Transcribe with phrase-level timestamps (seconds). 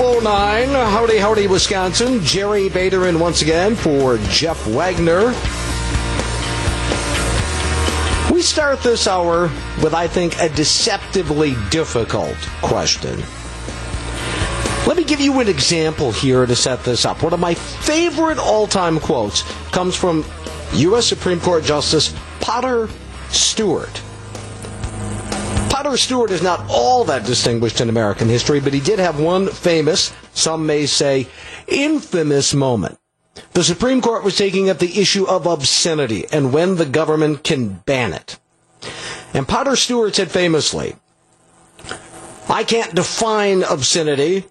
[0.00, 2.22] 1209, howdy, howdy, Wisconsin.
[2.22, 5.26] Jerry Bader in once again for Jeff Wagner.
[8.32, 9.50] We start this hour
[9.82, 13.22] with, I think, a deceptively difficult question.
[14.86, 17.22] Let me give you an example here to set this up.
[17.22, 20.24] One of my favorite all time quotes comes from
[20.76, 21.08] U.S.
[21.08, 22.88] Supreme Court Justice Potter
[23.28, 24.00] Stewart.
[25.70, 29.46] Potter Stewart is not all that distinguished in American history, but he did have one
[29.48, 31.28] famous, some may say
[31.68, 32.98] infamous moment.
[33.52, 37.80] The Supreme Court was taking up the issue of obscenity and when the government can
[37.86, 38.38] ban it.
[39.32, 40.96] And Potter Stewart said famously,
[42.48, 44.44] I can't define obscenity,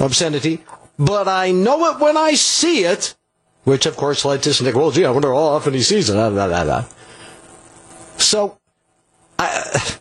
[0.00, 0.64] obscenity,
[0.98, 3.14] but I know it when I see it,
[3.62, 6.84] which of course led to Nick, well, gee, I wonder how often he sees it.
[8.18, 8.58] So
[9.38, 9.96] I,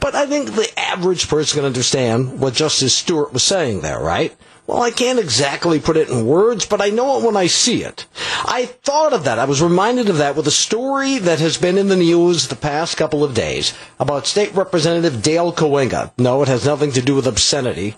[0.00, 4.36] but I think the average person can understand what Justice Stewart was saying there, right?
[4.66, 7.82] Well, I can't exactly put it in words, but I know it when I see
[7.84, 8.04] it.
[8.44, 9.38] I thought of that.
[9.38, 12.54] I was reminded of that with a story that has been in the news the
[12.54, 16.12] past couple of days about State Representative Dale Kooyenga.
[16.18, 17.96] No, it has nothing to do with obscenity.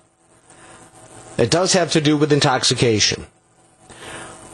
[1.36, 3.26] It does have to do with intoxication.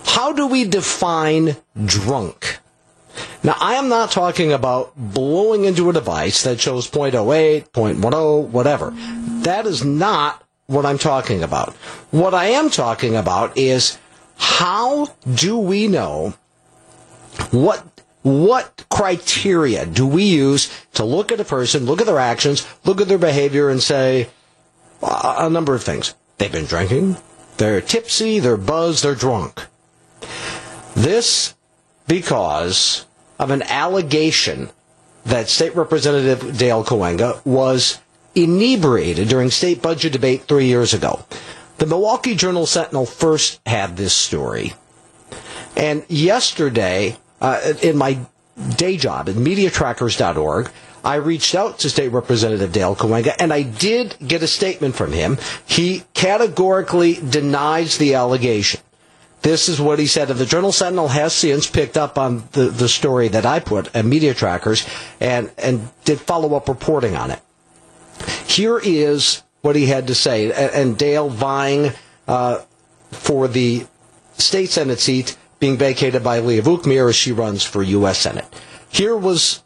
[0.06, 2.60] How do we define drunk?
[3.42, 8.90] Now, I am not talking about blowing into a device that shows 0.08, 0.10, whatever.
[9.42, 11.74] That is not what I'm talking about.
[12.10, 13.98] What I am talking about is
[14.36, 16.34] how do we know
[17.50, 17.84] what
[18.22, 23.00] what criteria do we use to look at a person, look at their actions, look
[23.00, 24.28] at their behavior, and say
[25.00, 26.14] uh, a number of things?
[26.38, 27.18] They've been drinking,
[27.58, 29.66] they're tipsy, they're buzzed, they're drunk.
[30.96, 31.54] This
[32.06, 33.06] because
[33.38, 34.70] of an allegation
[35.24, 38.00] that State Representative Dale Kooyenga was
[38.34, 41.24] inebriated during state budget debate three years ago.
[41.78, 44.74] The Milwaukee Journal Sentinel first had this story.
[45.76, 48.18] And yesterday, uh, in my
[48.76, 50.70] day job at MediaTrackers.org,
[51.04, 55.12] I reached out to State Representative Dale Kooyenga, and I did get a statement from
[55.12, 55.38] him.
[55.66, 58.80] He categorically denies the allegation.
[59.46, 60.28] This is what he said.
[60.28, 63.94] And the Journal Sentinel has since picked up on the, the story that I put
[63.94, 64.84] at Media Trackers
[65.20, 67.38] and, and did follow up reporting on it.
[68.48, 70.46] Here is what he had to say.
[70.50, 71.92] And, and Dale vying
[72.26, 72.62] uh,
[73.12, 73.86] for the
[74.32, 78.18] state Senate seat being vacated by Leah Vukmir as she runs for U.S.
[78.18, 78.52] Senate.
[78.90, 79.62] Here was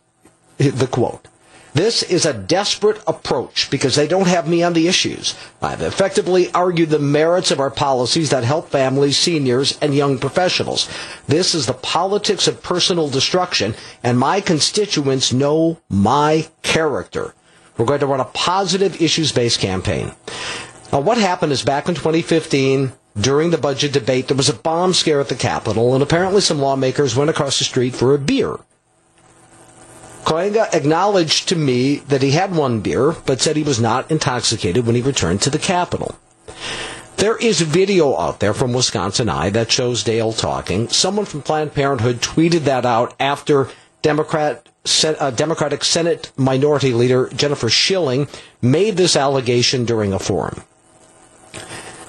[0.59, 1.27] the quote.
[1.73, 5.35] This is a desperate approach because they don't have me on the issues.
[5.63, 10.89] I've effectively argued the merits of our policies that help families, seniors, and young professionals.
[11.29, 17.35] This is the politics of personal destruction, and my constituents know my character.
[17.79, 20.13] We're going to run a positive issues based campaign.
[20.93, 24.93] Now, what happened is back in 2015, during the budget debate, there was a bomb
[24.93, 28.59] scare at the Capitol, and apparently some lawmakers went across the street for a beer.
[30.31, 34.87] Kooyenga acknowledged to me that he had one beer, but said he was not intoxicated
[34.87, 36.15] when he returned to the Capitol.
[37.17, 40.89] There is video out there from Wisconsin Eye that shows Dale talking.
[40.89, 43.71] Someone from Planned Parenthood tweeted that out after
[44.03, 44.69] Democrat,
[45.05, 48.29] uh, Democratic Senate Minority Leader Jennifer Schilling
[48.63, 50.63] made this allegation during a forum.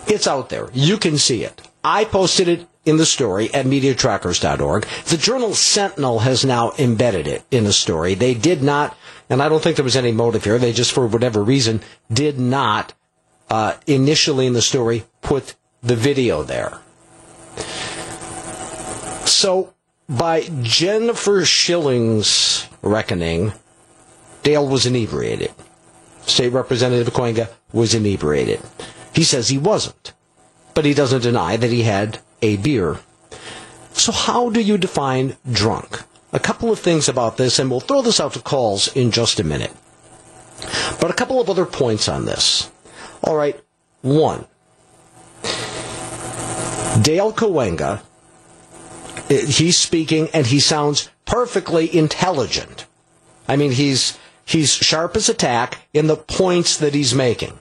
[0.05, 0.69] It's out there.
[0.73, 1.59] You can see it.
[1.83, 4.85] I posted it in the story at MediaTrackers.org.
[5.05, 8.15] The Journal Sentinel has now embedded it in the story.
[8.15, 8.97] They did not,
[9.29, 10.57] and I don't think there was any motive here.
[10.57, 11.81] They just, for whatever reason,
[12.11, 12.93] did not
[13.49, 16.79] uh, initially in the story put the video there.
[19.25, 19.73] So,
[20.09, 23.53] by Jennifer Schilling's reckoning,
[24.43, 25.51] Dale was inebriated.
[26.25, 28.59] State Representative Kooyenga was inebriated.
[29.13, 30.13] He says he wasn't,
[30.73, 32.99] but he doesn't deny that he had a beer.
[33.93, 36.03] So, how do you define drunk?
[36.33, 39.39] A couple of things about this, and we'll throw this out to calls in just
[39.39, 39.73] a minute.
[40.99, 42.71] But a couple of other points on this.
[43.23, 43.59] All right,
[44.01, 44.45] one.
[47.01, 48.01] Dale Kooyenga,
[49.29, 52.85] eh, he's speaking and he sounds perfectly intelligent.
[53.47, 57.57] I mean, he's he's sharp as a tack in the points that he's making.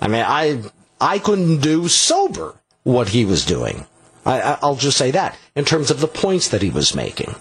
[0.00, 0.62] I mean, I
[1.00, 3.86] I couldn't do sober what he was doing.
[4.26, 7.36] I, will just say that in terms of the points that he was making.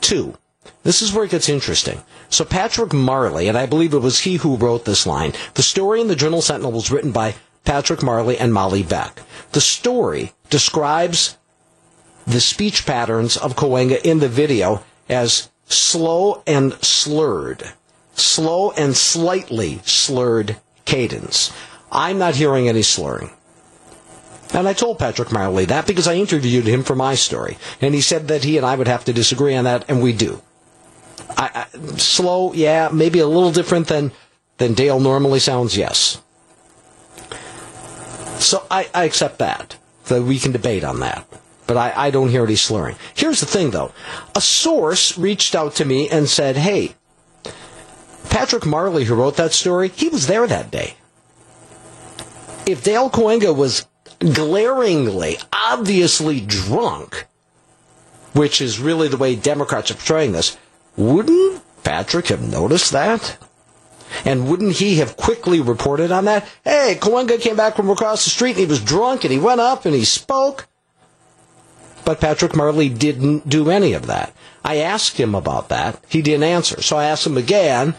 [0.00, 0.36] Two,
[0.84, 2.02] this is where it gets interesting.
[2.28, 6.00] So Patrick Marley, and I believe it was he who wrote this line, the story
[6.00, 7.34] in the Journal Sentinel was written by
[7.64, 9.20] Patrick Marley and Molly Beck.
[9.52, 11.36] The story describes
[12.26, 17.72] the speech patterns of Kooyenga in the video as slow and slurred,
[18.14, 21.52] slow and slightly slurred cadence.
[21.92, 23.30] I'm not hearing any slurring.
[24.52, 27.56] And I told Patrick Marley that because I interviewed him for my story.
[27.80, 30.12] And he said that he and I would have to disagree on that, and we
[30.12, 30.42] do.
[31.36, 34.12] I, I, slow, yeah, maybe a little different than,
[34.58, 36.20] than Dale normally sounds, yes.
[38.40, 39.76] So I, I accept that.
[40.06, 41.24] That we can debate on that.
[41.68, 42.96] But I, I don't hear any slurring.
[43.14, 43.92] Here's the thing, though.
[44.34, 46.96] A source reached out to me and said, hey,
[48.28, 50.96] Patrick Marley, who wrote that story, he was there that day.
[52.66, 53.86] If Dale Kooyenga was
[54.20, 57.26] glaringly, obviously drunk,
[58.32, 60.56] which is really the way Democrats are portraying this,
[60.96, 63.38] wouldn't Patrick have noticed that?
[64.24, 66.46] And wouldn't he have quickly reported on that?
[66.64, 69.60] Hey, Kooyenga came back from across the street and he was drunk and he went
[69.60, 70.66] up and he spoke.
[72.04, 74.34] But Patrick Marley didn't do any of that.
[74.64, 76.02] I asked him about that.
[76.08, 76.82] He didn't answer.
[76.82, 77.94] So I asked him again,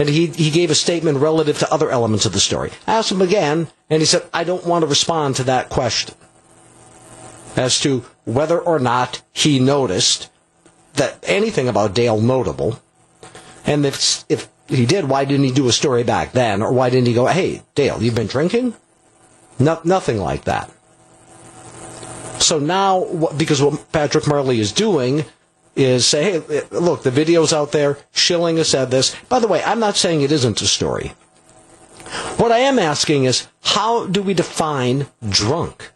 [0.00, 2.70] and he, he gave a statement relative to other elements of the story.
[2.86, 6.14] I asked him again, and he said, I don't want to respond to that question
[7.54, 10.30] as to whether or not he noticed
[10.94, 12.80] that anything about Dale notable.
[13.66, 16.62] And if, if he did, why didn't he do a story back then?
[16.62, 18.74] Or why didn't he go, hey, Dale, you've been drinking?
[19.58, 20.70] No, nothing like that.
[22.38, 25.26] So now, because what Patrick Marley is doing
[25.76, 27.98] is say, hey, look, the video's out there.
[28.12, 29.14] Schilling has said this.
[29.28, 31.14] By the way, I'm not saying it isn't a story.
[32.36, 35.90] What I am asking is, how do we define drunk?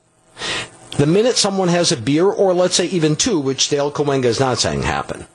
[0.96, 4.38] The minute someone has a beer, or let's say even two, which Dale Kooyenga is
[4.38, 5.26] not saying happen.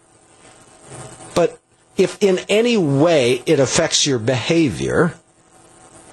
[1.36, 1.60] But
[1.98, 5.16] if in any way it affects your behavior,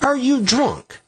[0.02, 1.00] are you drunk?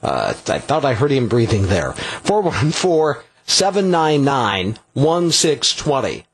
[0.04, 1.94] Uh, I thought I heard him breathing there.
[1.94, 6.26] 414 799 1620.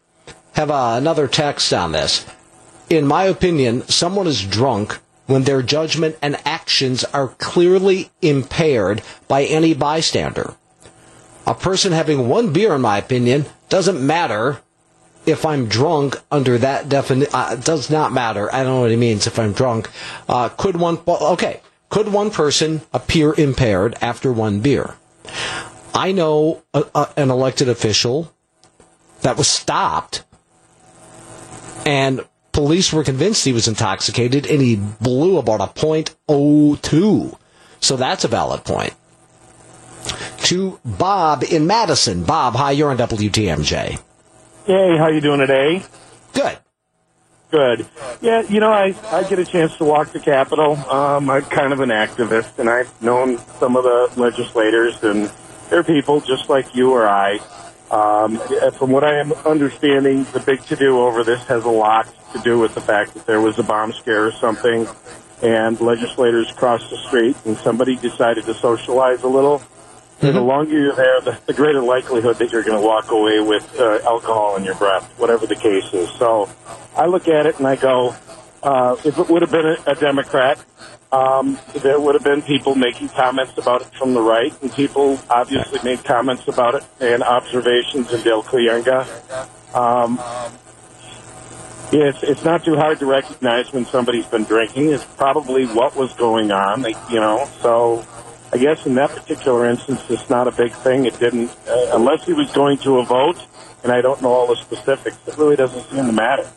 [0.56, 2.26] Have uh, another text on this.
[2.90, 9.44] In my opinion, someone is drunk when their judgment and actions are clearly impaired by
[9.44, 10.54] any bystander.
[11.46, 14.62] A person having one beer, in my opinion, doesn't matter
[15.26, 17.34] if I'm drunk under that definition.
[17.34, 18.54] Uh, does not matter.
[18.54, 19.90] I don't know what he means if I'm drunk.
[20.28, 24.96] Uh, could one, okay, could one person appear impaired after one beer?
[25.94, 28.34] I know a, a, an elected official
[29.22, 30.24] that was stopped
[31.86, 37.38] and police were convinced he was intoxicated and he blew about a .02.
[37.82, 38.94] So that's a valid point.
[40.44, 42.24] To Bob in Madison.
[42.24, 44.00] Bob, hi, you're on WTMJ.
[44.66, 45.84] Hey, how you doing today?
[46.34, 46.58] Good.
[47.52, 47.86] Good.
[48.22, 50.76] Yeah, you know, I, I get a chance to walk the Capitol.
[50.90, 55.32] Um, I'm kind of an activist, and I've known some of the legislators, and
[55.70, 57.40] they're people just like you or I.
[57.94, 58.40] Um,
[58.72, 62.58] from what I am understanding, the big to-do over this has a lot to do
[62.58, 64.88] with the fact that there was a bomb scare or something,
[65.44, 69.60] and legislators crossed the street, and somebody decided to socialize a little.
[69.60, 70.26] Mm-hmm.
[70.26, 73.40] And the longer you're there, the, the greater likelihood that you're going to walk away
[73.42, 76.10] with uh, alcohol in your breath, whatever the case is.
[76.18, 76.50] So
[76.96, 78.16] I look at it and I go,
[78.64, 80.58] uh, if it would have been a, a Democrat,
[81.14, 85.20] um, there would have been people making comments about it from the right, and people
[85.30, 89.06] obviously made comments about it and observations in Dale Kooyenga.
[89.76, 90.20] Um,
[91.92, 94.90] it's it's not too hard to recognize when somebody's been drinking.
[94.90, 97.48] It's probably what was going on, you know.
[97.62, 98.04] So
[98.52, 101.06] I guess in that particular instance, it's not a big thing.
[101.06, 103.38] It didn't, uh, unless he was going to a vote,
[103.84, 105.18] and I don't know all the specifics.
[105.28, 106.50] It really doesn't seem to matter.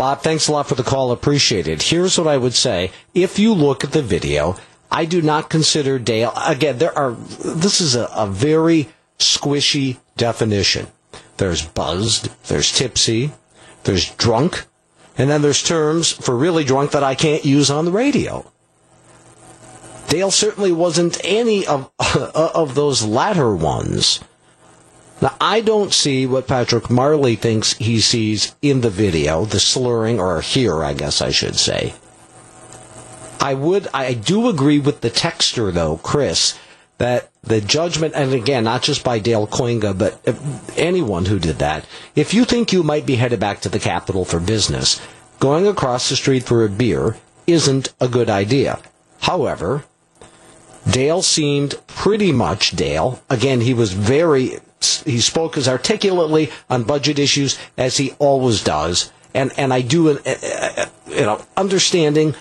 [0.00, 1.12] Bob, thanks a lot for the call.
[1.12, 1.82] Appreciate it.
[1.82, 2.90] Here's what I would say.
[3.12, 4.56] If you look at the video,
[4.90, 8.88] I do not consider Dale, again, there are, this is a, a very
[9.18, 10.86] squishy definition.
[11.36, 13.32] There's buzzed, there's tipsy,
[13.84, 14.64] there's drunk,
[15.18, 18.50] and then there's terms for really drunk that I can't use on the radio.
[20.08, 21.90] Dale certainly wasn't any of,
[22.34, 24.20] of those latter ones.
[25.20, 30.18] Now, I don't see what Patrick Marley thinks he sees in the video, the slurring,
[30.18, 31.94] or here, I guess I should say.
[33.38, 36.58] I would, I do agree with the texter, though, Chris,
[36.98, 40.20] that the judgment, and again, not just by Dale Kooyenga, but
[40.76, 44.24] anyone who did that, if you think you might be headed back to the Capitol
[44.24, 45.00] for business,
[45.38, 48.78] going across the street for a beer isn't a good idea.
[49.20, 49.84] However,
[50.90, 53.22] Dale seemed pretty much Dale.
[53.30, 54.58] Again, he was very,
[55.04, 59.12] he spoke as articulately on budget issues as he always does.
[59.34, 62.34] And, and I do, uh, uh, you know, understanding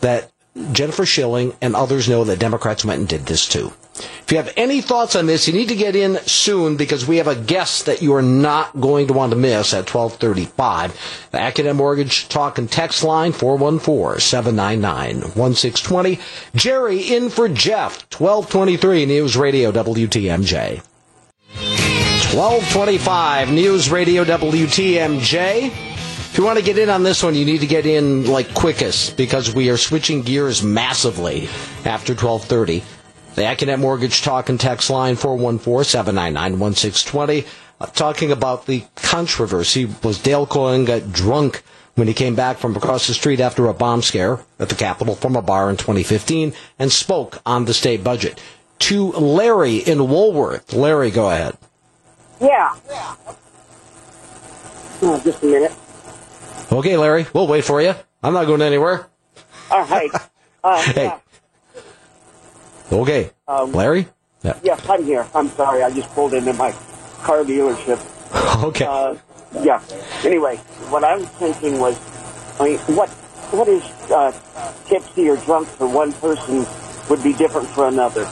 [0.00, 0.30] that
[0.72, 3.72] Jennifer Schilling and others know that Democrats went and did this too.
[3.96, 7.18] If you have any thoughts on this, you need to get in soon because we
[7.18, 11.28] have a guest that you are not going to want to miss at 1235.
[11.30, 16.20] The Accunet Mortgage Talk and Text line, 414-799-1620.
[16.56, 20.82] Jerry in for Jeff, 1223 News Radio WTMJ.
[21.56, 25.66] 1225 News Radio WTMJ.
[25.66, 28.52] If you want to get in on this one, you need to get in like
[28.54, 31.44] quickest because we are switching gears massively
[31.84, 32.82] after 1230.
[33.36, 37.46] The Accunet Mortgage Talk and Text line 414-799-1620.
[37.80, 39.88] Uh, talking about the controversy.
[40.02, 41.62] Was Dale Kooyenga drunk
[41.94, 45.14] when he came back from across the street after a bomb scare at the Capitol
[45.14, 48.40] from a bar in 2015 and spoke on the state budget?
[48.80, 50.72] To Larry in Woolworth.
[50.72, 51.56] Larry, go ahead.
[52.40, 52.74] Yeah.
[55.02, 55.72] Oh, just a minute.
[56.70, 57.94] Okay, Larry, we'll wait for you.
[58.22, 59.06] I'm not going anywhere.
[59.70, 60.10] All right.
[60.64, 61.04] Uh, hey.
[61.04, 61.18] yeah.
[62.90, 63.30] Okay.
[63.46, 64.08] Um, Larry?
[64.42, 64.58] Yeah.
[64.62, 65.26] Yes, I'm here.
[65.34, 65.82] I'm sorry.
[65.82, 66.72] I just pulled into my
[67.20, 68.00] car dealership.
[68.64, 68.86] okay.
[68.86, 69.14] Uh,
[69.62, 69.82] yeah.
[70.24, 70.56] Anyway,
[70.88, 71.98] what I was thinking was,
[72.58, 73.10] I mean, what
[73.52, 74.32] what is uh,
[74.86, 76.64] tipsy or drunk for one person
[77.10, 78.24] would be different for another.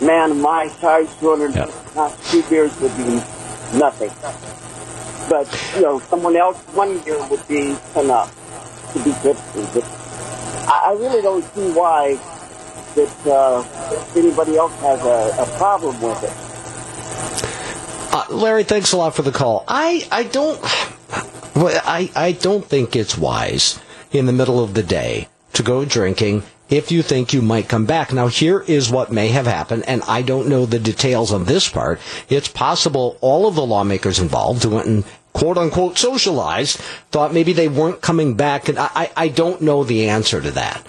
[0.00, 1.70] Man, my size, 200 Yep.
[2.30, 3.14] two beers would be
[3.78, 4.10] nothing.
[5.28, 8.30] But, you know, someone else, one beer would be enough
[8.92, 9.66] to be tipsy.
[9.74, 9.84] But
[10.68, 12.14] I, I really don't see why
[12.94, 13.64] that uh,
[14.16, 16.32] anybody else has a, a problem with it.
[18.14, 19.64] Uh, Larry, thanks a lot for the call.
[19.66, 20.60] I, I don't,
[21.56, 23.80] I, I don't think it's wise
[24.12, 27.86] in the middle of the day to go drinking if you think you might come
[27.86, 28.12] back.
[28.12, 31.68] Now, here is what may have happened, and I don't know the details on this
[31.68, 32.00] part.
[32.28, 36.78] It's possible all of the lawmakers involved who went and quote unquote socialized
[37.10, 40.86] thought maybe they weren't coming back, and I, I, don't know the answer to that.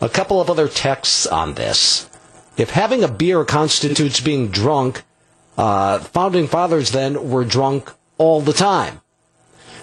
[0.00, 2.10] A couple of other texts on this.
[2.56, 5.02] If having a beer constitutes being drunk,
[5.56, 9.00] uh, founding fathers then were drunk all the time.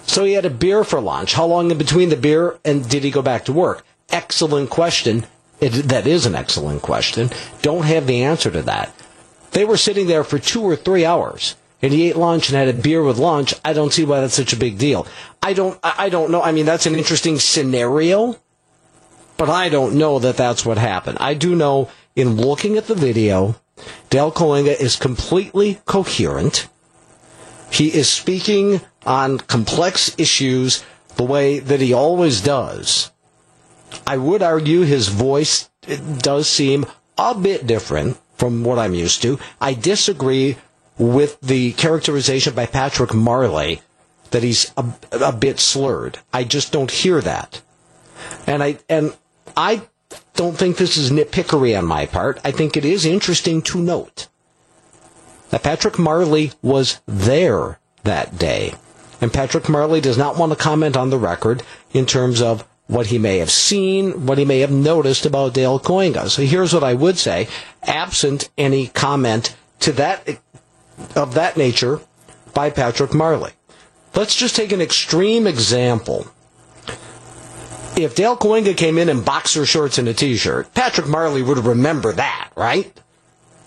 [0.06, 1.34] So he had a beer for lunch.
[1.34, 3.84] How long in between the beer and did he go back to work?
[4.12, 5.26] Excellent question.
[5.60, 7.30] It, that is an excellent question.
[7.62, 8.92] Don't have the answer to that.
[9.52, 12.68] They were sitting there for two or three hours and he ate lunch and had
[12.68, 13.54] a beer with lunch.
[13.64, 15.06] I don't see why that's such a big deal.
[15.42, 16.42] I don't, I don't know.
[16.42, 18.36] I mean, that's an interesting scenario,
[19.36, 21.18] but I don't know that that's what happened.
[21.20, 23.56] I do know in looking at the video,
[24.10, 26.68] Dale Kooyenga is completely coherent.
[27.70, 30.84] He is speaking on complex issues
[31.16, 33.11] the way that he always does.
[34.06, 35.70] I would argue his voice
[36.18, 36.86] does seem
[37.18, 39.38] a bit different from what I'm used to.
[39.60, 40.56] I disagree
[40.98, 43.80] with the characterization by Patrick Marley
[44.30, 46.18] that he's a, a bit slurred.
[46.32, 47.60] I just don't hear that.
[48.46, 49.14] And I and
[49.56, 49.82] I
[50.34, 52.40] don't think this is nitpickery on my part.
[52.44, 54.28] I think it is interesting to note
[55.50, 58.74] that Patrick Marley was there that day.
[59.20, 63.06] And Patrick Marley does not want to comment on the record in terms of what
[63.06, 66.28] he may have seen, what he may have noticed about Dale Kooyenga.
[66.28, 67.48] So here's what I would say,
[67.82, 70.38] absent any comment to that
[71.16, 72.00] of that nature
[72.54, 73.52] by Patrick Marley.
[74.14, 76.26] Let's just take an extreme example.
[77.96, 82.12] If Dale Kooyenga came in in boxer shorts and a t-shirt, Patrick Marley would remember
[82.12, 82.92] that, right?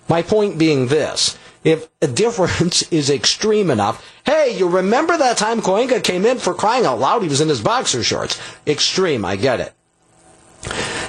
[0.08, 1.38] My point being this.
[1.66, 6.54] If a difference is extreme enough, hey, you remember that time Kooyenga came in for
[6.54, 7.24] crying out loud?
[7.24, 8.40] He was in his boxer shorts.
[8.66, 9.74] Extreme, I get it.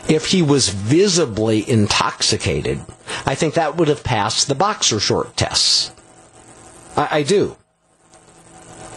[0.08, 2.80] If he was visibly intoxicated,
[3.24, 5.92] I think that would have passed the boxer short tests.
[6.96, 7.56] I, I do.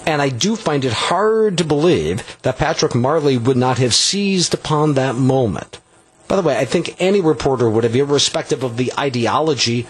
[0.08, 4.54] And I do find it hard to believe that Patrick Marley would not have seized
[4.54, 5.80] upon that moment
[6.30, 9.88] By the way, I think any reporter would have, irrespective of the ideology,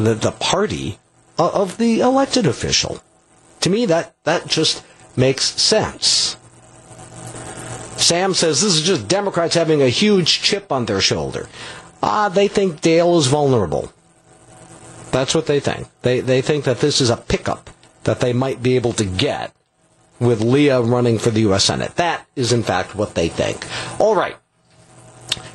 [0.00, 0.98] the, the party
[1.38, 3.00] of the elected official.
[3.60, 4.84] To me, that, that just
[5.16, 6.36] makes sense.
[7.96, 11.48] Sam says this is just Democrats having a huge chip on their shoulder.
[12.02, 13.92] Ah, they think Dale is vulnerable.
[15.10, 15.88] That's what they think.
[16.02, 17.70] They, they think that this is a pickup
[18.04, 19.52] that they might be able to get
[20.20, 21.64] with Leah running for the U.S.
[21.64, 21.96] Senate.
[21.96, 23.66] That is, in fact, what they think.
[24.00, 24.36] All right.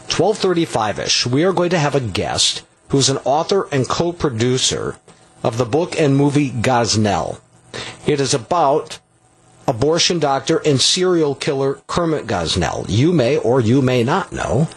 [0.08, 4.96] 1235-ish, we are going to have a guest who's an author and co-producer
[5.42, 7.42] of the book and movie Gosnell.
[8.06, 9.00] It is about
[9.68, 12.86] abortion doctor and serial killer Kermit Gosnell.
[12.88, 14.68] You may or you may not know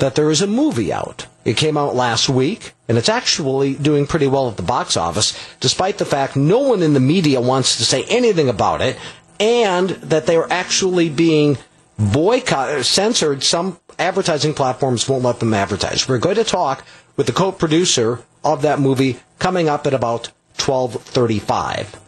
[0.00, 1.28] that there is a movie out.
[1.46, 5.32] It came out last week, and it's actually doing pretty well at the box office,
[5.60, 8.98] despite the fact no one in the media wants to say anything about it,
[9.40, 11.56] and that they are actually being
[11.98, 13.42] boycotted, censored.
[13.42, 16.06] Some advertising platforms won't let them advertise.
[16.06, 16.84] We're going to talk
[17.20, 22.00] with the co-producer of that movie coming up at about 1235.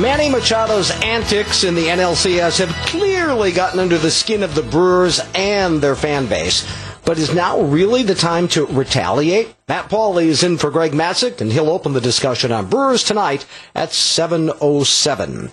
[0.00, 5.20] Manny Machado's antics in the NLCS have clearly gotten under the skin of the Brewers
[5.34, 6.66] and their fan base.
[7.04, 9.54] But is now really the time to retaliate?
[9.68, 13.44] Matt Pauley is in for Greg Matzek, and he'll open the discussion on Brewers tonight
[13.74, 15.52] at 7.07.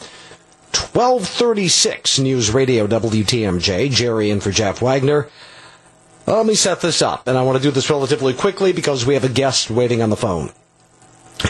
[0.71, 3.91] 1236 News Radio WTMJ.
[3.91, 5.27] Jerry in for Jeff Wagner.
[6.27, 9.13] Let me set this up, and I want to do this relatively quickly because we
[9.13, 10.51] have a guest waiting on the phone.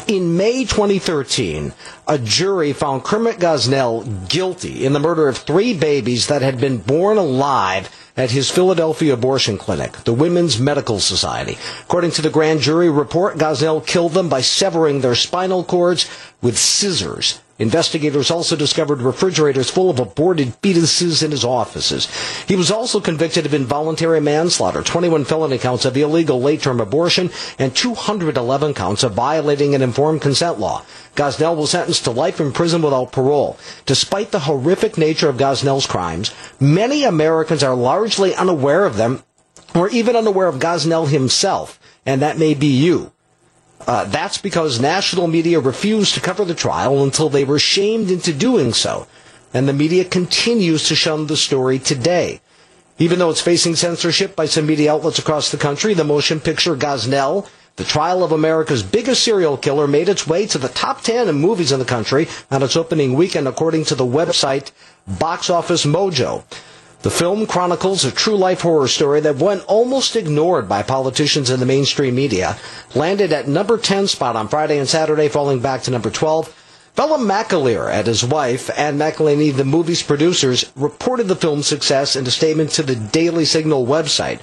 [0.07, 1.73] In May 2013,
[2.07, 6.77] a jury found Kermit Gosnell guilty in the murder of three babies that had been
[6.77, 11.57] born alive at his Philadelphia abortion clinic, the Women's Medical Society.
[11.81, 16.07] According to the grand jury report, Gosnell killed them by severing their spinal cords
[16.39, 17.39] with scissors.
[17.59, 22.07] Investigators also discovered refrigerators full of aborted fetuses in his offices.
[22.47, 27.75] He was also convicted of involuntary manslaughter, 21 felony counts of illegal late-term abortion, and
[27.75, 30.83] 211 counts of violating an informed consent law.
[31.15, 33.57] Gosnell was sentenced to life in prison without parole.
[33.87, 39.23] Despite the horrific nature of Gosnell's crimes, many Americans are largely unaware of them,
[39.73, 43.11] or even unaware of Gosnell himself, and that may be you.
[43.85, 48.33] Uh, that's because national media refused to cover the trial until they were shamed into
[48.33, 49.07] doing so.
[49.53, 52.41] And the media continues to shun the story today.
[52.99, 56.75] Even though it's facing censorship by some media outlets across the country, the motion picture
[56.75, 61.29] Gosnell, the trial of America's biggest serial killer, made its way to the top 10
[61.29, 64.71] in movies in the country on its opening weekend, according to the website
[65.07, 66.43] Box Office Mojo.
[67.03, 71.59] The film chronicles a true life horror story that went almost ignored by politicians in
[71.59, 72.57] the mainstream media,
[72.95, 76.53] landed at number 10 spot on Friday and Saturday, falling back to number 12.
[76.95, 82.25] Phelim McAleer and his wife, Ann McElhinney, the movie's producers, reported the film's success in
[82.25, 84.41] a statement to the Daily Signal website.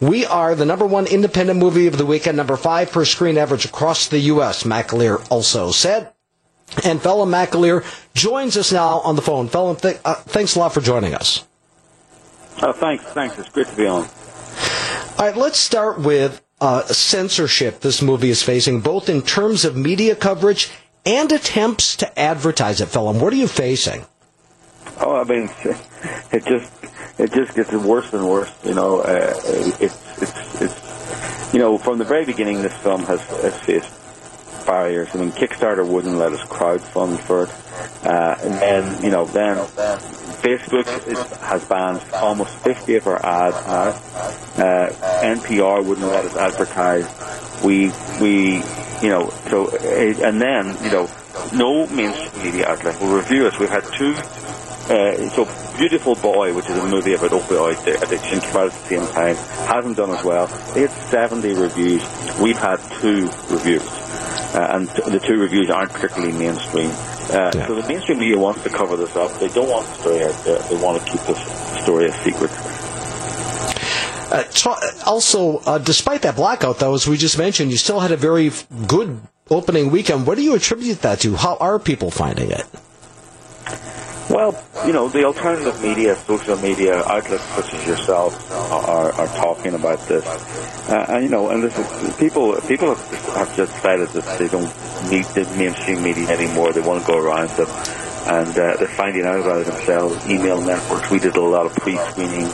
[0.00, 3.36] We are the number one independent movie of the week and number five per screen
[3.36, 6.12] average across the U.S., McAleer also said.
[6.84, 9.48] And Phelim McAleer joins us now on the phone.
[9.48, 11.44] Phelim, th- uh, thanks a lot for joining us.
[12.62, 13.38] Oh, thanks, thanks.
[13.38, 14.04] It's great to be on.
[15.18, 19.76] All right, let's start with uh, censorship this movie is facing, both in terms of
[19.76, 20.70] media coverage
[21.04, 22.88] and attempts to advertise it.
[22.88, 24.04] Phelim, what are you facing?
[25.00, 25.50] Oh, I mean,
[26.32, 26.72] it just
[27.18, 28.52] it just gets worse and worse.
[28.64, 29.34] You know, uh,
[29.80, 33.90] it's it's it's you know from the very beginning, this film has, has faced
[34.66, 35.08] barriers.
[35.14, 37.50] I mean, Kickstarter wouldn't let us crowdfund for it,
[38.04, 39.56] uh, and then you know then
[40.46, 43.56] Facebook is, has banned almost 50 of our ads.
[44.56, 47.04] Uh, NPR wouldn't let us advertise.
[47.64, 48.62] We, we,
[49.02, 51.10] you know, so, and then, you know,
[51.52, 53.58] no mainstream media outlet will review us.
[53.58, 55.46] We've had two, uh, so
[55.78, 59.34] Beautiful Boy, which is a movie about opioid addiction, came out at the same time,
[59.66, 60.46] hasn't done as well.
[60.74, 62.02] They had 70 reviews.
[62.40, 64.05] We've had two reviews.
[64.54, 66.90] Uh, and the two reviews aren't particularly mainstream.
[66.90, 67.66] Uh, yeah.
[67.66, 69.32] So the mainstream media wants to cover this up.
[69.38, 70.58] They don't want the story out there.
[70.58, 72.50] They want to keep this story a secret.
[74.28, 74.42] Uh,
[75.06, 78.50] also, uh, despite that blackout, though, as we just mentioned, you still had a very
[78.86, 80.26] good opening weekend.
[80.26, 81.36] What do you attribute that to?
[81.36, 82.64] How are people finding it?
[84.28, 84.52] Well,
[84.86, 89.98] you know, the alternative media, social media outlets such as yourself are, are talking about
[90.06, 90.24] this.
[90.88, 94.72] Uh, and, you know, and this is, people, people have, just decided that they don't
[95.10, 96.72] need the mainstream media anymore.
[96.72, 97.68] They want to go around them.
[98.28, 100.24] And uh, they're finding out about it themselves.
[100.28, 102.48] Email networks, we did a lot of pre-screening.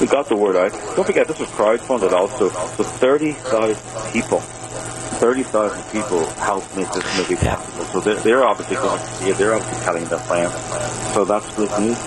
[0.00, 0.72] We got the word out.
[0.96, 2.48] Don't forget, this was crowdfunded also.
[2.48, 4.42] So 30,000 people
[5.20, 7.84] 30,000 people helped make this movie possible.
[7.84, 9.36] So they're, they're obviously going to see it.
[9.36, 10.54] They're obviously telling their plans.
[11.12, 11.98] So that's good news.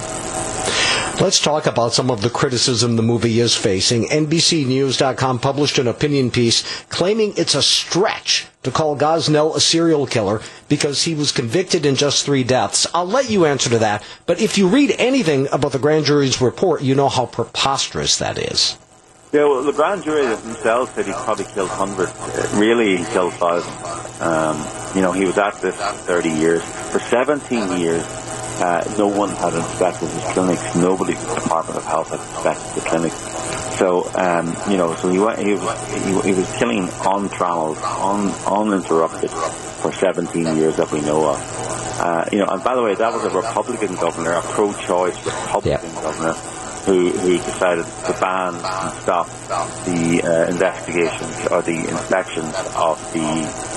[1.21, 4.05] Let's talk about some of the criticism the movie is facing.
[4.05, 10.41] NBCNews.com published an opinion piece claiming it's a stretch to call Gosnell a serial killer
[10.67, 12.87] because he was convicted in just three deaths.
[12.95, 16.41] I'll let you answer to that, but if you read anything about the grand jury's
[16.41, 18.75] report, you know how preposterous that is.
[19.33, 22.13] Yeah, well, the grand jury themselves said he probably killed hundreds.
[22.53, 24.21] Really, he killed thousands.
[24.21, 24.63] Um,
[24.95, 26.61] you know, he was at this for 30 years.
[26.91, 28.03] For 17 years,
[28.61, 30.75] uh, no one had inspected his clinics.
[30.75, 33.17] Nobody the Department of Health had inspected the clinics.
[33.79, 38.29] So, um, you know, so he, went, he was he, he was killing untrammeled, un,
[38.45, 41.99] uninterrupted for 17 years that we know of.
[41.99, 45.89] Uh, you know, and by the way, that was a Republican governor, a pro-choice Republican
[45.89, 46.01] yeah.
[46.03, 46.35] governor
[46.85, 49.27] who, who decided to ban and stop
[49.85, 53.23] the uh, investigations or the inspections of the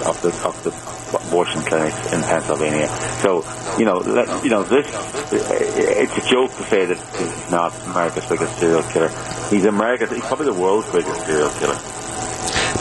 [0.06, 0.70] of the of the
[1.16, 2.88] abortion clinics in Pennsylvania.
[3.22, 3.44] So,
[3.78, 4.86] you know, let, you know, this
[5.32, 9.08] it's a joke to say that he's not America's biggest serial killer.
[9.50, 11.78] He's America's, he's probably the world's biggest serial killer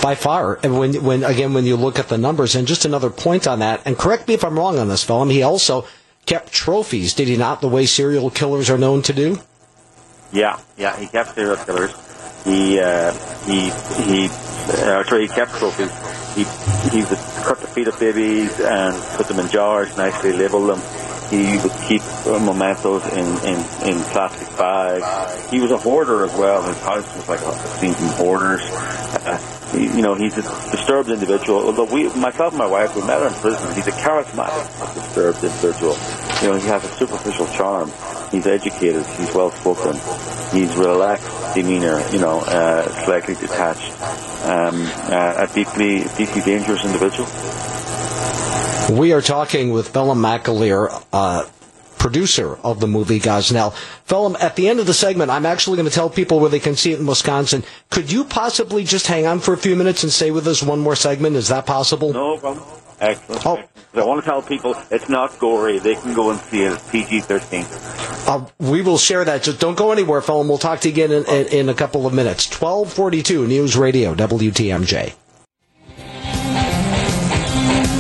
[0.02, 0.60] by far.
[0.62, 3.60] And when, when again, when you look at the numbers, and just another point on
[3.60, 5.88] that, and correct me if I'm wrong on this, Phelim, he also
[6.26, 7.62] kept trophies, did he not?
[7.62, 9.40] The way serial killers are known to do.
[10.32, 11.94] Yeah, yeah, he kept serial killers.
[12.44, 13.14] He uh,
[13.46, 13.70] he
[14.04, 14.30] he.
[14.68, 15.92] Uh, sorry, he kept trophies.
[16.36, 16.44] He
[16.92, 20.82] he would cut the feet of babies and put them in jars, nicely label them.
[21.30, 25.50] He would keep mementos in, in, in plastic bags.
[25.50, 26.62] He was a hoarder as well.
[26.64, 28.62] His house was like a scene from hoarders.
[28.62, 29.40] Uh,
[29.74, 31.66] you know, he's a disturbed individual.
[31.66, 33.74] Although we, myself and my wife, we met him in prison.
[33.76, 35.98] He's a charismatic, disturbed individual.
[36.42, 37.92] You know, he has a superficial charm.
[38.32, 39.06] He's educated.
[39.06, 39.94] He's well spoken.
[40.52, 42.08] He's relaxed demeanor.
[42.12, 43.92] You know, uh, slightly detached.
[44.46, 47.28] Um, uh, a deeply, deeply dangerous individual.
[48.90, 51.46] We are talking with Phelim McAleer, uh,
[51.98, 53.74] producer of the movie Gosnell.
[54.08, 56.60] Phelim, at the end of the segment, I'm actually going to tell people where they
[56.60, 57.64] can see it in Wisconsin.
[57.90, 60.82] Could you possibly just hang on for a few minutes and stay with us one
[60.82, 61.36] more segment?
[61.36, 62.14] Is that possible?
[62.14, 62.64] No problem.
[63.00, 63.46] Excellent.
[63.46, 63.64] Oh.
[63.96, 65.80] I want to tell people it's not gory.
[65.80, 66.74] They can go and see it.
[66.74, 68.28] It's PG-13.
[68.28, 69.42] Uh, we will share that.
[69.42, 70.48] Just don't go anywhere, Phelim.
[70.48, 72.46] We'll talk to you again in, in, in a couple of minutes.
[72.50, 75.16] 1242 News Radio, WTMJ.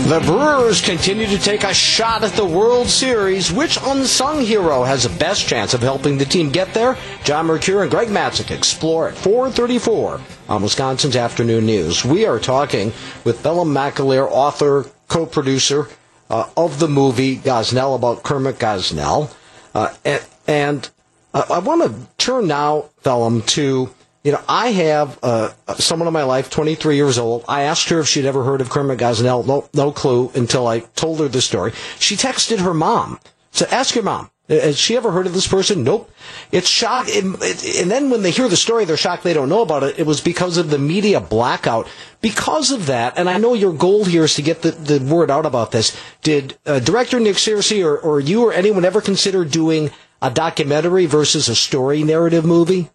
[0.05, 3.51] The Brewers continue to take a shot at the World Series.
[3.51, 6.95] Which unsung hero has the best chance of helping the team get there?
[7.23, 12.05] John Mercure and Greg Matzek explore at 434 on Wisconsin's Afternoon News.
[12.05, 15.87] We are talking with Phelim McAleer, author, co-producer
[16.29, 19.33] uh, of the movie Gosnell about Kermit Gosnell.
[19.73, 20.89] Uh, and, and
[21.33, 23.89] uh, I want to turn now, Phelim, to
[24.25, 27.45] you know, I have uh, someone in my life, 23 years old.
[27.47, 29.45] I asked her if she'd ever heard of Kermit Gosnell.
[29.45, 31.73] No, no clue until I told her the story.
[31.99, 33.19] She texted her mom.
[33.51, 34.31] So ask your mom.
[34.49, 35.83] Has she ever heard of this person?
[35.83, 36.09] Nope.
[36.51, 37.05] It's shock.
[37.07, 39.83] It, it, and then when they hear the story, they're shocked they don't know about
[39.83, 39.99] it.
[39.99, 41.87] It was because of the media blackout.
[42.21, 45.29] Because of that, and I know your goal here is to get the, the word
[45.29, 45.95] out about this.
[46.23, 51.05] Did uh, director Nick Searcy or, or you or anyone ever consider doing a documentary
[51.05, 52.89] versus a story narrative movie?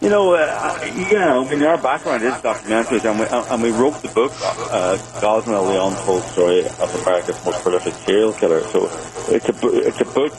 [0.00, 0.78] You know, uh,
[1.10, 4.98] yeah, I mean, our background is documentaries, and we, and we wrote the book, uh,
[5.20, 8.60] Gosnell, the Untold Story of America's Most Prolific Serial Killer.
[8.68, 8.84] So
[9.32, 10.34] it's a, it's a book,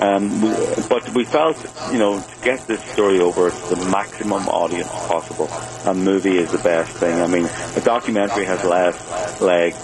[0.00, 0.40] um,
[0.88, 1.56] but we felt,
[1.92, 5.48] you know, to get this story over to the maximum audience possible,
[5.86, 7.20] a movie is the best thing.
[7.20, 7.46] I mean,
[7.76, 9.76] a documentary has less legs.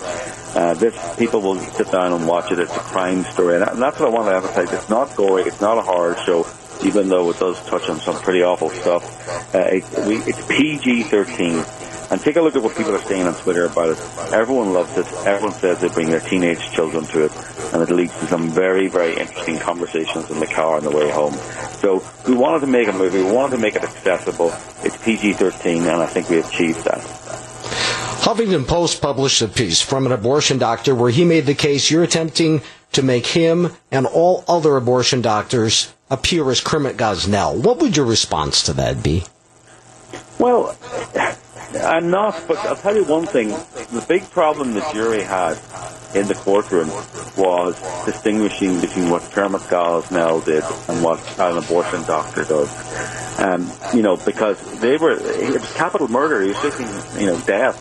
[0.54, 2.60] Uh, this people will sit down and watch it.
[2.60, 4.72] It's a crime story, and that's what I want to emphasize.
[4.72, 5.42] It's not gory.
[5.42, 6.46] It's not a horror show
[6.84, 9.54] even though it does touch on some pretty awful stuff.
[9.54, 11.84] Uh, it, we, it's PG-13.
[12.08, 13.98] And take a look at what people are saying on Twitter about it.
[14.32, 15.06] Everyone loves it.
[15.26, 17.32] Everyone says they bring their teenage children to it.
[17.72, 21.10] And it leads to some very, very interesting conversations in the car on the way
[21.10, 21.34] home.
[21.80, 23.24] So we wanted to make a movie.
[23.24, 24.52] We wanted to make it accessible.
[24.84, 27.00] It's PG-13 and I think we achieved that.
[28.26, 32.02] Huffington Post published a piece from an abortion doctor where he made the case you're
[32.02, 32.60] attempting
[32.92, 37.56] to make him and all other abortion doctors appear as Kermit Gosnell.
[37.56, 39.24] What would your response to that be?
[40.38, 40.76] Well,
[41.74, 43.48] I'm not, but I'll tell you one thing.
[43.48, 45.54] The big problem the jury had
[46.16, 46.88] in the courtroom
[47.36, 47.76] was
[48.06, 52.70] distinguishing between what Kermit Gosnell did and what an abortion doctor does.
[53.38, 56.40] Um, you know, because they were, it was capital murder.
[56.40, 57.76] He was facing, you know, death.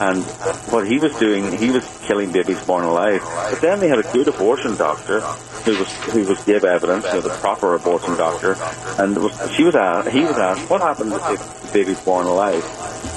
[0.00, 0.22] And
[0.70, 3.22] what he was doing, he was killing babies born alive.
[3.22, 7.14] But then they had a good abortion doctor who was, who was gave evidence, you
[7.14, 8.56] know, the proper abortion doctor.
[8.98, 12.64] And was, she was asked, he was asked, what happened if the baby's born alive?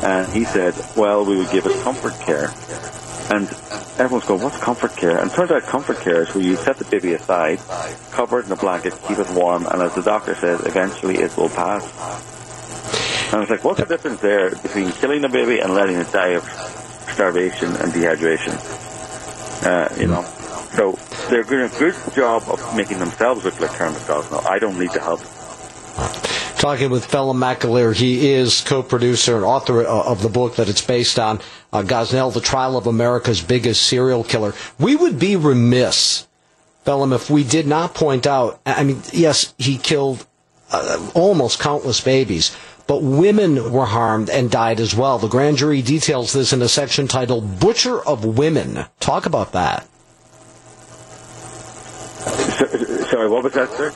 [0.03, 2.53] And he said, well, we would give it comfort care.
[3.31, 3.47] And
[3.99, 5.17] everyone's going, what's comfort care?
[5.17, 7.59] And turns out comfort care is where you set the baby aside,
[8.11, 11.35] cover it in a blanket, keep it warm, and as the doctor says, eventually it
[11.37, 11.83] will pass.
[13.27, 16.11] And I was like, what's the difference there between killing the baby and letting it
[16.11, 16.43] die of
[17.13, 18.53] starvation and dehydration?
[19.65, 20.23] Uh, you know,
[20.75, 20.97] so
[21.29, 24.45] they're doing a good job of making themselves look like Kermit Gosnell.
[24.45, 25.21] I don't need to help.
[26.57, 30.81] Talking with Phelim McAleer, he is co-producer and author uh, of the book that it's
[30.81, 31.41] based on,
[31.73, 34.53] uh, Gosnell, The Trial of America's Biggest Serial Killer.
[34.79, 36.25] We would be remiss,
[36.85, 40.25] Phelim, if we did not point out, I mean, yes, he killed
[40.71, 42.55] uh, almost countless babies,
[42.87, 45.19] but women were harmed and died as well.
[45.19, 48.85] The grand jury details this in a section titled Butcher of Women.
[48.99, 49.87] Talk about that.
[53.09, 53.91] Sorry, what was that, sir?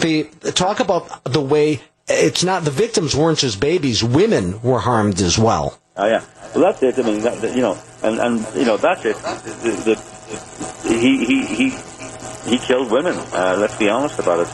[0.00, 5.20] The talk about the way it's not the victims weren't just babies; women were harmed
[5.20, 5.78] as well.
[5.96, 6.98] Oh yeah, well that's it.
[6.98, 9.16] I mean, that, you know, and and you know that's it.
[9.16, 9.96] The,
[10.84, 11.70] the, he he he
[12.46, 13.14] he killed women.
[13.32, 14.48] Uh, let's be honest about it.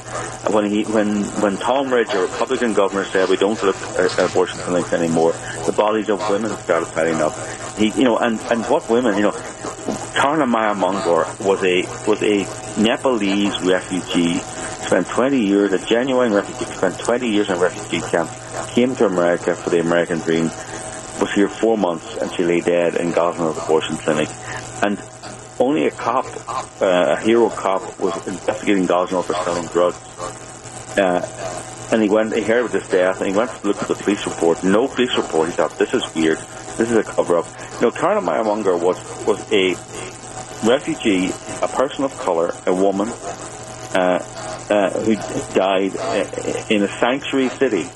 [0.52, 4.58] When he when when Tom Ridge, a Republican governor, said we don't look at abortion
[4.60, 5.32] clinics anymore,
[5.66, 7.36] the bodies of women started piling up.
[7.76, 12.22] He, you know, and and what women, you know, Tarna Maya Mongar was a was
[12.22, 12.46] a
[12.80, 14.38] Nepalese refugee.
[14.38, 16.64] Spent 20 years, a genuine refugee.
[16.72, 18.30] Spent 20 years in a refugee camp.
[18.70, 20.44] Came to America for the American dream.
[21.20, 24.28] Was here four months, and she lay dead in Gosnell's abortion clinic.
[24.82, 24.98] And
[25.58, 26.26] only a cop,
[26.80, 29.96] uh, a hero cop, was investigating Gosnell for selling drugs.
[30.98, 33.88] Uh, and he went, he heard of this death, and he went to look at
[33.88, 34.64] the police report.
[34.64, 35.48] No police report.
[35.48, 36.38] He thought, this is weird.
[36.78, 37.46] This is a cover-up.
[37.74, 39.74] You know, Tarna Maya was, was a
[40.66, 44.24] refugee, a person of color, a woman, uh,
[44.70, 45.14] uh, who
[45.54, 47.88] died uh, in a sanctuary city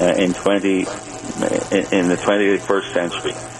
[0.00, 3.53] uh, in 20, in the 21st century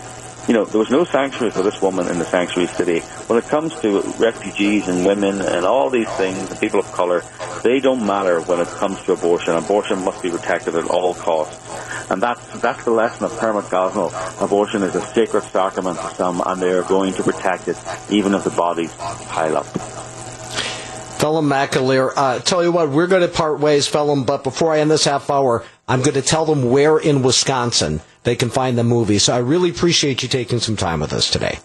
[0.47, 2.99] you know, there was no sanctuary for this woman in the sanctuary city.
[3.27, 7.23] When it comes to refugees and women and all these things, and people of color,
[7.63, 9.55] they don't matter when it comes to abortion.
[9.55, 12.11] Abortion must be protected at all costs.
[12.11, 14.11] And that's, that's the lesson of Kermit Gosnell.
[14.43, 17.77] Abortion is a sacred sacrament to some, and they are going to protect it,
[18.11, 19.65] even if the bodies pile up.
[19.65, 24.81] Phelim McAleer, uh, tell you what, we're going to part ways, Phelim, but before I
[24.81, 28.77] end this half hour, I'm going to tell them where in Wisconsin they can find
[28.77, 29.19] the movie.
[29.19, 31.59] So I really appreciate you taking some time with us today.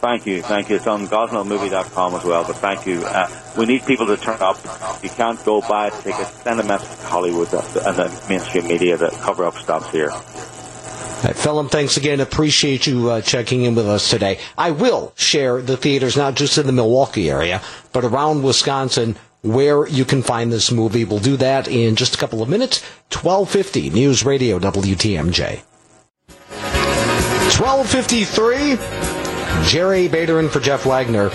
[0.00, 0.76] Thank you, thank you.
[0.76, 3.02] It's on GosnellMovie.com as well, but thank you.
[3.04, 4.56] Uh, we need people to turn up.
[5.02, 6.24] You can't go buy a ticket.
[6.28, 10.10] Send a message to Hollywood and the mainstream media that cover up stops here.
[11.24, 12.20] Right, Phelim, thanks again.
[12.20, 14.38] Appreciate you uh, checking in with us today.
[14.56, 17.60] I will share the theaters, not just in the Milwaukee area,
[17.92, 21.04] but around Wisconsin, where you can find this movie.
[21.04, 22.84] We'll do that in just a couple of minutes.
[23.10, 25.62] 1250 News Radio WTMJ.
[27.58, 31.30] 1253 Jerry Bader for Jeff Wagner.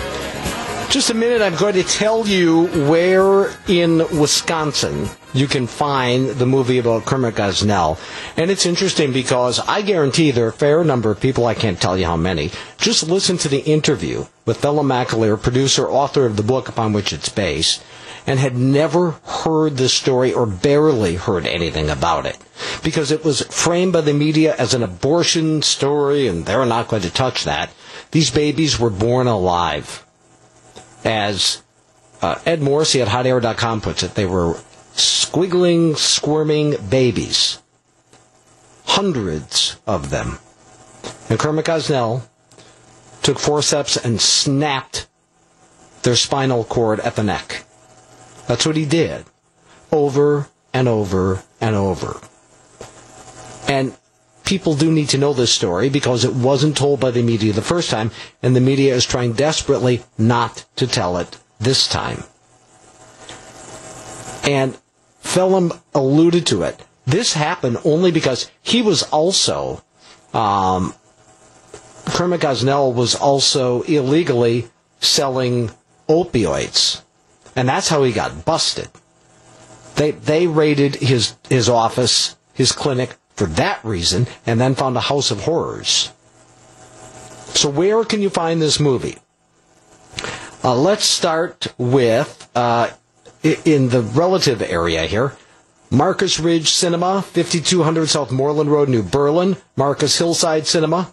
[0.88, 6.46] Just a minute, I'm going to tell you where in Wisconsin you can find the
[6.46, 7.98] movie about Kermit Gosnell.
[8.38, 11.78] And it's interesting because I guarantee there are a fair number of people, I can't
[11.78, 16.36] tell you how many, just listen to the interview with Phelim McAleer, producer, author of
[16.36, 17.82] the book upon which it's based,
[18.26, 22.38] and had never heard the story or barely heard anything about it.
[22.82, 27.02] Because it was framed by the media as an abortion story, and they're not going
[27.02, 27.70] to touch that.
[28.10, 30.04] These babies were born alive
[31.04, 31.62] as
[32.22, 34.54] uh, Ed Morrissey at hotair.com puts it, they were
[34.94, 37.58] squiggling, squirming babies.
[38.86, 40.38] Hundreds of them.
[41.28, 42.22] And Kermit Gosnell
[43.22, 45.06] took forceps and snapped
[46.02, 47.64] their spinal cord at the neck.
[48.46, 49.24] That's what he did.
[49.90, 52.20] Over and over and over.
[53.68, 53.96] And
[54.44, 57.62] people do need to know this story because it wasn't told by the media the
[57.62, 58.10] first time,
[58.42, 62.22] and the media is trying desperately not to tell it this time.
[64.44, 64.76] And
[65.22, 66.84] Phelim alluded to it.
[67.06, 69.82] This happened only because he was also,
[70.32, 70.94] um,
[72.06, 74.68] Kermit Gosnell was also illegally
[75.00, 75.70] selling
[76.08, 77.00] opioids.
[77.56, 78.88] And that's how he got busted.
[79.96, 85.00] They, they raided his, his office, his clinic, for that reason and then found a
[85.00, 86.12] house of horrors.
[87.54, 89.18] So where can you find this movie?
[90.62, 92.90] Uh, let's start with uh,
[93.42, 95.34] in the relative area here.
[95.90, 99.56] Marcus Ridge Cinema, 5200 South Moreland Road, New Berlin.
[99.76, 101.12] Marcus Hillside Cinema,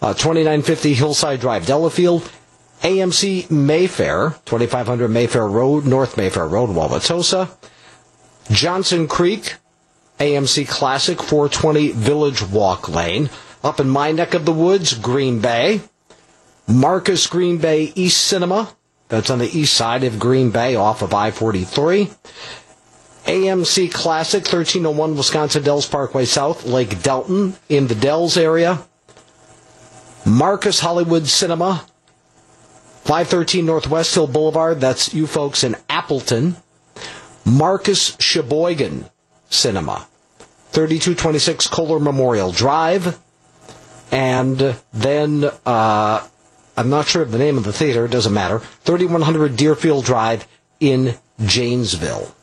[0.00, 2.30] uh, 2950 Hillside Drive, Delafield.
[2.82, 7.50] AMC Mayfair, 2500 Mayfair Road, North Mayfair Road, Wauwatosa.
[8.52, 9.56] Johnson Creek,
[10.18, 13.30] AMC Classic 420 Village Walk Lane.
[13.62, 15.80] Up in my neck of the woods, Green Bay.
[16.66, 18.74] Marcus Green Bay East Cinema.
[19.08, 22.10] That's on the east side of Green Bay off of I 43.
[23.24, 28.80] AMC Classic, 1301 Wisconsin Dells Parkway South, Lake Delton in the Dells area.
[30.26, 31.86] Marcus Hollywood Cinema,
[33.04, 34.80] 513 Northwest Hill Boulevard.
[34.80, 36.56] That's you folks in Appleton.
[37.46, 39.08] Marcus Sheboygan
[39.50, 40.06] Cinema,
[40.70, 43.18] 3226 Kohler Memorial Drive.
[44.10, 46.26] And then, uh,
[46.76, 48.60] I'm not sure of the name of the theater, it doesn't matter.
[48.60, 50.46] 3100 Deerfield Drive
[50.80, 52.34] in Janesville.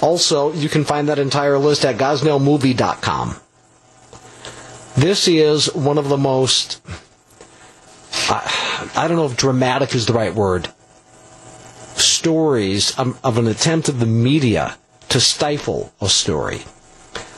[0.00, 3.36] Also, you can find that entire list at gosnellmovie.com.
[4.96, 6.80] This is one of the most,
[8.28, 10.68] I, I don't know if dramatic is the right word,
[11.94, 14.76] stories of, of an attempt of the media
[15.10, 16.62] to stifle a story.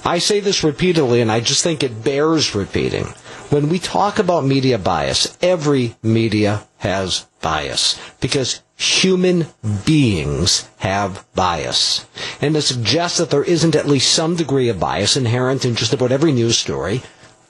[0.04, 3.06] I say this repeatedly, and I just think it bears repeating.
[3.50, 9.46] When we talk about media bias, every media has bias because human
[9.84, 12.06] beings have bias.
[12.40, 15.92] And to suggest that there isn't at least some degree of bias inherent in just
[15.92, 17.02] about every news story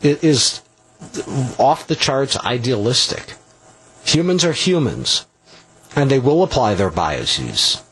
[0.03, 0.61] is
[1.59, 3.35] off the charts idealistic.
[4.05, 5.27] Humans are humans,
[5.97, 7.83] and they will apply their biases.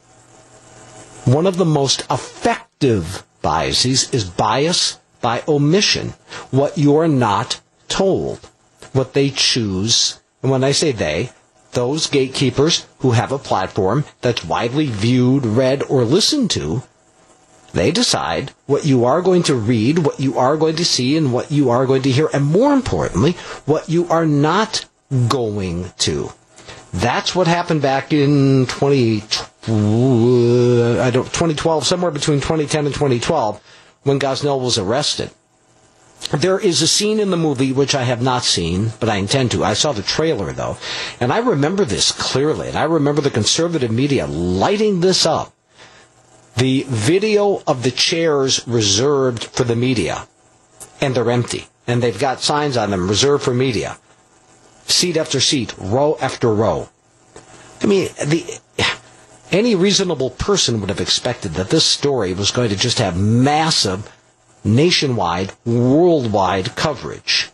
[1.24, 6.14] One of the most effective biases is bias by omission.
[6.50, 8.38] What you're not told.
[8.92, 10.20] What they choose.
[10.42, 11.30] And when I say they,
[11.72, 16.82] those gatekeepers who have a platform that's widely viewed, read, or listened to,
[17.72, 21.32] they decide what you are going to read, what you are going to see, and
[21.32, 23.32] what you are going to hear, and more importantly,
[23.66, 24.84] what you are not
[25.28, 26.32] going to.
[26.92, 29.22] That's what happened back in 20,
[29.64, 33.60] I don't, 2012, somewhere between 2010 and 2012,
[34.04, 35.30] when Gosnell was arrested.
[36.32, 39.50] There is a scene in the movie which I have not seen, but I intend
[39.52, 39.64] to.
[39.64, 40.76] I saw the trailer though,
[41.18, 45.52] and I remember this clearly, and I remember the conservative media lighting this up.
[46.56, 50.28] The video of the chairs reserved for the media,
[51.00, 53.98] and they're empty, and they've got signs on them reserved for media,
[54.84, 56.88] seat after seat, row after row.
[57.82, 58.60] I mean, the
[59.50, 64.10] any reasonable person would have expected that this story was going to just have massive
[64.64, 67.50] nationwide, worldwide coverage.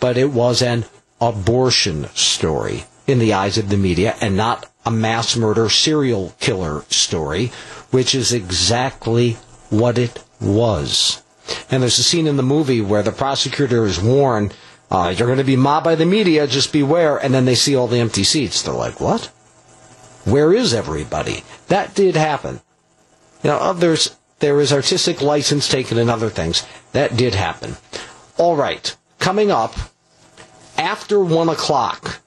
[0.00, 0.84] But it was an
[1.20, 6.84] abortion story in the eyes of the media and not a mass murder serial killer
[6.88, 7.46] story,
[7.90, 9.32] which is exactly
[9.68, 11.22] what it was.
[11.70, 14.54] And there's a scene in the movie where the prosecutor is warned,
[14.90, 17.16] uh, you're going to be mobbed by the media, just beware.
[17.16, 18.62] And then they see all the empty seats.
[18.62, 19.30] They're like, what?
[20.24, 21.44] Where is everybody?
[21.68, 22.60] That did happen.
[23.42, 26.66] You know, others there is artistic license taken and other things.
[26.92, 27.76] That did happen.
[28.36, 29.74] All right, coming up
[30.78, 32.20] after one o'clock,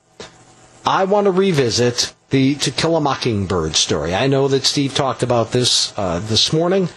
[0.85, 4.13] I want to revisit the To Kill a Mockingbird story.
[4.13, 6.89] I know that Steve talked about this uh, this morning.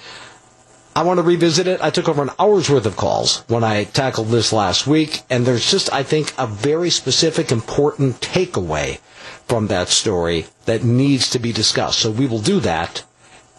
[0.94, 1.82] I want to revisit it.
[1.82, 5.44] I took over an hour's worth of calls when I tackled this last week, and
[5.44, 8.98] there's just, I think, a very specific, important takeaway
[9.46, 12.00] from that story that needs to be discussed.
[12.00, 13.04] So we will do that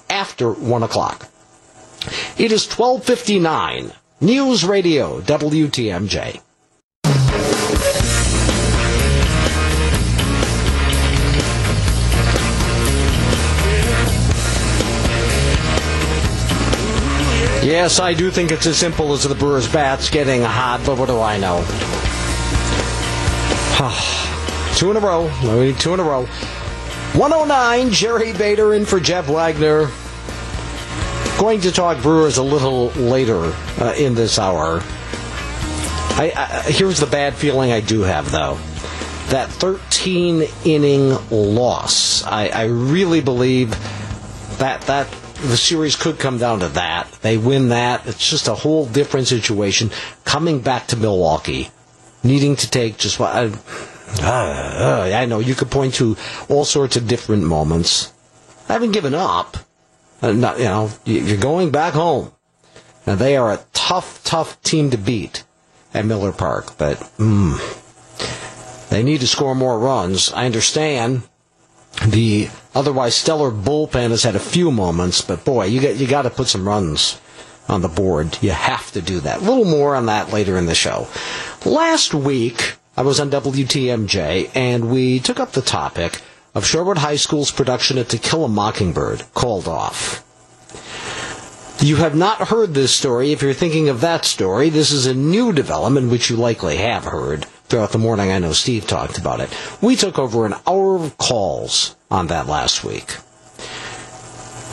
[0.10, 1.30] after one o'clock.
[2.38, 3.91] It is 1259.
[4.19, 6.41] News Radio, WTMJ.
[17.63, 21.08] Yes, I do think it's as simple as the Brewers' bats getting hot, but what
[21.08, 21.65] do I know?
[24.77, 25.23] two in a row.
[25.41, 26.25] We need two in a row.
[27.15, 29.89] 109, Jerry Bader in for Jeff Wagner.
[31.39, 34.81] Going to talk Brewers a little later uh, in this hour.
[36.19, 38.59] I, I, here's the bad feeling I do have, though.
[39.29, 42.23] That 13 inning loss.
[42.23, 43.71] I, I really believe
[44.59, 45.09] that that
[45.41, 47.11] the series could come down to that.
[47.23, 48.05] They win that.
[48.05, 49.89] It's just a whole different situation.
[50.23, 51.71] Coming back to Milwaukee,
[52.23, 53.36] needing to take just what.
[53.36, 53.57] Uh,
[54.22, 56.16] uh, I know you could point to
[56.49, 58.14] all sorts of different moments.
[58.70, 59.58] I haven't given up.
[60.22, 62.32] Uh, not, you know, you're going back home.
[63.05, 65.43] Now they are a tough, tough team to beat
[65.93, 67.58] at Miller Park, but mm,
[68.89, 70.32] they need to score more runs.
[70.34, 71.24] I understand
[72.05, 76.24] the otherwise stellar bullpen has had a few moments, but boy, you got you got
[76.24, 77.20] to put some runs
[77.70, 78.38] on the board.
[78.41, 79.38] You have to do that.
[79.41, 81.08] A little more on that later in the show.
[81.66, 86.20] Last week, I was on WTMJ, and we took up the topic
[86.56, 90.24] of Shorewood High School's production of To Kill a Mockingbird called off.
[91.80, 93.32] You have not heard this story.
[93.32, 97.04] If you're thinking of that story, this is a new development which you likely have
[97.04, 98.32] heard throughout the morning.
[98.32, 99.56] I know Steve talked about it.
[99.80, 103.18] We took over an hour of calls on that last week.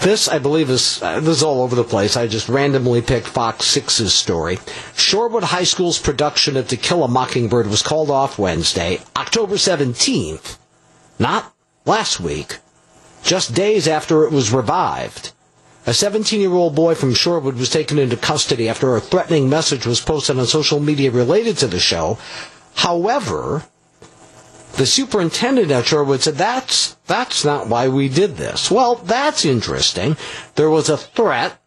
[0.05, 2.15] This, I believe, is uh, this is all over the place.
[2.15, 4.57] I just randomly picked Fox 6's story.
[4.93, 10.59] Shorewood High School's production of To Kill a Mockingbird was called off Wednesday, October 17th.
[11.19, 11.55] Not
[11.87, 12.59] last week,
[13.23, 15.33] just days after it was revived.
[15.87, 19.87] A 17 year old boy from Shorewood was taken into custody after a threatening message
[19.87, 22.19] was posted on social media related to the show.
[22.75, 23.65] However,
[24.77, 28.71] the superintendent at Shorewood said that's that's not why we did this.
[28.71, 30.17] Well, that's interesting.
[30.57, 31.61] There was a threat,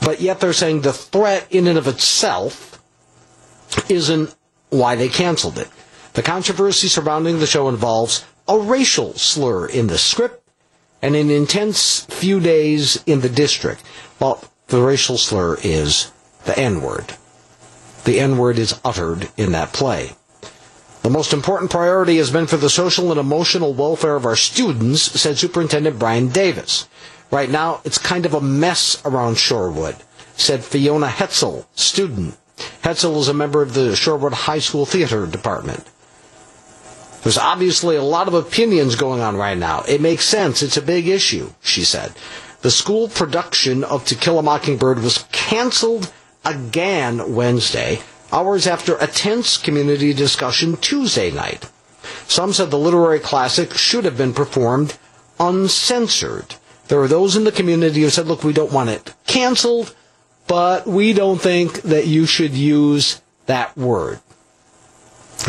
[0.00, 2.82] but yet they're saying the threat in and of itself
[3.88, 4.34] isn't
[4.70, 5.68] why they canceled it.
[6.12, 10.48] The controversy surrounding the show involves a racial slur in the script
[11.02, 13.82] and an intense few days in the district.
[14.20, 16.12] Well, the racial slur is
[16.44, 17.14] the N word.
[18.04, 20.12] The N word is uttered in that play.
[21.04, 25.02] The most important priority has been for the social and emotional welfare of our students,
[25.02, 26.88] said Superintendent Brian Davis.
[27.30, 30.00] Right now, it's kind of a mess around Shorewood,
[30.34, 32.38] said Fiona Hetzel, student.
[32.82, 35.84] Hetzel is a member of the Shorewood High School Theater Department.
[37.22, 39.82] There's obviously a lot of opinions going on right now.
[39.86, 40.62] It makes sense.
[40.62, 42.14] It's a big issue, she said.
[42.62, 46.10] The school production of To Kill a Mockingbird was canceled
[46.46, 48.00] again Wednesday
[48.34, 51.70] hours after a tense community discussion Tuesday night.
[52.26, 54.98] Some said the literary classic should have been performed
[55.38, 56.56] uncensored.
[56.88, 59.94] There are those in the community who said, look, we don't want it canceled,
[60.48, 64.20] but we don't think that you should use that word.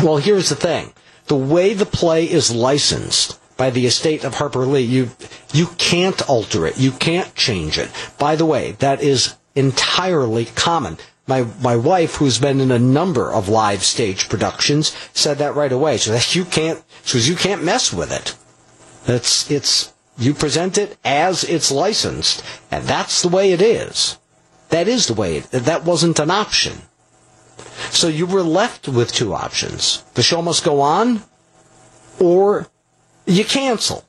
[0.02, 0.92] Well, here's the thing.
[1.26, 5.10] The way the play is licensed by the estate of Harper Lee, you,
[5.52, 6.78] you can't alter it.
[6.78, 7.90] You can't change it.
[8.18, 13.32] By the way, that is entirely common my my wife, who's been in a number
[13.32, 15.98] of live stage productions, said that right away.
[15.98, 18.36] So that you can't, so you can't mess with it.
[19.06, 24.18] It's it's you present it as it's licensed, and that's the way it is.
[24.70, 25.38] That is the way.
[25.38, 26.82] It, that wasn't an option.
[27.90, 31.22] So you were left with two options: the show must go on,
[32.20, 32.68] or
[33.26, 34.04] you cancel.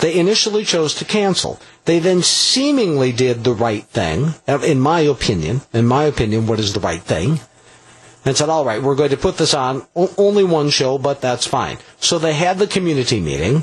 [0.00, 1.60] They initially chose to cancel.
[1.84, 5.60] They then seemingly did the right thing, in my opinion.
[5.72, 7.40] In my opinion, what is the right thing?
[8.24, 11.46] And said, all right, we're going to put this on only one show, but that's
[11.46, 11.78] fine.
[12.00, 13.62] So they had the community meeting,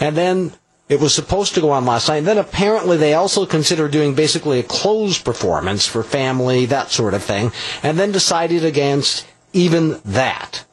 [0.00, 0.52] and then
[0.88, 2.18] it was supposed to go on last night.
[2.18, 7.14] And then apparently they also considered doing basically a closed performance for family, that sort
[7.14, 7.52] of thing,
[7.82, 10.64] and then decided against even that.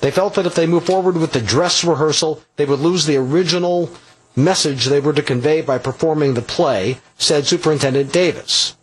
[0.00, 3.16] They felt that if they moved forward with the dress rehearsal, they would lose the
[3.16, 3.90] original
[4.38, 8.76] message they were to convey by performing the play, said Superintendent Davis.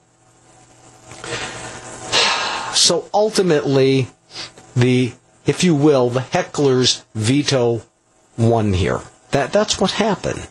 [2.74, 4.08] So ultimately,
[4.76, 5.14] the,
[5.45, 7.82] if you will, the heckler's veto
[8.38, 9.01] won here.
[9.32, 10.47] That, that's what happened.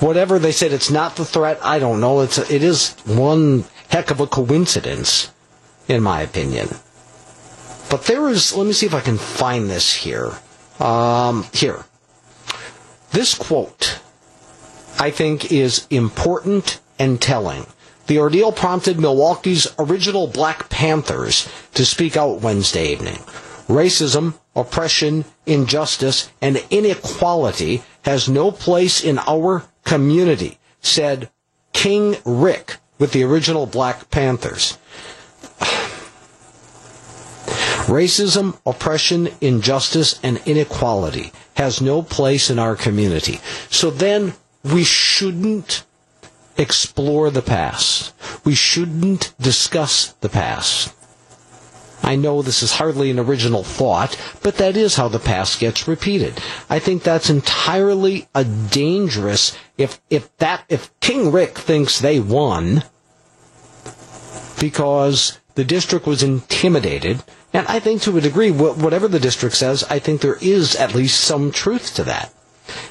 [0.00, 1.58] Whatever they said, it's not the threat.
[1.62, 2.20] I don't know.
[2.20, 5.30] It's a, it is one heck of a coincidence,
[5.88, 6.68] in my opinion.
[7.90, 8.54] But there is.
[8.54, 10.32] Let me see if I can find this here.
[10.78, 11.84] Um, here.
[13.12, 14.00] This quote,
[14.98, 17.66] I think, is important and telling.
[18.06, 23.18] The ordeal prompted Milwaukee's original Black Panthers to speak out Wednesday evening.
[23.68, 31.30] Racism, oppression, injustice, and inequality has no place in our community, said
[31.72, 34.76] King Rick with the original Black Panthers.
[37.90, 43.40] Racism, oppression, injustice, and inequality has no place in our community.
[43.68, 45.82] So then we shouldn't
[46.56, 48.12] explore the past.
[48.44, 50.94] We shouldn't discuss the past.
[52.02, 55.88] I know this is hardly an original thought, but that is how the past gets
[55.88, 56.40] repeated.
[56.70, 62.84] I think that's entirely a dangerous if if that if King Rick thinks they won
[64.60, 67.22] because the district was intimidated
[67.52, 70.94] and I think to a degree, whatever the district says, I think there is at
[70.94, 72.32] least some truth to that.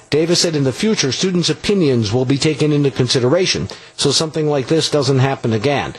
[0.10, 4.68] Davis said in the future, students' opinions will be taken into consideration, so something like
[4.68, 5.94] this doesn't happen again.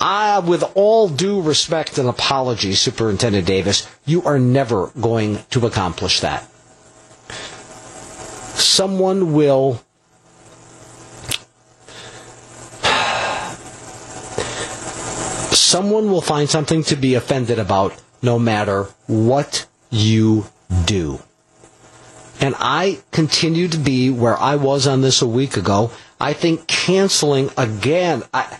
[0.00, 6.20] Ah, with all due respect and apology, Superintendent Davis, you are never going to accomplish
[6.20, 6.42] that.
[8.58, 9.80] Someone will
[15.72, 20.44] someone will find something to be offended about no matter what you
[20.84, 21.18] do.
[22.42, 25.90] And I continue to be where I was on this a week ago.
[26.20, 28.58] I think canceling again, I,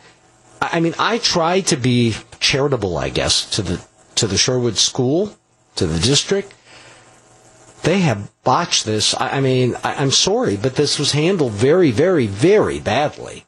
[0.63, 3.85] I mean, I try to be charitable, I guess, to the
[4.15, 5.37] to the Shorewood School,
[5.77, 6.55] to the district.
[7.83, 9.15] They have botched this.
[9.21, 13.45] I, I mean, I, I'm sorry, but this was handled very, very, very badly.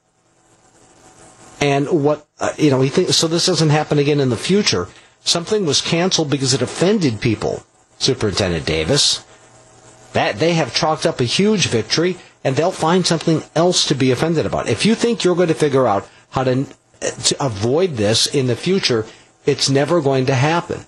[1.60, 4.88] And what, uh, you know, he thinks, so this doesn't happen again in the future.
[5.24, 7.62] Something was canceled because it offended people,
[7.98, 9.24] Superintendent Davis.
[10.12, 14.10] That they have chalked up a huge victory, and they'll find something else to be
[14.10, 14.68] offended about.
[14.68, 16.66] If you think you're going to figure out how to,
[17.00, 19.06] to avoid this in the future,
[19.46, 20.86] it's never going to happen.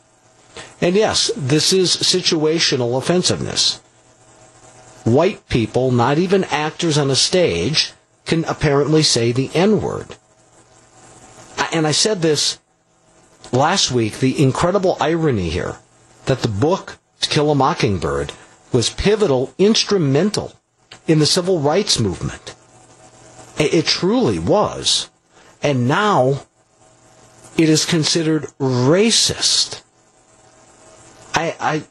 [0.81, 3.81] And yes, this is situational offensiveness.
[5.05, 7.93] White people, not even actors on a stage,
[8.25, 10.17] can apparently say the N word.
[11.73, 12.59] And I said this
[13.53, 15.77] last week the incredible irony here
[16.27, 18.33] that the book To Kill a Mockingbird
[18.73, 20.53] was pivotal, instrumental
[21.07, 22.55] in the civil rights movement.
[23.59, 25.09] It truly was.
[25.63, 26.43] And now
[27.57, 29.83] it is considered racist.
[31.35, 31.85] I, I,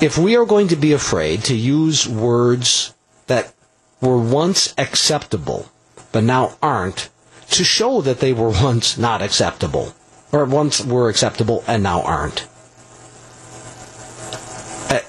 [0.00, 2.94] if we are going to be afraid to use words
[3.26, 3.54] that
[4.00, 5.66] were once acceptable
[6.12, 7.10] but now aren't,
[7.50, 9.94] to show that they were once not acceptable,
[10.32, 12.46] or once were acceptable and now aren't,
[14.90, 15.00] uh,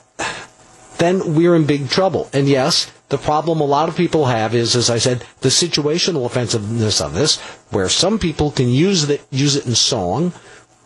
[0.97, 2.29] then we're in big trouble.
[2.33, 6.25] And yes, the problem a lot of people have is, as I said, the situational
[6.25, 7.39] offensiveness of this,
[7.71, 10.33] where some people can use it, use it in song,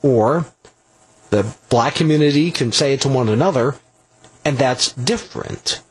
[0.01, 0.45] or
[1.29, 3.75] the black community can say it to one another,
[4.45, 5.81] and that's different.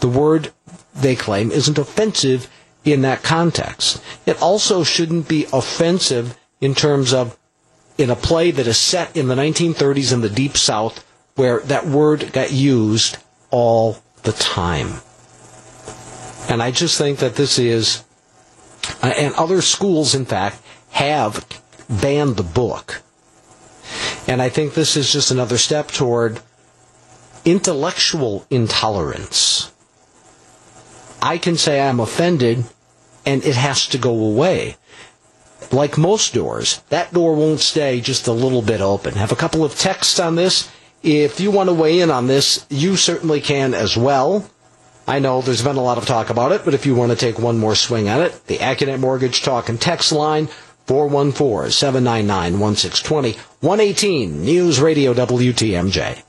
[0.00, 0.52] The word
[0.94, 2.48] they claim isn't offensive
[2.84, 4.02] in that context.
[4.26, 7.36] It also shouldn't be offensive in terms of
[7.98, 11.04] in a play that is set in the 1930s in the Deep South
[11.36, 13.18] where that word got used
[13.50, 15.00] all the time.
[16.48, 18.02] And I just think that this is,
[19.02, 20.60] uh, and other schools, in fact,
[20.90, 21.46] have
[21.88, 23.02] banned the book.
[24.26, 26.40] And I think this is just another step toward
[27.44, 29.72] intellectual intolerance.
[31.22, 32.64] I can say I'm offended
[33.26, 34.76] and it has to go away.
[35.72, 39.14] Like most doors, that door won't stay just a little bit open.
[39.14, 40.70] Have a couple of texts on this.
[41.02, 44.48] If you want to weigh in on this, you certainly can as well.
[45.06, 47.16] I know there's been a lot of talk about it, but if you want to
[47.16, 50.48] take one more swing at it, the Accunet Mortgage Talk and Text line,
[50.86, 56.22] 414-799-1620, 118 News Radio WTMJ.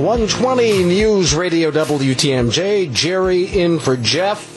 [0.00, 4.52] 120 News Radio WTMJ, Jerry in for Jeff.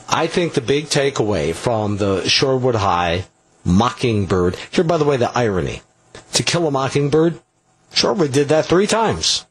[0.09, 3.25] I think the big takeaway from the Shorewood High
[3.65, 5.83] Mockingbird, here, by the way, the irony.
[6.35, 7.41] To kill a mockingbird,
[7.95, 9.47] Shorewood did that three times.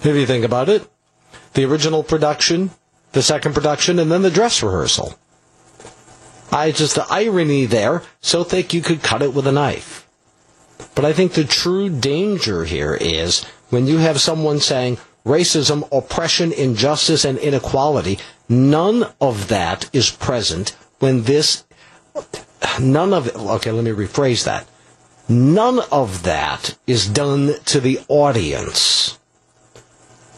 [0.00, 0.88] If you think about it,
[1.54, 2.70] the original production,
[3.14, 5.14] the second production, and then the dress rehearsal.
[6.52, 10.06] I just, the irony there, so thick you could cut it with a knife.
[10.94, 16.52] But I think the true danger here is when you have someone saying, racism, oppression,
[16.52, 18.18] injustice, and inequality.
[18.48, 21.64] None of that is present when this,
[22.80, 24.66] none of it, okay, let me rephrase that.
[25.28, 29.18] None of that is done to the audience.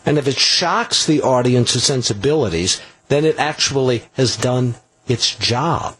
[0.07, 4.77] And if it shocks the audience's sensibilities, then it actually has done
[5.09, 5.97] its job.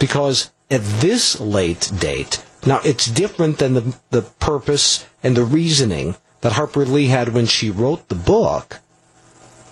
[0.00, 6.16] Because at this late date, now it's different than the, the purpose and the reasoning
[6.40, 8.80] that Harper Lee had when she wrote the book.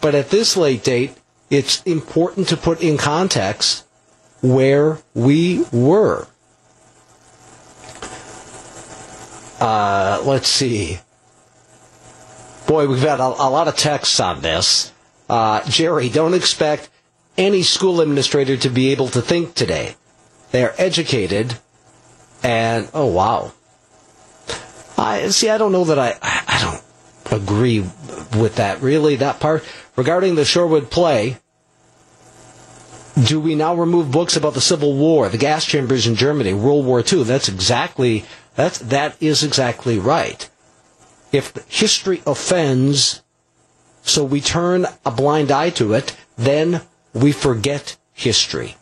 [0.01, 1.17] But at this late date,
[1.51, 3.85] it's important to put in context
[4.41, 6.29] where we were.
[9.61, 11.01] Uh, let's see.
[12.71, 14.93] Boy, we've had a, a lot of texts on this.
[15.29, 16.89] Uh, Jerry, don't expect
[17.37, 19.97] any school administrator to be able to think today.
[20.53, 21.59] They are educated,
[22.45, 23.53] and oh wow,
[24.97, 25.51] I see.
[25.51, 26.17] I don't know that I.
[26.23, 28.81] I don't agree with that.
[28.81, 29.65] Really, that part
[29.97, 31.39] regarding the Shorewood play.
[33.25, 36.87] Do we now remove books about the Civil War, the gas chambers in Germany, World
[36.87, 37.25] War II?
[37.25, 40.49] That's exactly that's that is exactly right.
[41.33, 43.23] If history offends,
[44.03, 48.77] so we turn a blind eye to it, then we forget history.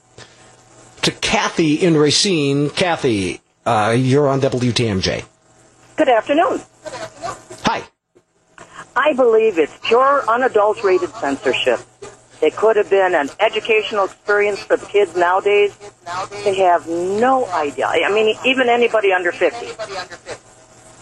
[1.02, 5.24] To Kathy in Racine, Kathy, uh, you're on WTMJ.
[5.96, 6.60] Good afternoon.
[7.64, 7.82] Hi.
[8.96, 11.80] I believe it's pure, unadulterated censorship.
[12.40, 15.76] It could have been an educational experience for the kids nowadays.
[16.44, 17.86] They have no idea.
[17.86, 19.66] I mean, even anybody under 50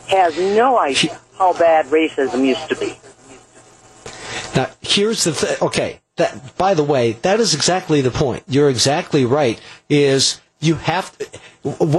[0.09, 2.98] has no idea how bad racism used to be.
[4.54, 5.57] Now, here's the thing.
[5.61, 8.42] Okay, that by the way, that is exactly the point.
[8.48, 9.61] You're exactly right.
[9.88, 11.16] Is you have,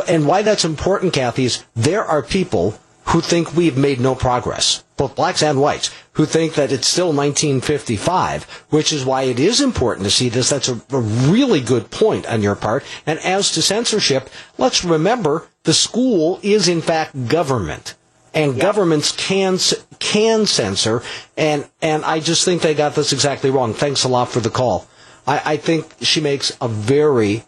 [0.07, 4.83] and why that's important, Kathy, is there are people who think we've made no progress,
[4.97, 9.61] both blacks and whites, who think that it's still 1955, which is why it is
[9.61, 10.49] important to see this.
[10.49, 12.83] That's a, a really good point on your part.
[13.05, 17.95] And as to censorship, let's remember the school is in fact government
[18.37, 18.61] and yep.
[18.61, 19.57] governments can
[19.99, 21.01] can censor
[21.35, 23.73] and and I just think they got this exactly wrong.
[23.73, 24.87] Thanks a lot for the call.
[25.25, 27.43] I, I think she makes a very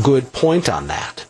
[0.00, 1.26] good point on that.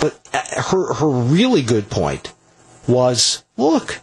[0.00, 2.32] But uh, her her really good point
[2.86, 3.98] was look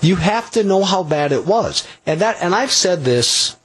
[0.00, 3.56] you have to know how bad it was and that and I've said this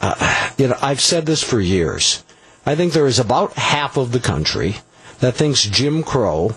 [0.00, 2.24] uh, you know I've said this for years
[2.64, 4.76] I think there is about half of the country
[5.20, 6.56] that thinks Jim Crow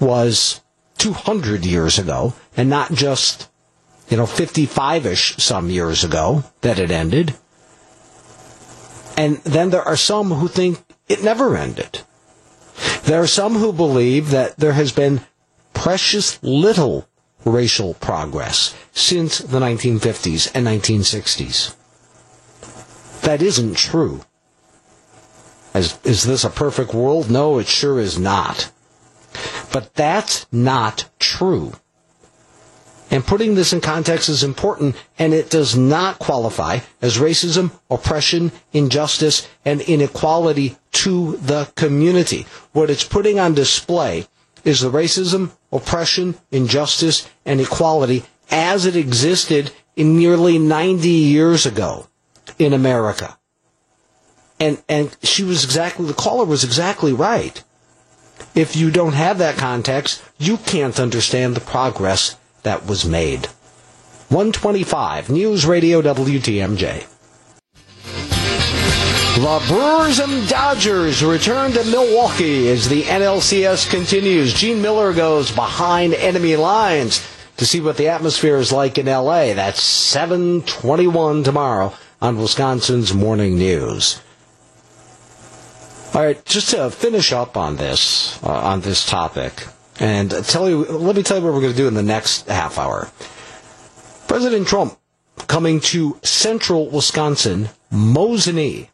[0.00, 0.60] was
[0.98, 3.48] 200 years ago and not just,
[4.08, 7.34] you know, 55-ish some years ago that it ended.
[9.16, 12.00] And then there are some who think it never ended.
[13.04, 15.20] There are some who believe that there has been
[15.72, 17.08] precious little
[17.44, 21.74] racial progress since the 1950s and 1960s.
[23.22, 24.22] That isn't true.
[25.74, 27.28] As, is this a perfect world?
[27.30, 28.70] No, it sure is not.
[29.72, 31.72] But that's not true.
[33.10, 38.52] And putting this in context is important, and it does not qualify as racism, oppression,
[38.72, 42.46] injustice, and inequality to the community.
[42.72, 44.26] What it's putting on display
[44.64, 52.06] is the racism, oppression, injustice, and equality as it existed in nearly 90 years ago
[52.58, 53.36] in America
[54.64, 57.62] and and she was exactly the caller was exactly right.
[58.54, 63.46] If you don't have that context, you can't understand the progress that was made.
[64.30, 67.06] 125 News Radio WTMJ.
[69.34, 74.54] The Brewers and Dodgers return to Milwaukee as the NLCS continues.
[74.54, 79.52] Gene Mueller goes behind enemy lines to see what the atmosphere is like in LA.
[79.52, 81.92] That's 721 tomorrow
[82.22, 84.20] on Wisconsin's Morning News.
[86.14, 89.66] All right, just to finish up on this uh, on this topic,
[89.98, 92.46] and tell you, let me tell you what we're going to do in the next
[92.46, 93.08] half hour.
[94.28, 94.96] President Trump
[95.48, 98.90] coming to central Wisconsin, Mosinee,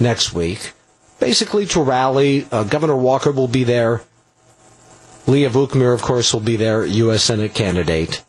[0.00, 0.72] next week,
[1.20, 2.44] basically to rally.
[2.50, 4.02] Uh, Governor Walker will be there.
[5.28, 7.22] Leah Vukmir, of course, will be there, U.S.
[7.22, 8.24] Senate candidate.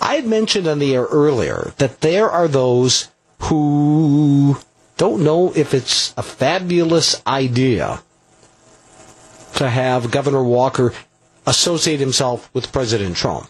[0.00, 4.58] I had mentioned on the air earlier that there are those who
[4.96, 8.02] don't know if it's a fabulous idea
[9.54, 10.92] to have Governor Walker
[11.46, 13.48] associate himself with President Trump.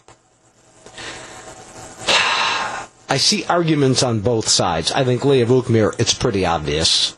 [3.09, 4.91] I see arguments on both sides.
[4.91, 7.15] I think Leah Vukmir, it's pretty obvious.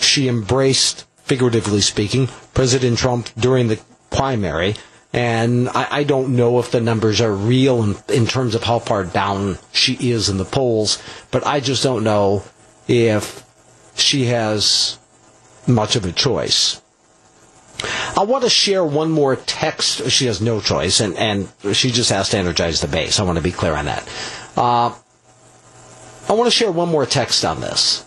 [0.00, 4.74] She embraced, figuratively speaking, President Trump during the primary,
[5.12, 8.78] and I, I don't know if the numbers are real in, in terms of how
[8.78, 12.42] far down she is in the polls, but I just don't know
[12.90, 13.44] if
[13.94, 14.98] she has
[15.66, 16.82] much of a choice.
[18.16, 20.10] I want to share one more text.
[20.10, 23.20] She has no choice, and, and she just has to energize the base.
[23.20, 24.06] I want to be clear on that.
[24.56, 24.92] Uh,
[26.28, 28.04] I want to share one more text on this,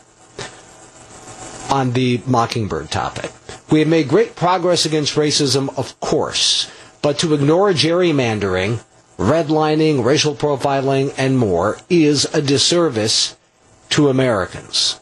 [1.72, 3.32] on the Mockingbird topic.
[3.72, 6.70] We have made great progress against racism, of course,
[7.02, 8.84] but to ignore gerrymandering,
[9.18, 13.38] redlining, racial profiling, and more is a disservice
[13.94, 15.00] to Americans.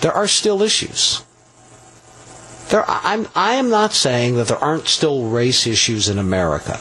[0.00, 1.22] There are still issues.
[2.68, 6.80] There, I'm, I am not saying that there aren't still race issues in America.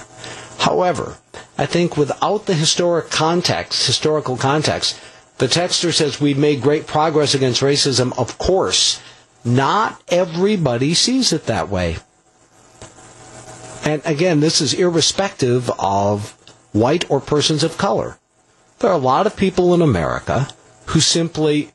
[0.58, 1.18] However,
[1.60, 5.00] I think without the historic context, historical context,
[5.38, 8.18] the texter says we've made great progress against racism.
[8.18, 9.00] Of course,
[9.46, 11.98] not everybody sees it that way.
[13.86, 16.32] And again, this is irrespective of
[16.72, 18.18] white or persons of color.
[18.80, 20.48] There are a lot of people in America
[20.88, 21.72] who simply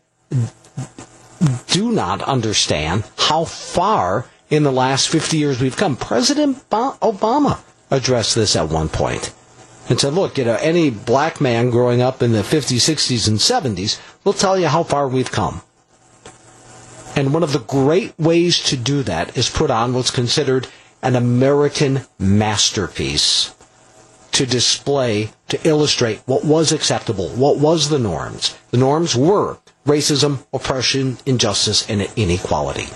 [1.69, 5.97] do not understand how far in the last 50 years we've come.
[5.97, 7.59] President Obama
[7.91, 9.33] addressed this at one point
[9.89, 13.39] and said, look, you know, any black man growing up in the 50s, 60s, and
[13.39, 15.63] 70s will tell you how far we've come.
[17.17, 20.69] And one of the great ways to do that is put on what's considered
[21.03, 23.55] an American masterpiece
[24.39, 28.57] to display, to illustrate what was acceptable, what was the norms.
[28.71, 32.87] The norms were racism, oppression, injustice, and inequality.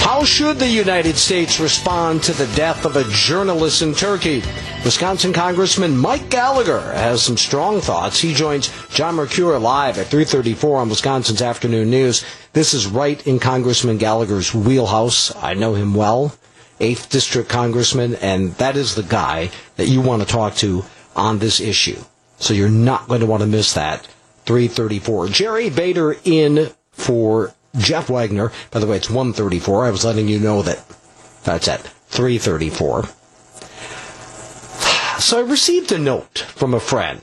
[0.00, 4.42] How should the United States respond to the death of a journalist in Turkey?
[4.84, 8.18] Wisconsin Congressman Mike Gallagher has some strong thoughts.
[8.18, 12.24] He joins John Mercure live at 334 on Wisconsin's Afternoon News.
[12.52, 15.32] This is right in Congressman Gallagher's wheelhouse.
[15.36, 16.34] I know him well.
[16.80, 20.84] 8th District Congressman, and that is the guy that you want to talk to
[21.16, 22.00] on this issue.
[22.38, 24.06] So you're not going to want to miss that.
[24.46, 25.28] 334.
[25.28, 28.52] Jerry Bader in for Jeff Wagner.
[28.70, 29.86] By the way, it's 134.
[29.86, 30.82] I was letting you know that
[31.44, 33.04] that's at 334.
[35.20, 37.20] So I received a note from a friend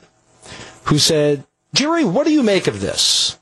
[0.84, 1.44] who said,
[1.74, 3.38] Jerry, what do you make of this?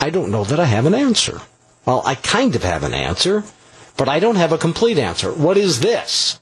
[0.00, 1.40] I don't know that I have an answer.
[1.84, 3.44] Well, I kind of have an answer,
[3.98, 5.30] but I don't have a complete answer.
[5.30, 6.40] What is this?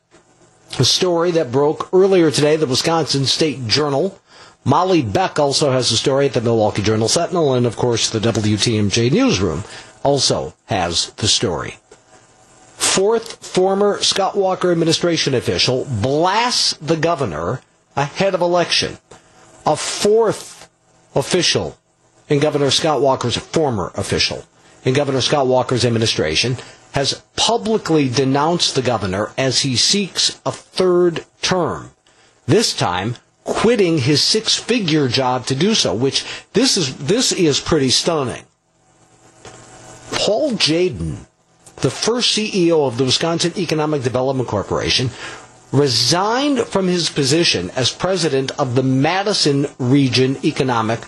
[0.79, 4.21] A story that broke earlier today, the Wisconsin State Journal.
[4.65, 8.19] Molly Beck also has a story at the Milwaukee Journal Sentinel, and of course, the
[8.19, 9.65] WTMJ newsroom
[10.03, 11.79] also has the story.
[12.77, 17.63] Fourth former Scott Walker administration official blasts the governor
[17.97, 18.99] ahead of election.
[19.65, 20.69] A fourth
[21.15, 21.79] official
[22.29, 24.45] in Governor Scott Walker's former official
[24.85, 26.57] in Governor Scott Walker's administration
[26.97, 31.91] has publicly denounced the governor as he seeks a third term.
[32.47, 36.25] This time quitting his six-figure job to do so, which
[36.55, 38.45] this is this is pretty stunning.
[40.11, 41.27] Paul Jadin,
[41.85, 45.11] the first CEO of the Wisconsin Economic Development Corporation,
[45.73, 51.01] resigned from his position as president of the Madison Region Economic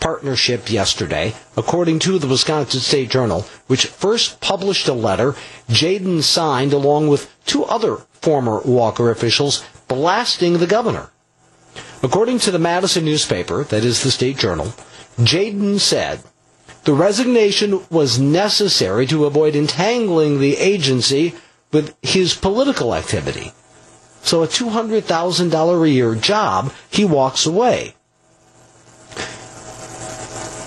[0.00, 5.34] Partnership yesterday, according to the Wisconsin State Journal, which first published a letter
[5.68, 11.10] Jadin signed along with two other former Walker officials blasting the governor.
[12.02, 14.74] According to the Madison newspaper, that is the state journal,
[15.18, 16.20] Jadin said,
[16.84, 21.34] the resignation was necessary to avoid entangling the agency
[21.72, 23.50] with his political activity.
[24.22, 27.95] So a $200,000 a year job, he walks away.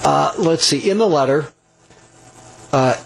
[0.09, 1.45] Uh, let's see, in the letter,
[2.73, 2.97] uh,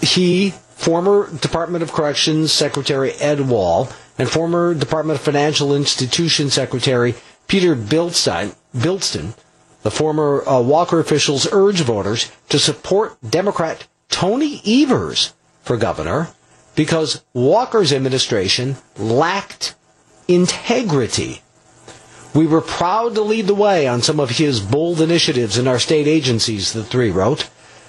[0.00, 7.16] he, former Department of Corrections Secretary Ed Wall, and former Department of Financial Institution Secretary
[7.48, 9.34] Peter Bildsten,
[9.82, 15.32] the former uh, Walker officials urge voters to support Democrat Tony Evers
[15.64, 16.28] for governor
[16.76, 19.74] because Walker's administration lacked
[20.28, 21.42] integrity.
[22.34, 25.78] We were proud to lead the way on some of his bold initiatives in our
[25.78, 27.48] state agencies, the three wrote.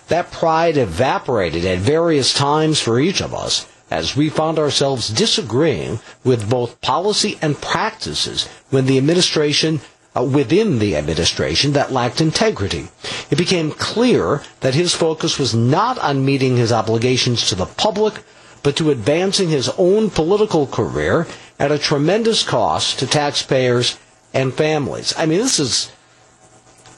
[0.09, 5.99] That pride evaporated at various times for each of us as we found ourselves disagreeing
[6.23, 9.81] with both policy and practices when the administration
[10.15, 12.87] uh, within the administration that lacked integrity.
[13.31, 18.13] It became clear that his focus was not on meeting his obligations to the public,
[18.61, 21.25] but to advancing his own political career
[21.59, 23.97] at a tremendous cost to taxpayers
[24.35, 25.13] and families.
[25.17, 25.91] I mean, this is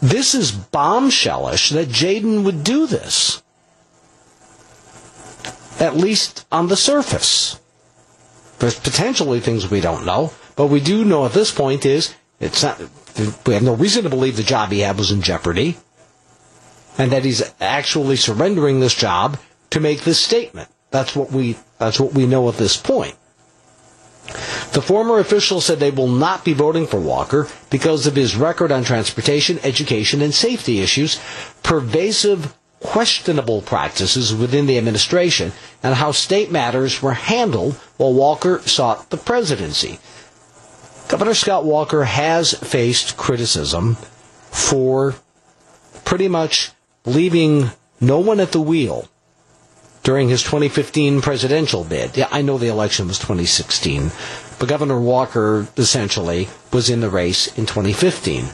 [0.01, 3.41] this is bombshellish that Jadin would do this.
[5.79, 7.59] At least on the surface.
[8.59, 12.63] There's potentially things we don't know, but we do know at this point is it's
[12.63, 12.81] not
[13.45, 15.77] we have no reason to believe the job he had was in jeopardy,
[16.97, 19.37] and that he's actually surrendering this job
[19.69, 20.69] to make this statement.
[20.89, 23.15] That's what we that's what we know at this point.
[24.73, 28.71] The former official said they will not be voting for Walker because of his record
[28.71, 31.19] on transportation, education, and safety issues,
[31.63, 35.51] pervasive questionable practices within the administration,
[35.81, 39.99] and how state matters were handled while Walker sought the presidency.
[41.07, 43.95] Governor Scott Walker has faced criticism
[44.51, 45.15] for
[46.03, 46.71] pretty much
[47.05, 47.71] leaving
[48.01, 49.07] no one at the wheel
[50.07, 52.15] during his 2015 presidential bid.
[52.15, 54.09] Yeah, I know the election was 2016,
[54.57, 58.45] but Governor Walker essentially was in the race in 2015.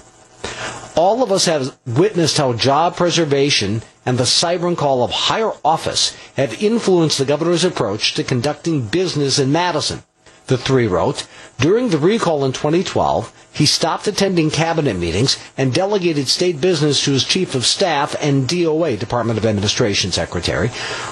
[0.95, 6.17] All of us have witnessed how job preservation and the siren call of higher office
[6.37, 10.01] have influenced the governor's approach to conducting business in Madison
[10.47, 11.25] the three wrote,
[11.59, 17.11] during the recall in 2012, he stopped attending cabinet meetings and delegated state business to
[17.11, 20.69] his chief of staff and DOA, Department of Administration Secretary.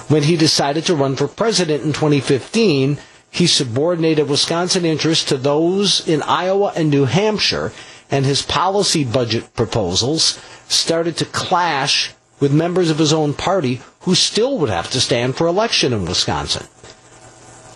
[0.07, 2.97] When he decided to run for president in 2015,
[3.29, 7.71] he subordinated Wisconsin interests to those in Iowa and New Hampshire,
[8.09, 12.11] and his policy budget proposals started to clash
[12.41, 16.05] with members of his own party who still would have to stand for election in
[16.05, 16.65] Wisconsin.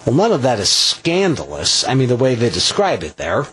[0.05, 1.87] Well, none of that is scandalous.
[1.87, 3.47] I mean, the way they describe it there.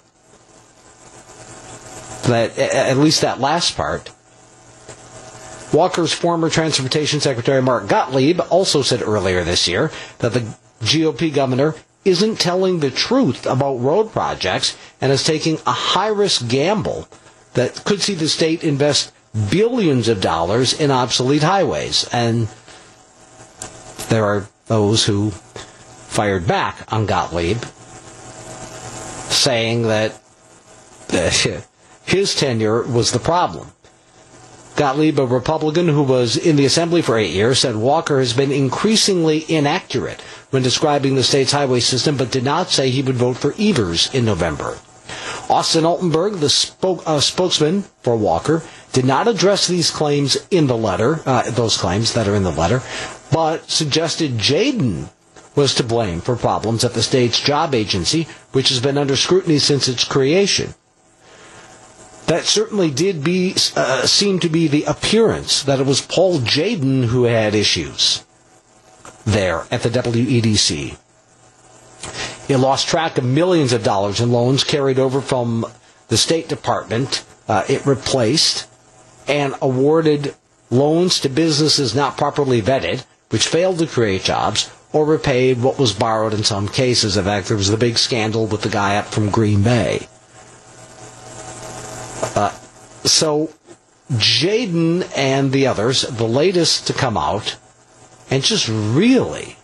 [2.24, 4.10] That at least that last part.
[5.72, 11.74] Walker's former Transportation Secretary Mark Gottlieb also said earlier this year that the GOP governor
[12.04, 17.08] isn't telling the truth about road projects and is taking a high risk gamble
[17.54, 19.12] that could see the state invest
[19.50, 22.08] billions of dollars in obsolete highways.
[22.12, 22.48] And
[24.08, 25.32] there are those who
[26.12, 27.62] fired back on Gottlieb,
[29.32, 30.20] saying that
[32.04, 33.72] his tenure was the problem.
[34.76, 38.52] Gottlieb, a Republican who was in the Assembly for eight years, said Walker has been
[38.52, 43.36] increasingly inaccurate when describing the state's highway system, but did not say he would vote
[43.36, 44.78] for Evers in November.
[45.50, 50.76] Austin Altenberg, the spoke, uh, spokesman for Walker, did not address these claims in the
[50.76, 52.82] letter, uh, those claims that are in the letter,
[53.30, 55.08] but suggested Jadin
[55.54, 59.58] was to blame for problems at the state's job agency, which has been under scrutiny
[59.58, 60.74] since its creation.
[62.26, 67.04] That certainly did be uh, seem to be the appearance that it was Paul Jadin
[67.06, 68.24] who had issues
[69.24, 70.96] there at the WEDC.
[72.48, 75.66] He lost track of millions of dollars in loans carried over from
[76.08, 77.24] the State Department.
[77.48, 78.66] Uh, it replaced
[79.28, 80.34] and awarded
[80.70, 85.92] loans to businesses not properly vetted, which failed to create jobs, or repaid what was
[85.92, 87.16] borrowed in some cases.
[87.16, 90.06] In fact, there was the big scandal with the guy up from Green Bay.
[92.34, 92.50] Uh,
[93.04, 93.50] so,
[94.12, 97.56] Jadin and the others, the latest to come out,
[98.30, 99.56] and just really,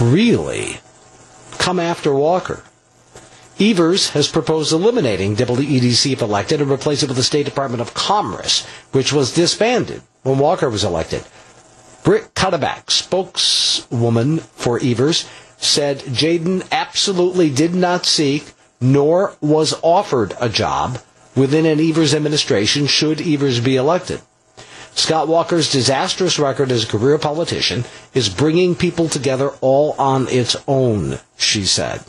[0.00, 0.78] really
[1.58, 2.64] come after Walker.
[3.60, 7.94] Evers has proposed eliminating WEDC if elected and replace it with the State Department of
[7.94, 11.24] Commerce, which was disbanded when Walker was elected.
[12.04, 20.48] Britt Cudaback, spokeswoman for Evers, said Jadin absolutely did not seek nor was offered a
[20.48, 20.98] job
[21.36, 24.20] within an Evers administration should Evers be elected.
[24.94, 30.56] Scott Walker's disastrous record as a career politician is bringing people together all on its
[30.68, 32.02] own, she said.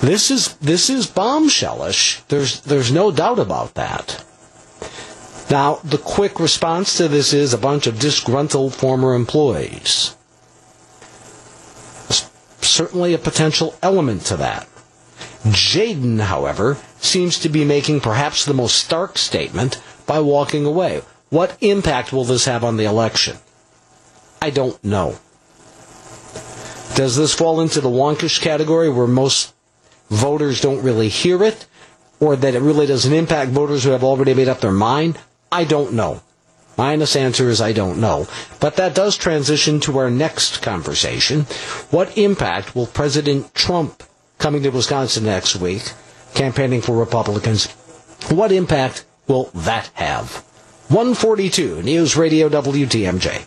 [0.00, 2.24] This is this is bombshellish.
[2.28, 4.22] There's there's no doubt about that.
[5.48, 10.16] Now, the quick response to this is a bunch of disgruntled former employees.
[12.60, 14.66] Certainly a potential element to that.
[15.44, 21.02] Jadin, however, seems to be making perhaps the most stark statement by walking away.
[21.30, 23.36] What impact will this have on the election?
[24.42, 25.18] I don't know.
[26.96, 29.54] Does this fall into the wonkish category where most
[30.08, 31.66] voters don't really hear it,
[32.20, 35.18] or that it really doesn't impact voters who have already made up their mind?
[35.50, 36.22] I don't know.
[36.76, 38.26] My honest answer is I don't know.
[38.60, 41.42] But that does transition to our next conversation.
[41.90, 44.02] What impact will President Trump
[44.38, 45.92] coming to Wisconsin next week,
[46.34, 47.66] campaigning for Republicans,
[48.28, 50.44] what impact will that have?
[50.88, 53.46] 142 News Radio WTMJ.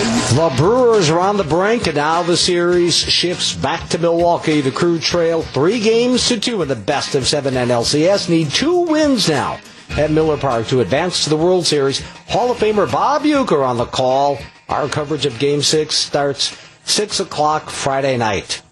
[0.00, 4.62] The Brewers are on the brink, and now the series shifts back to Milwaukee.
[4.62, 8.30] The Crew trail three games to two in the best of seven NLCS.
[8.30, 12.00] Need two wins now at Miller Park to advance to the World Series.
[12.28, 14.38] Hall of Famer Bob Uecker on the call.
[14.70, 18.62] Our coverage of Game 6 starts 6 o'clock Friday night.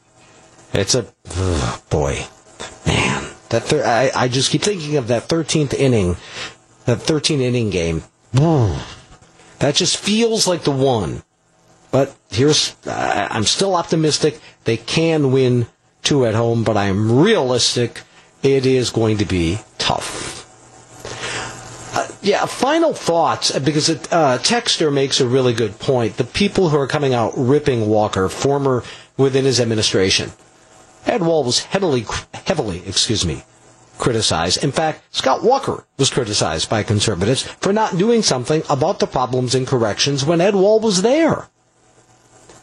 [0.72, 1.06] It's a,
[1.36, 2.24] ugh, boy,
[2.86, 3.24] man.
[3.50, 6.16] That thir- I, I just keep thinking of that 13th inning,
[6.86, 8.04] that 13 inning game.
[9.58, 11.22] That just feels like the one.
[11.90, 14.40] But here's, I'm still optimistic.
[14.64, 15.66] They can win
[16.02, 18.02] two at home, but I'm realistic.
[18.42, 20.36] It is going to be tough.
[21.96, 26.16] Uh, yeah, final thoughts, uh, because uh, Texter makes a really good point.
[26.18, 28.84] The people who are coming out ripping Walker, former
[29.16, 30.30] within his administration,
[31.06, 32.06] Ed Wall was heavily,
[32.44, 33.42] heavily, excuse me,
[33.98, 34.62] criticized.
[34.62, 39.54] In fact, Scott Walker was criticized by conservatives for not doing something about the problems
[39.54, 41.48] in corrections when Ed Wall was there.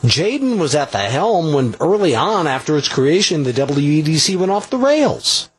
[0.04, 4.70] Jadin was at the helm when early on after its creation the WEDC went off
[4.70, 5.50] the rails.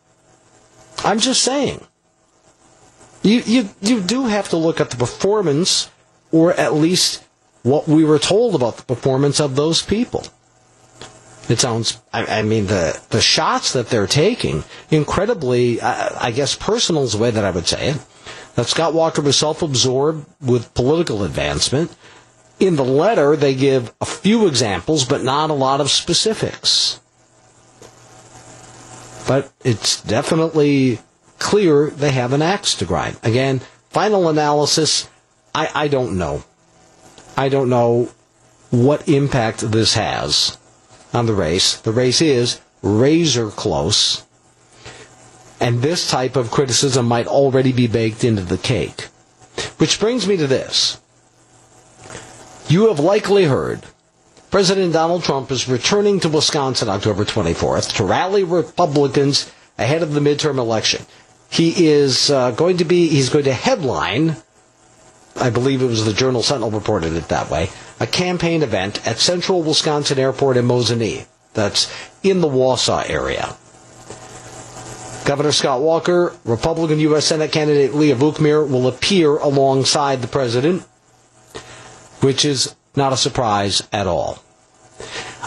[1.04, 1.84] I'm just saying.
[3.22, 5.90] You, you, you do have to look at the performance
[6.30, 7.24] or at least
[7.62, 10.24] what we were told about the performance of those people.
[11.49, 16.57] It sounds, I, I mean, the, the shots that they're taking, incredibly, I, I guess
[16.57, 17.99] personal is the way that I would say it,
[18.57, 21.94] that Scott Walker was self-absorbed with political advancement.
[22.59, 27.01] In the letter, they give a few examples, but not a lot of specifics.
[29.28, 30.99] But it's definitely
[31.38, 33.18] clear they have an axe to grind.
[33.22, 35.09] Again, final analysis,
[35.55, 36.42] I, I don't know.
[37.36, 38.11] I don't know
[38.70, 40.57] what impact this has
[41.16, 41.76] on the race.
[41.80, 44.22] The race is razor close.
[45.58, 49.08] And this type of criticism might already be baked into the cake.
[49.78, 51.00] Which brings me to this.
[52.68, 53.82] You have likely heard
[54.50, 60.20] President Donald Trump is returning to Wisconsin October 24th to rally Republicans ahead of the
[60.20, 61.04] midterm election.
[61.50, 64.36] He is uh, going to be, he's going to headline,
[65.39, 67.68] I believe it was the Journal Sentinel reported it that way,
[68.01, 71.26] a campaign event at Central Wisconsin Airport in Mosinee.
[71.55, 73.57] That's in the Wausau area.
[75.26, 77.26] Governor Scott Walker, Republican U.S.
[77.26, 80.82] Senate candidate Leah Vukmir will appear alongside the president,
[82.20, 84.39] which is not a surprise at all.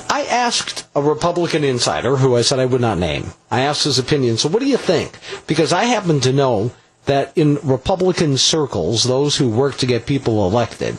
[0.10, 4.00] I asked a Republican insider, who I said I would not name, I asked his
[4.00, 4.38] opinion.
[4.38, 5.18] So, what do you think?
[5.48, 6.72] Because I happen to know
[7.10, 10.97] that in Republican circles, those who work to get people elected,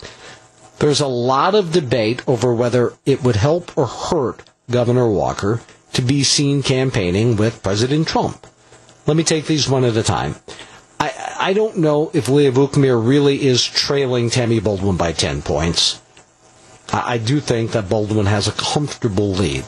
[0.80, 5.60] there's a lot of debate over whether it would help or hurt Governor Walker
[5.92, 8.44] to be seen campaigning with President Trump.
[9.06, 10.34] Let me take these one at a time.
[10.98, 16.00] I, I don't know if Leah Vukmir really is trailing Tammy Baldwin by 10 points.
[16.92, 19.64] I, I do think that Baldwin has a comfortable lead.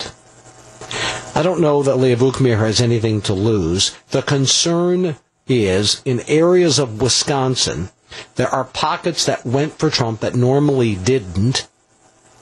[1.34, 3.97] I don't know that Leah Vukmir has anything to lose.
[4.11, 5.16] The concern
[5.53, 7.90] is in areas of Wisconsin,
[8.36, 11.68] there are pockets that went for Trump that normally didn't.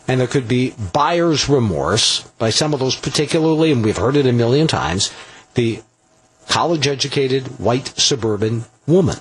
[0.09, 4.27] And there could be buyer's remorse by some of those, particularly, and we've heard it
[4.27, 5.13] a million times,
[5.55, 5.83] the
[6.49, 9.17] college educated white suburban woman.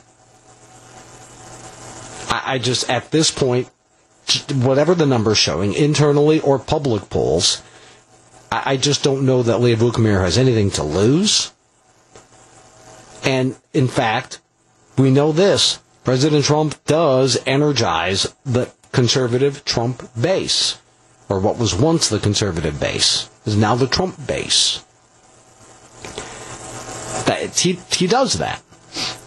[2.29, 3.69] I, I just, at this point,
[4.51, 7.61] whatever the numbers showing, internally or public polls,
[8.51, 11.51] I, I just don't know that Leah Vukmir has anything to lose.
[13.23, 14.39] And in fact,
[14.97, 15.79] we know this.
[16.03, 20.79] President Trump does energize the conservative Trump base,
[21.27, 24.83] or what was once the conservative base, is now the Trump base.
[27.25, 28.61] That, he, he does that.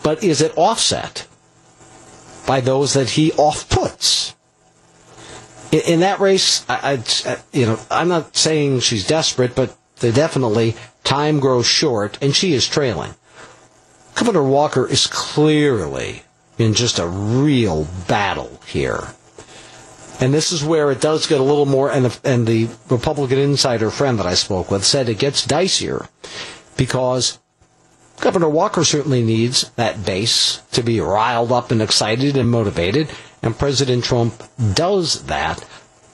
[0.02, 1.26] But is it offset
[2.46, 4.34] by those that he off puts?
[5.70, 10.74] In, that race, I, I, you know, I'm not saying she's desperate, but definitely
[11.04, 13.14] time grows short, and she is trailing.
[14.14, 16.22] Governor Walker is clearly
[16.58, 19.08] in just a real battle here.
[20.20, 23.38] And this is where it does get a little more, and the, and the Republican
[23.38, 26.08] insider friend that I spoke with said it gets dicier
[26.76, 27.38] because
[28.20, 33.10] Governor Walker certainly needs that base to be riled up and excited and motivated,
[33.42, 34.44] and President Trump
[34.74, 35.64] does that,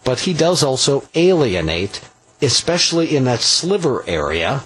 [0.05, 2.01] but he does also alienate,
[2.41, 4.65] especially in that sliver area,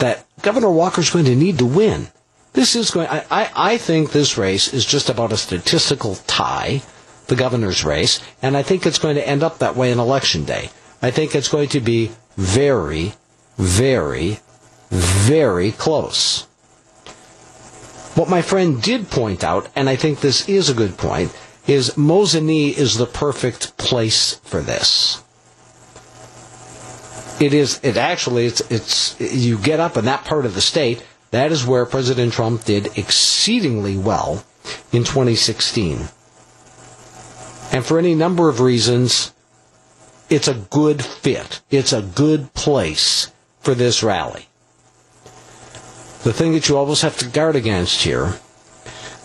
[0.00, 2.08] that Governor Walker's going to need to win.
[2.52, 6.82] This is going, I, I, I think this race is just about a statistical tie,
[7.28, 10.44] the governor's race, and I think it's going to end up that way on election
[10.44, 10.70] day.
[11.00, 13.12] I think it's going to be very,
[13.56, 14.40] very,
[14.90, 16.46] very close.
[18.16, 21.32] What my friend did point out, and I think this is a good point,
[21.66, 25.22] is Mosinee is the perfect place for this.
[27.40, 27.80] It is.
[27.82, 28.46] It actually.
[28.46, 28.60] It's.
[28.70, 29.20] It's.
[29.20, 31.04] You get up in that part of the state.
[31.30, 34.44] That is where President Trump did exceedingly well
[34.92, 36.08] in 2016.
[37.72, 39.32] And for any number of reasons,
[40.28, 41.60] it's a good fit.
[41.70, 43.30] It's a good place
[43.60, 44.46] for this rally.
[46.24, 48.38] The thing that you always have to guard against here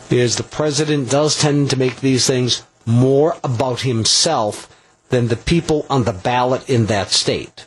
[0.10, 4.70] is the president does tend to make these things more about himself
[5.10, 7.66] than the people on the ballot in that state.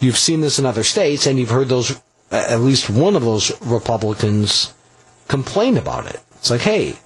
[0.00, 2.00] You've seen this in other states, and you've heard those,
[2.30, 4.72] at least one of those Republicans
[5.28, 6.20] complain about it.
[6.36, 6.96] It's like, hey,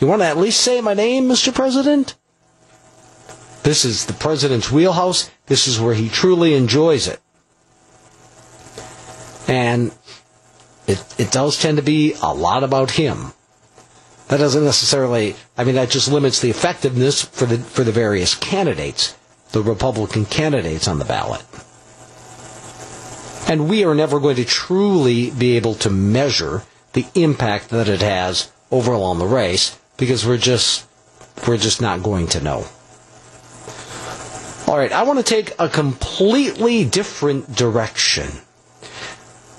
[0.00, 1.54] you want to at least say my name, Mr.
[1.54, 2.14] President?
[3.62, 5.30] This is the president's wheelhouse.
[5.46, 7.20] This is where he truly enjoys it.
[9.46, 9.92] And
[10.86, 13.32] it, it does tend to be a lot about him.
[14.28, 18.34] That doesn't necessarily, I mean, that just limits the effectiveness for the, for the various
[18.34, 19.16] candidates,
[19.52, 21.42] the Republican candidates on the ballot.
[23.50, 28.00] And we are never going to truly be able to measure the impact that it
[28.00, 30.86] has overall on the race because we're just,
[31.48, 32.64] we're just not going to know.
[34.68, 38.28] All right, I want to take a completely different direction.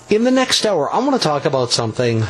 [0.08, 2.22] In the next hour, I want to talk about something.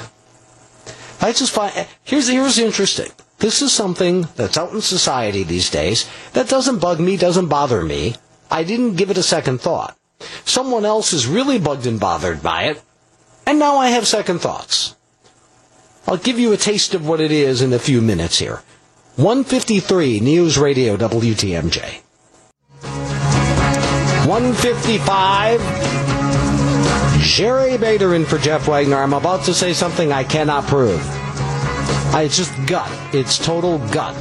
[1.20, 3.12] I just find here's here's interesting.
[3.38, 7.84] This is something that's out in society these days that doesn't bug me, doesn't bother
[7.84, 8.16] me.
[8.50, 9.96] I didn't give it a second thought.
[10.44, 12.82] Someone else is really bugged and bothered by it,
[13.46, 14.96] and now I have second thoughts.
[16.06, 18.62] I'll give you a taste of what it is in a few minutes here.
[19.16, 22.00] 153 News Radio WTMJ.
[24.26, 25.60] 155
[27.22, 28.96] Jerry Bader in for Jeff Wagner.
[28.96, 31.00] I'm about to say something I cannot prove.
[32.14, 32.90] I, it's just gut.
[33.14, 34.16] It's total gut.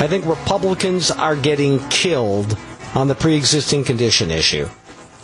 [0.00, 2.56] I think Republicans are getting killed
[2.94, 4.68] on the pre-existing condition issue.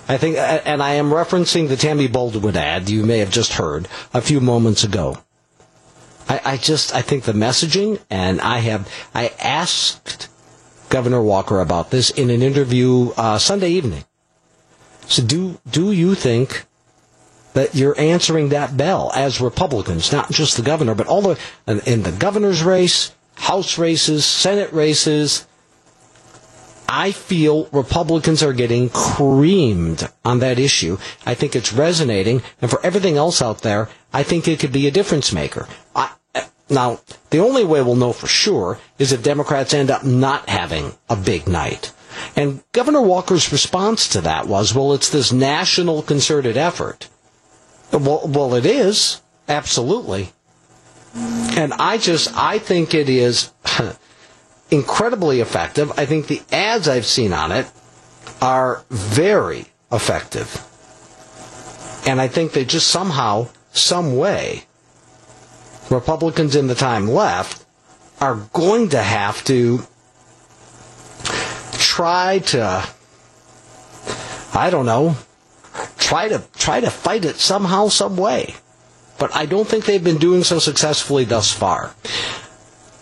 [0.08, 3.88] I think, and I am referencing the Tammy Baldwin ad you may have just heard
[4.14, 5.18] a few moments ago.
[6.28, 10.28] I, I just, I think the messaging, and I have, I asked
[10.90, 14.04] Governor Walker about this in an interview uh, Sunday evening.
[15.08, 16.64] So do do you think
[17.54, 21.38] that you're answering that bell as Republicans, not just the governor, but all the
[21.86, 25.46] in the governor's race, House races, Senate races?
[26.88, 30.98] I feel Republicans are getting creamed on that issue.
[31.24, 34.86] I think it's resonating, and for everything else out there, I think it could be
[34.86, 35.68] a difference maker.
[35.94, 36.10] I,
[36.68, 40.94] now, the only way we'll know for sure is if Democrats end up not having
[41.08, 41.92] a big night.
[42.34, 47.08] And Governor Walker's response to that was, well, it's this national concerted effort.
[47.92, 49.20] Well, well, it is.
[49.48, 50.32] Absolutely.
[51.14, 53.52] And I just, I think it is
[54.70, 55.92] incredibly effective.
[55.98, 57.66] I think the ads I've seen on it
[58.40, 60.62] are very effective.
[62.06, 64.64] And I think they just somehow, some way,
[65.90, 67.64] Republicans in the time left
[68.20, 69.80] are going to have to
[71.72, 72.86] try to,
[74.54, 75.16] I don't know,
[75.98, 78.54] try to try to fight it somehow, some way.
[79.18, 81.94] But I don't think they've been doing so successfully thus far.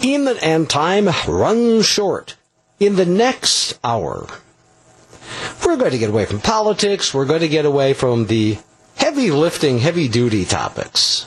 [0.05, 2.37] In and time runs short.
[2.79, 4.29] In the next hour,
[5.65, 7.15] we're going to get away from politics.
[7.15, 8.59] We're going to get away from the
[8.97, 11.27] heavy lifting, heavy duty topics.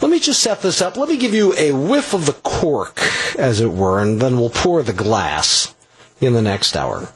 [0.00, 0.96] Let me just set this up.
[0.96, 3.02] Let me give you a whiff of the cork,
[3.36, 5.74] as it were, and then we'll pour the glass
[6.20, 7.06] in the next hour.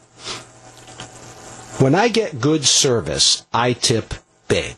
[1.79, 4.15] When I get good service, I tip
[4.49, 4.75] big.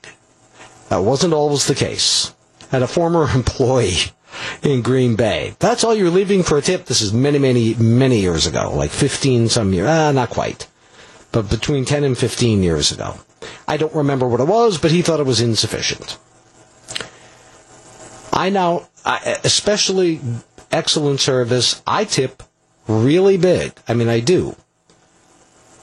[0.91, 2.35] That wasn't always the case.
[2.71, 4.13] I had a former employee
[4.63, 5.55] in Green Bay.
[5.59, 6.87] That's all you're leaving for a tip.
[6.87, 9.89] This is many, many, many years ago, like 15 some years.
[9.89, 10.67] Ah, not quite.
[11.33, 13.15] But between 10 and 15 years ago.
[13.69, 16.19] I don't remember what it was, but he thought it was insufficient.
[18.33, 18.89] I now,
[19.45, 20.21] especially
[20.71, 22.43] excellent service, I tip
[22.87, 23.73] really big.
[23.89, 24.57] I mean, I do.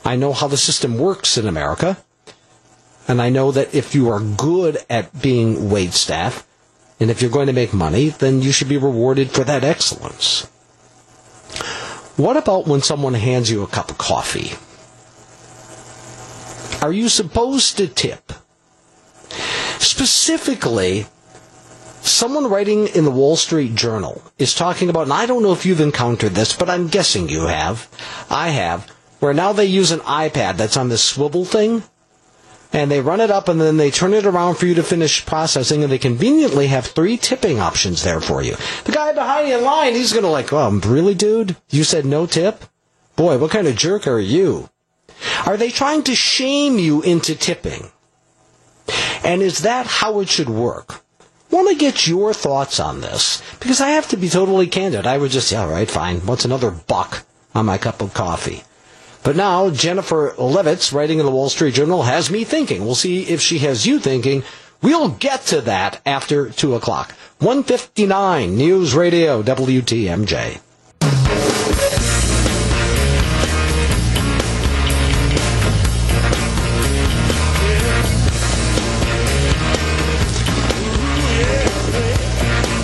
[0.06, 1.98] I know how the system works in America.
[3.08, 6.48] And I know that if you are good at being wait staff,
[7.04, 10.46] and if you're going to make money, then you should be rewarded for that excellence.
[12.16, 14.54] What about when someone hands you a cup of coffee?
[16.82, 18.32] Are you supposed to tip?
[19.80, 21.06] Specifically,
[22.02, 25.66] someone writing in the Wall Street Journal is talking about, and I don't know if
[25.66, 27.90] you've encountered this, but I'm guessing you have.
[28.30, 28.90] I have,
[29.20, 31.84] where now they use an iPad that's on this swivel thing,
[32.74, 35.26] and they run it up and then they turn it around for you to finish
[35.26, 38.56] processing, and they conveniently have three tipping options there for you.
[38.84, 41.56] The guy behind you in line, he's going to like, oh, really, dude?
[41.70, 42.66] You said no tip?
[43.16, 44.70] Boy, what kind of jerk are you?
[45.46, 47.92] Are they trying to shame you into tipping?
[49.24, 51.04] And is that how it should work?
[51.54, 55.06] want to get your thoughts on this because I have to be totally candid.
[55.06, 56.22] I would just, yeah, all right, fine.
[56.22, 58.64] What's another buck on my cup of coffee?
[59.24, 62.84] But now Jennifer Levitz, writing in the Wall Street Journal, has me thinking.
[62.84, 64.44] We'll see if she has you thinking.
[64.82, 67.14] We'll get to that after 2 o'clock.
[67.40, 70.60] 159 News Radio WTMJ.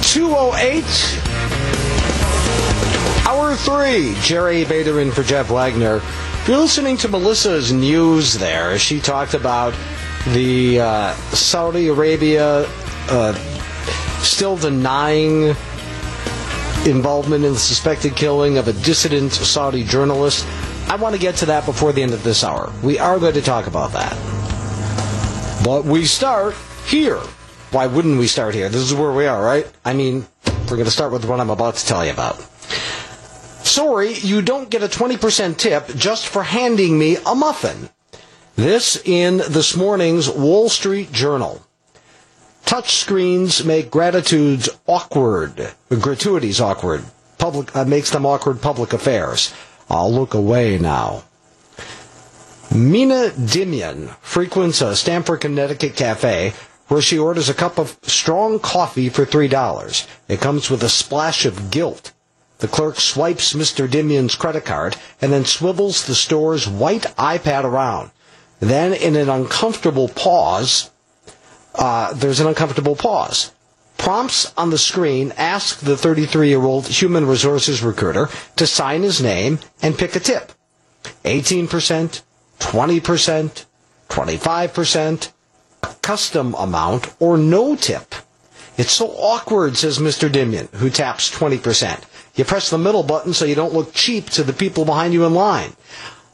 [0.09, 0.83] 208.
[3.27, 4.15] Hour three.
[4.21, 6.01] Jerry Bader in for Jeff Wagner.
[6.49, 9.75] You're listening to Melissa's news there, she talked about
[10.29, 12.65] the uh, Saudi Arabia
[13.07, 13.33] uh,
[14.23, 15.49] still denying
[16.87, 20.43] involvement in the suspected killing of a dissident Saudi journalist.
[20.89, 22.73] I want to get to that before the end of this hour.
[22.81, 24.13] We are going to talk about that.
[25.63, 26.55] But we start
[26.87, 27.21] here
[27.69, 28.69] why wouldn't we start here?
[28.69, 29.71] This is where we are, right?
[29.85, 30.25] I mean,
[30.63, 32.48] we're going to start with what I'm about to tell you about.
[33.69, 37.89] Sorry, you don't get a 20% tip just for handing me a muffin.
[38.55, 41.61] This in this morning's Wall Street Journal.
[42.65, 47.05] Touch screens make gratitudes awkward, gratuities awkward.
[47.37, 49.53] Public uh, makes them awkward public affairs.
[49.87, 51.25] I'll look away now.
[52.73, 56.53] Mina Dimian frequents a Stamford, Connecticut cafe
[56.87, 60.07] where she orders a cup of strong coffee for $3.
[60.27, 62.13] It comes with a splash of guilt.
[62.59, 63.89] The clerk swipes Mr.
[63.89, 68.11] Dimian's credit card and then swivels the store's white iPad around.
[68.59, 70.89] Then, in an uncomfortable pause,
[71.75, 73.51] uh, there's an uncomfortable pause.
[73.97, 79.21] Prompts on the screen ask the 33 year old human resources recruiter to sign his
[79.21, 80.51] name and pick a tip
[81.23, 82.21] 18%,
[82.59, 83.65] 20%,
[84.09, 85.31] 25%,
[85.83, 88.15] a custom amount, or no tip.
[88.77, 90.29] It's so awkward, says Mr.
[90.29, 92.01] Dimian, who taps 20%.
[92.39, 95.25] You press the middle button so you don't look cheap to the people behind you
[95.25, 95.73] in line.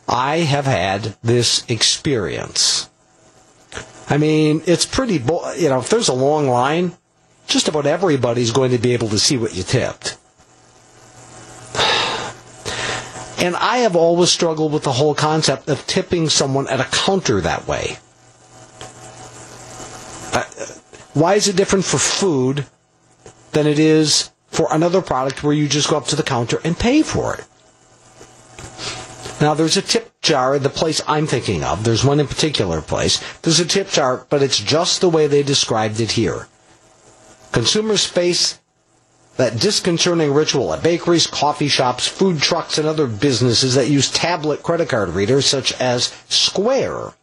[0.07, 2.91] I have had this experience.
[4.07, 6.95] I mean, it's pretty, bo- you know, if there's a long line,
[7.48, 10.15] just about everybody's going to be able to see what you tipped.
[13.40, 17.41] And I have always struggled with the whole concept of tipping someone at a counter
[17.41, 17.98] that way.
[20.34, 20.44] Uh,
[21.15, 22.68] why is it different for food
[23.53, 26.77] than it is for another product where you just go up to the counter and
[26.80, 27.45] pay for it?
[29.41, 31.84] Now, there's a tip jar, the place I'm thinking of.
[31.84, 33.22] There's one in particular place.
[33.41, 36.48] There's a tip jar, but it's just the way they described it here.
[37.52, 38.60] Consumers face
[39.36, 44.64] that disconcerting ritual at bakeries, coffee shops, food trucks, and other businesses that use tablet
[44.64, 47.14] credit card readers such as Square.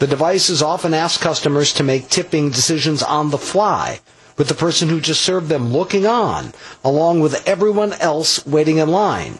[0.00, 4.00] The devices often ask customers to make tipping decisions on the fly,
[4.36, 6.52] with the person who just served them looking on,
[6.82, 9.38] along with everyone else waiting in line.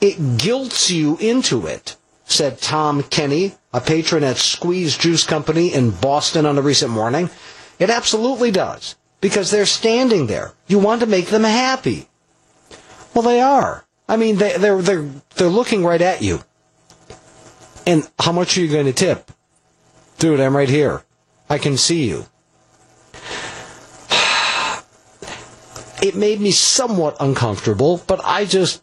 [0.00, 5.90] It guilts you into it, said Tom Kenny, a patron at Squeeze Juice Company in
[5.90, 7.30] Boston on a recent morning.
[7.78, 10.52] It absolutely does, because they're standing there.
[10.66, 12.08] You want to make them happy.
[13.14, 13.84] Well, they are.
[14.08, 16.40] I mean, they, they're, they're, they're looking right at you.
[17.86, 19.30] And how much are you going to tip?
[20.18, 21.04] Dude, I'm right here.
[21.48, 22.26] I can see you.
[26.02, 28.82] It made me somewhat uncomfortable, but I just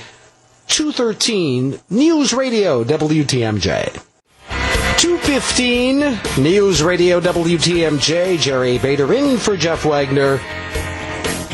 [0.67, 4.03] 213 News Radio WTMJ.
[4.99, 10.41] 215 News Radio WTMJ, Jerry Bader in for Jeff Wagner.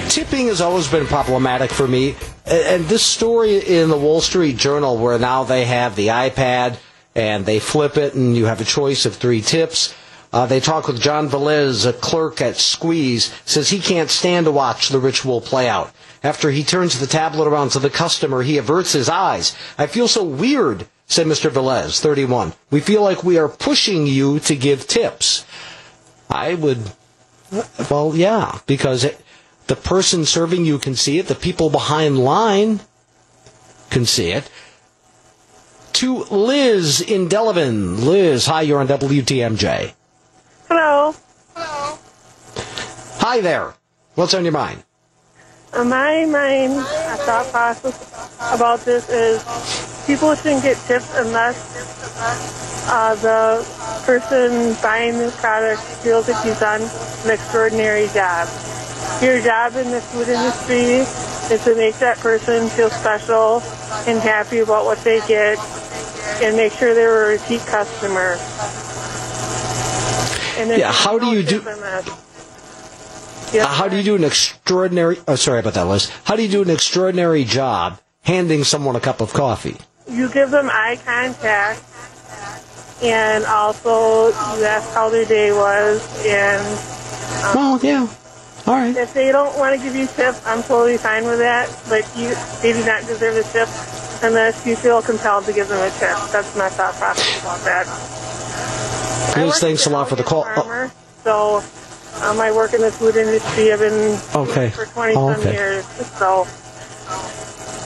[0.09, 2.15] Tipping has always been problematic for me.
[2.47, 6.77] And this story in the Wall Street Journal, where now they have the iPad
[7.15, 9.95] and they flip it and you have a choice of three tips.
[10.33, 14.53] Uh, they talk with John Velez, a clerk at Squeeze, says he can't stand to
[14.53, 15.91] watch the ritual play out.
[16.23, 19.57] After he turns the tablet around to the customer, he averts his eyes.
[19.77, 21.51] I feel so weird, said Mr.
[21.51, 22.53] Velez, 31.
[22.71, 25.45] We feel like we are pushing you to give tips.
[26.29, 26.93] I would,
[27.91, 29.21] well, yeah, because it,
[29.67, 31.27] the person serving you can see it.
[31.27, 32.81] The people behind line
[33.89, 34.49] can see it.
[35.95, 38.05] To Liz in Delavan.
[38.05, 39.93] Liz, hi, you're on WTMJ.
[40.69, 41.15] Hello.
[41.55, 41.99] Hello.
[43.19, 43.75] Hi there.
[44.15, 44.83] What's on your mind?
[45.73, 47.95] Uh, my mind uh, thought process
[48.55, 49.43] about this is
[50.07, 51.59] people shouldn't get tips unless
[52.89, 53.65] uh, the
[54.05, 56.81] person buying the product feels that he's done
[57.25, 58.49] an extraordinary job.
[59.23, 61.05] Your job in the food industry
[61.55, 63.61] is to make that person feel special
[64.09, 65.59] and happy about what they get
[66.43, 68.37] and make sure they were a repeat customer.
[70.59, 71.63] And Yeah, how do you do-
[73.53, 75.19] Yes, Uh, how do you do an extraordinary?
[75.27, 76.09] Oh, sorry about that, Liz.
[76.25, 79.77] How do you do an extraordinary job handing someone a cup of coffee?
[80.09, 81.81] You give them eye contact,
[83.03, 86.63] and also you ask how their day was, and
[87.55, 88.07] Well, yeah.
[88.69, 88.97] All right.
[88.97, 91.69] if they don't want to give you tip, I'm totally fine with that.
[91.89, 93.69] But you, they do not deserve a tip
[94.23, 96.17] unless you feel compelled to give them a tip.
[96.33, 97.87] That's my thought process about that.
[99.37, 100.45] Liz, thanks a lot for the call.
[100.45, 100.93] elegant
[101.27, 103.73] Oh, so um, I work in the food industry.
[103.73, 104.71] I've been Okay.
[104.71, 105.53] for 20 Oh, some okay.
[105.53, 105.87] years.
[106.19, 106.47] So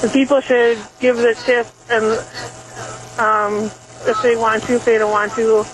[0.07, 2.05] the people should give the tip, and
[3.19, 3.71] um,
[4.07, 5.65] if they want to, if they don't want to,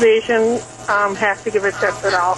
[0.00, 2.36] they shouldn't um, have to give a tip at all.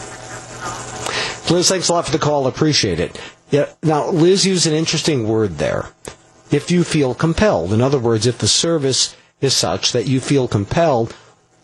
[1.50, 2.46] Liz, thanks a lot for the call.
[2.46, 3.20] Appreciate it.
[3.50, 3.66] Yeah.
[3.82, 5.86] Now, Liz used an interesting word there.
[6.50, 10.48] If you feel compelled, in other words, if the service is such that you feel
[10.48, 11.14] compelled,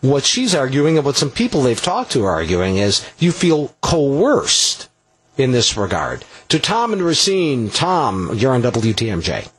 [0.01, 3.75] what she's arguing and what some people they've talked to are arguing is you feel
[3.81, 4.89] coerced
[5.37, 6.23] in this regard.
[6.49, 9.49] To Tom and Racine, Tom, you're on WTMJ.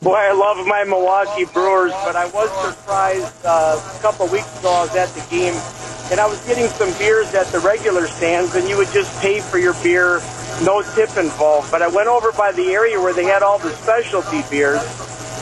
[0.00, 4.58] Boy, I love my Milwaukee Brewers, but I was surprised uh, a couple of weeks
[4.60, 4.70] ago.
[4.70, 5.54] I was at the game,
[6.12, 9.40] and I was getting some beers at the regular stands, and you would just pay
[9.40, 10.20] for your beer,
[10.62, 11.70] no tip involved.
[11.72, 14.80] But I went over by the area where they had all the specialty beers,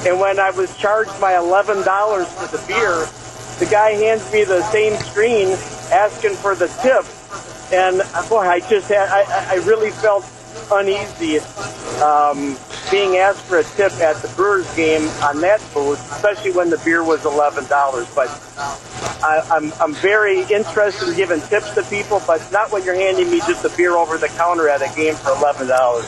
[0.06, 3.06] and when I was charged my eleven dollars for the beer,
[3.58, 5.48] the guy hands me the same screen
[5.92, 7.04] asking for the tip,
[7.74, 10.24] and uh, boy, I just had I, I- I really felt
[10.70, 11.38] uneasy
[12.02, 12.56] um,
[12.90, 16.78] being asked for a tip at the Brewers game on that booth, especially when the
[16.78, 18.12] beer was eleven dollars.
[18.14, 18.28] But
[19.22, 23.30] I, I'm I'm very interested in giving tips to people, but not when you're handing
[23.30, 26.06] me just a beer over the counter at a game for eleven dollars.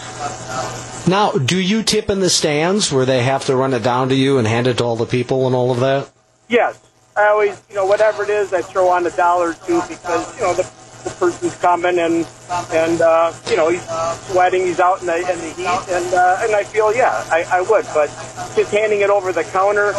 [1.09, 4.15] Now, do you tip in the stands where they have to run it down to
[4.15, 6.11] you and hand it to all the people and all of that?
[6.49, 6.79] Yes,
[7.17, 10.37] I always you know whatever it is, I throw on a dollar or two because
[10.37, 10.71] you know the
[11.05, 12.27] the person's coming and
[12.73, 13.85] and uh, you know he's
[14.31, 17.45] sweating, he's out in the in the heat, and uh, and I feel yeah, I,
[17.51, 18.09] I would, but
[18.57, 19.93] just handing it over the counter.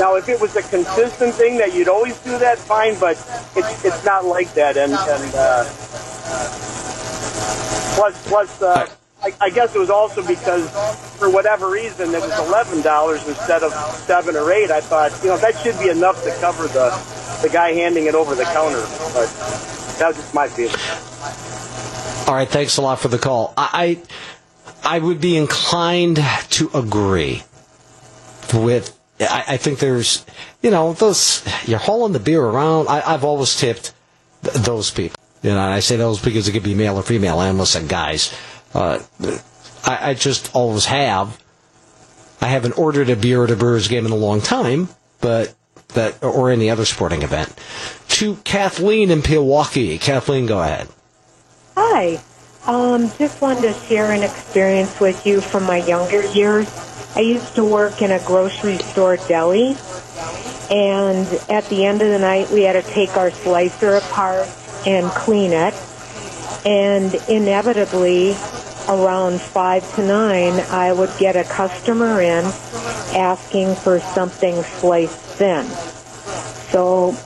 [0.00, 3.16] Now, if it was a consistent thing that you'd always do that, fine, but
[3.54, 5.64] it's it's not like that, and and uh,
[7.94, 8.62] plus plus.
[8.62, 8.88] Uh,
[9.22, 10.68] I, I guess it was also because,
[11.16, 13.72] for whatever reason, it was eleven dollars instead of
[14.04, 14.70] seven or eight.
[14.70, 16.90] I thought, you know, that should be enough to cover the
[17.42, 18.84] the guy handing it over the counter.
[19.14, 19.28] But
[19.98, 20.74] that was just my feeling.
[22.28, 23.54] All right, thanks a lot for the call.
[23.56, 24.00] I
[24.84, 26.16] I, would be inclined
[26.50, 27.42] to agree
[28.52, 28.98] with.
[29.20, 30.24] I, I think there's,
[30.62, 32.88] you know, those you're hauling the beer around.
[32.88, 33.94] I, I've always tipped
[34.42, 35.18] th- those people.
[35.42, 37.38] You know, I say those because it could be male or female.
[37.38, 38.36] I almost said guys.
[38.74, 38.98] Uh,
[39.84, 41.40] I, I just always have.
[42.40, 44.88] I haven't ordered a beer at a Brewers game in a long time,
[45.20, 45.54] but
[45.88, 47.54] that or any other sporting event.
[48.08, 49.98] To Kathleen in Milwaukee.
[49.98, 50.88] Kathleen, go ahead.
[51.76, 52.20] Hi.
[52.66, 56.68] Um, just wanted to share an experience with you from my younger years.
[57.14, 59.76] I used to work in a grocery store deli,
[60.70, 64.48] and at the end of the night, we had to take our slicer apart
[64.86, 65.74] and clean it.
[66.66, 68.34] And inevitably,
[68.88, 72.44] around five to nine, I would get a customer in
[73.16, 75.66] asking for something sliced thin.
[76.70, 77.16] So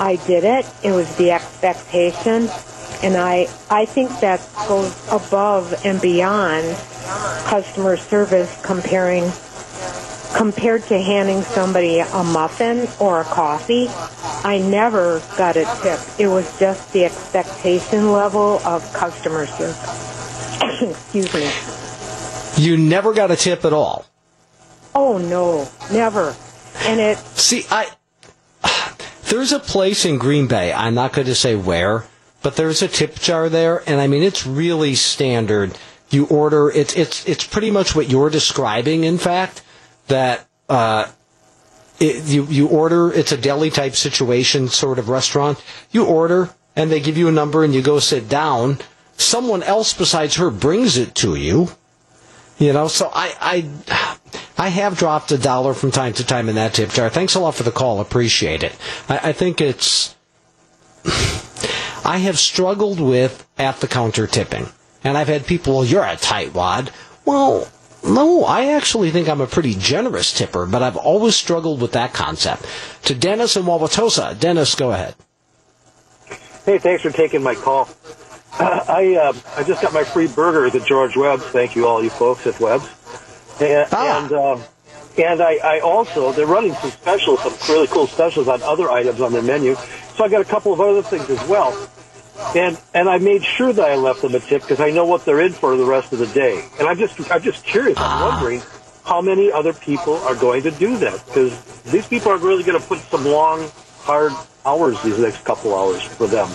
[0.00, 0.66] I did it.
[0.82, 2.48] It was the expectation.
[3.02, 6.76] And I, I think that goes above and beyond
[7.46, 9.30] customer service comparing,
[10.36, 13.88] compared to handing somebody a muffin or a coffee.
[14.44, 16.00] I never got a tip.
[16.18, 20.17] It was just the expectation level of customer service.
[20.90, 22.62] Excuse me.
[22.62, 24.06] You never got a tip at all.
[24.94, 26.34] Oh no, never.
[26.80, 27.88] And it, See, I
[29.28, 30.72] there's a place in Green Bay.
[30.72, 32.04] I'm not going to say where,
[32.42, 35.76] but there's a tip jar there, and I mean it's really standard.
[36.10, 39.04] You order it's it's it's pretty much what you're describing.
[39.04, 39.62] In fact,
[40.06, 41.06] that uh,
[42.00, 43.12] it, you you order.
[43.12, 45.62] It's a deli type situation, sort of restaurant.
[45.90, 48.78] You order, and they give you a number, and you go sit down.
[49.18, 51.68] Someone else besides her brings it to you.
[52.58, 53.34] You know, so I,
[53.86, 54.14] I,
[54.56, 57.08] I have dropped a dollar from time to time in that tip jar.
[57.10, 58.00] Thanks a lot for the call.
[58.00, 58.74] Appreciate it.
[59.08, 60.14] I, I think it's.
[62.04, 64.66] I have struggled with at the counter tipping,
[65.04, 65.74] and I've had people.
[65.74, 66.90] Well, you're a tightwad.
[67.24, 67.68] Well,
[68.04, 72.12] no, I actually think I'm a pretty generous tipper, but I've always struggled with that
[72.14, 72.64] concept.
[73.04, 74.38] To Dennis and Wauwatosa.
[74.38, 75.14] Dennis, go ahead.
[76.64, 77.88] Hey, thanks for taking my call.
[78.58, 81.44] Uh, I uh, I just got my free burger at the George Webb's.
[81.44, 82.88] Thank you, all you folks at Webb's.
[83.60, 84.18] And Ah.
[84.18, 84.58] and, uh,
[85.18, 89.20] and I, I also they're running some specials, some really cool specials on other items
[89.20, 89.76] on their menu.
[90.16, 91.88] So I got a couple of other things as well.
[92.56, 95.24] And and I made sure that I left them a tip because I know what
[95.24, 96.64] they're in for the rest of the day.
[96.78, 97.98] And I'm just I'm just curious.
[97.98, 98.62] I'm wondering
[99.04, 101.24] how many other people are going to do that?
[101.26, 101.52] Because
[101.84, 103.70] these people are really going to put some long,
[104.02, 104.32] hard
[104.66, 106.50] hours these next couple hours for them.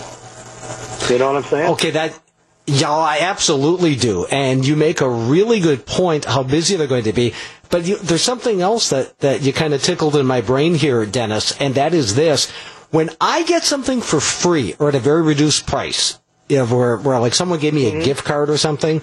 [1.10, 1.72] You know what I'm saying?
[1.74, 2.20] Okay, that
[2.66, 4.26] yeah, I absolutely do.
[4.26, 7.34] And you make a really good point how busy they're going to be.
[7.70, 11.06] But you, there's something else that, that you kind of tickled in my brain here,
[11.06, 12.50] Dennis, and that is this.
[12.92, 16.98] When I get something for free or at a very reduced price, you know, where,
[16.98, 18.04] where like someone gave me a Mm-hmm.
[18.04, 19.02] gift card or something,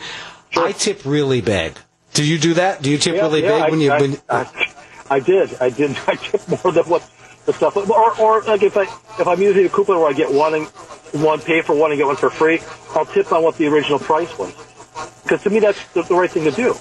[0.56, 1.76] I tip really big.
[2.14, 2.80] Do you do that?
[2.82, 4.66] Do you tip Yeah, really yeah, big I, when you, I, when, I,
[5.10, 5.54] I did.
[5.60, 5.98] I did.
[6.06, 7.02] I tip more than what
[7.46, 7.76] the stuff.
[7.76, 8.82] Or, or like if I
[9.20, 10.66] if I'm using a coupon where I get one and
[11.22, 12.60] one pay for one and get one for free,
[12.94, 14.54] I'll tip on what the original price was.
[15.22, 16.74] Because to me, that's the, the right thing to do.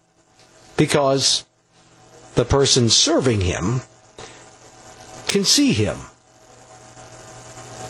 [0.77, 1.43] because
[2.35, 3.81] the person serving him
[5.27, 5.97] can see him.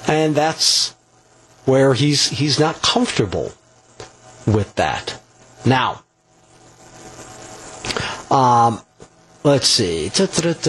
[0.07, 0.95] And that's
[1.65, 3.51] where he's he's not comfortable
[4.47, 5.21] with that.
[5.65, 6.01] Now,
[8.31, 8.79] um,
[9.43, 10.07] let's see.
[10.15, 10.67] Got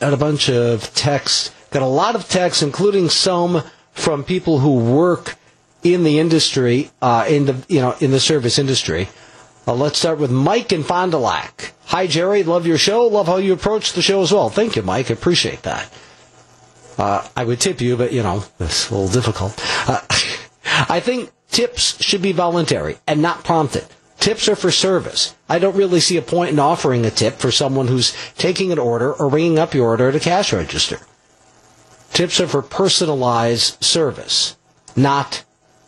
[0.00, 1.50] a bunch of texts.
[1.70, 3.62] Got a lot of texts, including some
[3.92, 5.36] from people who work
[5.94, 9.08] in the industry, uh, in the you know in the service industry.
[9.66, 11.72] Uh, let's start with Mike in Fond du Lac.
[11.86, 13.06] Hi Jerry, love your show.
[13.06, 14.48] Love how you approach the show as well.
[14.48, 15.10] Thank you, Mike.
[15.10, 15.92] Appreciate that.
[16.98, 19.60] Uh, I would tip you, but you know it's a little difficult.
[19.88, 20.00] Uh,
[20.88, 23.84] I think tips should be voluntary and not prompted.
[24.18, 25.34] Tips are for service.
[25.48, 28.78] I don't really see a point in offering a tip for someone who's taking an
[28.78, 30.98] order or ringing up your order at a cash register.
[32.12, 34.56] Tips are for personalized service,
[34.96, 35.44] not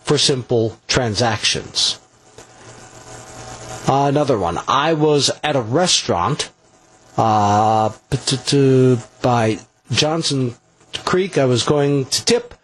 [0.08, 1.98] for simple transactions.
[3.86, 4.58] Uh, another one.
[4.66, 6.50] I was at a restaurant
[7.18, 7.90] uh,
[9.20, 9.58] by
[9.90, 10.54] Johnson
[11.04, 11.36] Creek.
[11.36, 12.54] I was going to tip,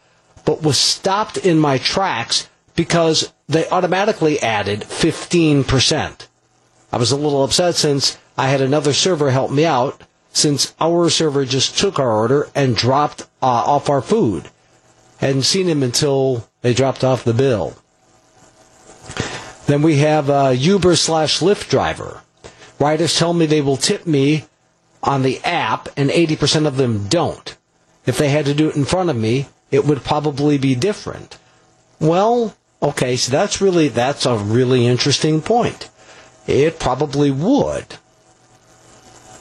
[0.47, 6.27] but was stopped in my tracks because they automatically added 15%.
[6.93, 10.03] I was a little upset since I had another server help me out
[10.33, 14.49] since our server just took our order and dropped uh, off our food.
[15.25, 17.73] Hadn't seen him until they dropped off the bill.
[19.65, 22.21] Then we have a Uber slash Lyft driver.
[22.79, 24.45] Riders tell me they will tip me
[25.03, 27.57] on the app, and 80% of them don't.
[28.05, 31.39] If they had to do it in front of me, it would probably be different.
[31.99, 35.89] Well, okay, so that's really that's a really interesting point.
[36.47, 37.97] It probably would.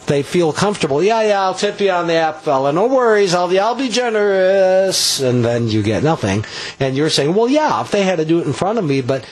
[0.06, 1.02] They feel comfortable.
[1.02, 2.74] Yeah, yeah, I'll tip you on the app, fella.
[2.74, 3.34] No worries.
[3.34, 6.44] I'll I'll be generous, and then you get nothing.
[6.80, 9.02] And you're saying, well, yeah, if they had to do it in front of me,
[9.02, 9.26] but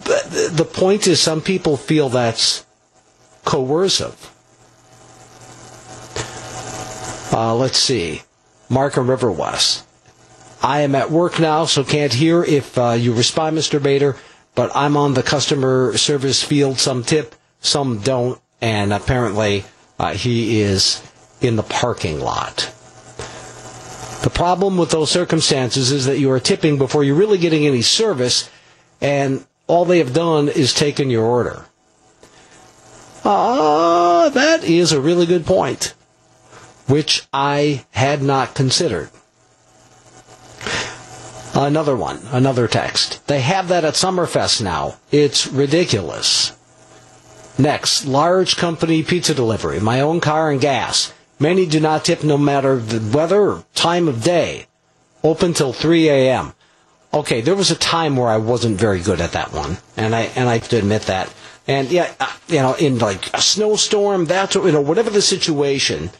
[0.00, 2.64] the point is, some people feel that's
[3.44, 4.32] coercive.
[7.32, 8.22] Uh, let's see.
[8.70, 9.84] Mark and River West.
[10.62, 13.82] I am at work now, so can't hear if uh, you respond, Mr.
[13.82, 14.16] Bader,
[14.54, 16.78] but I'm on the customer service field.
[16.78, 19.64] Some tip, some don't, and apparently
[19.98, 21.02] uh, he is
[21.40, 22.72] in the parking lot.
[24.22, 27.82] The problem with those circumstances is that you are tipping before you're really getting any
[27.82, 28.50] service,
[29.00, 31.64] and all they have done is taken your order.
[33.24, 35.94] Ah, that is a really good point,
[36.86, 39.10] which I had not considered.
[41.54, 43.26] Another one, another text.
[43.28, 44.96] They have that at Summerfest now.
[45.10, 46.52] It's ridiculous.
[47.58, 51.12] Next, large company pizza delivery, my own car and gas.
[51.38, 54.66] Many do not tip no matter the weather or time of day.
[55.22, 56.52] Open till 3 a.m.
[57.12, 60.22] Okay, there was a time where I wasn't very good at that one, and I
[60.36, 61.32] and I have to admit that.
[61.66, 66.10] And yeah, uh, you know, in like a snowstorm, that's you know, whatever the situation.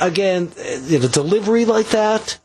[0.00, 0.50] Again,
[0.88, 2.38] in a delivery like that,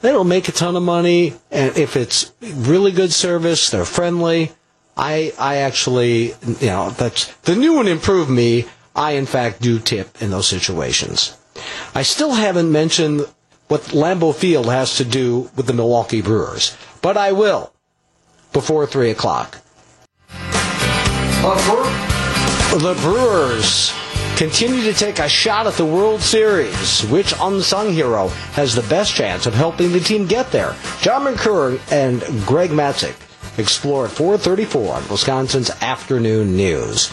[0.00, 4.52] they don't make a ton of money, and if it's really good service, they're friendly.
[4.96, 8.66] I I actually you know that's the new and improved me.
[8.94, 11.36] I in fact do tip in those situations.
[11.94, 13.26] I still haven't mentioned
[13.68, 17.72] what Lambeau Field has to do with the Milwaukee Brewers, but I will
[18.52, 19.58] before three o'clock.
[22.72, 23.92] The Brewers
[24.36, 27.02] continue to take a shot at the World Series.
[27.06, 30.76] Which unsung hero has the best chance of helping the team get there?
[31.00, 33.14] John Mercure and Greg Matzek
[33.58, 37.12] explore at 434 on Wisconsin's Afternoon News.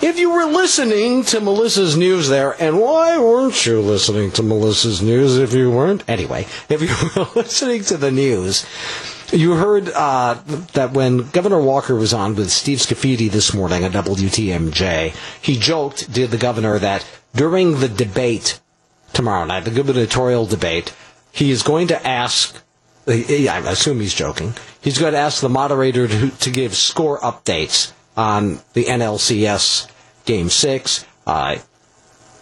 [0.00, 5.02] If you were listening to Melissa's news there, and why weren't you listening to Melissa's
[5.02, 6.08] news if you weren't?
[6.08, 8.64] Anyway, if you were listening to the news,
[9.32, 10.34] you heard uh,
[10.74, 16.12] that when Governor Walker was on with Steve Scafidi this morning at WTMJ, he joked,
[16.12, 18.60] did the governor, that during the debate
[19.12, 20.94] tomorrow night, the gubernatorial debate,
[21.32, 22.62] he is going to ask,
[23.06, 24.54] I assume he's joking,
[24.88, 29.86] he's going to ask the moderator to, to give score updates on the NLCS
[30.24, 31.04] Game 6.
[31.26, 31.60] I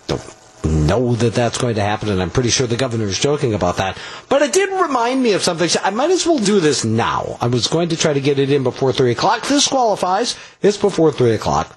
[0.06, 0.23] don't
[0.64, 3.78] know that that's going to happen, and I'm pretty sure the governor is joking about
[3.78, 3.98] that.
[4.28, 5.68] But it did remind me of something.
[5.82, 7.36] I might as well do this now.
[7.40, 9.44] I was going to try to get it in before 3 o'clock.
[9.48, 10.36] This qualifies.
[10.62, 11.77] It's before 3 o'clock.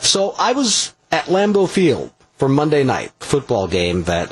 [0.00, 4.30] So I was at Lambeau Field for Monday night football game that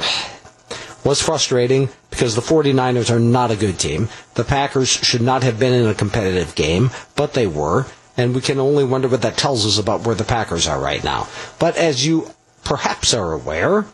[1.04, 4.08] was frustrating because the 49ers are not a good team.
[4.34, 7.84] The Packers should not have been in a competitive game, but they were.
[8.16, 11.04] And we can only wonder what that tells us about where the Packers are right
[11.04, 11.28] now.
[11.58, 12.30] But as you
[12.64, 13.84] perhaps are aware,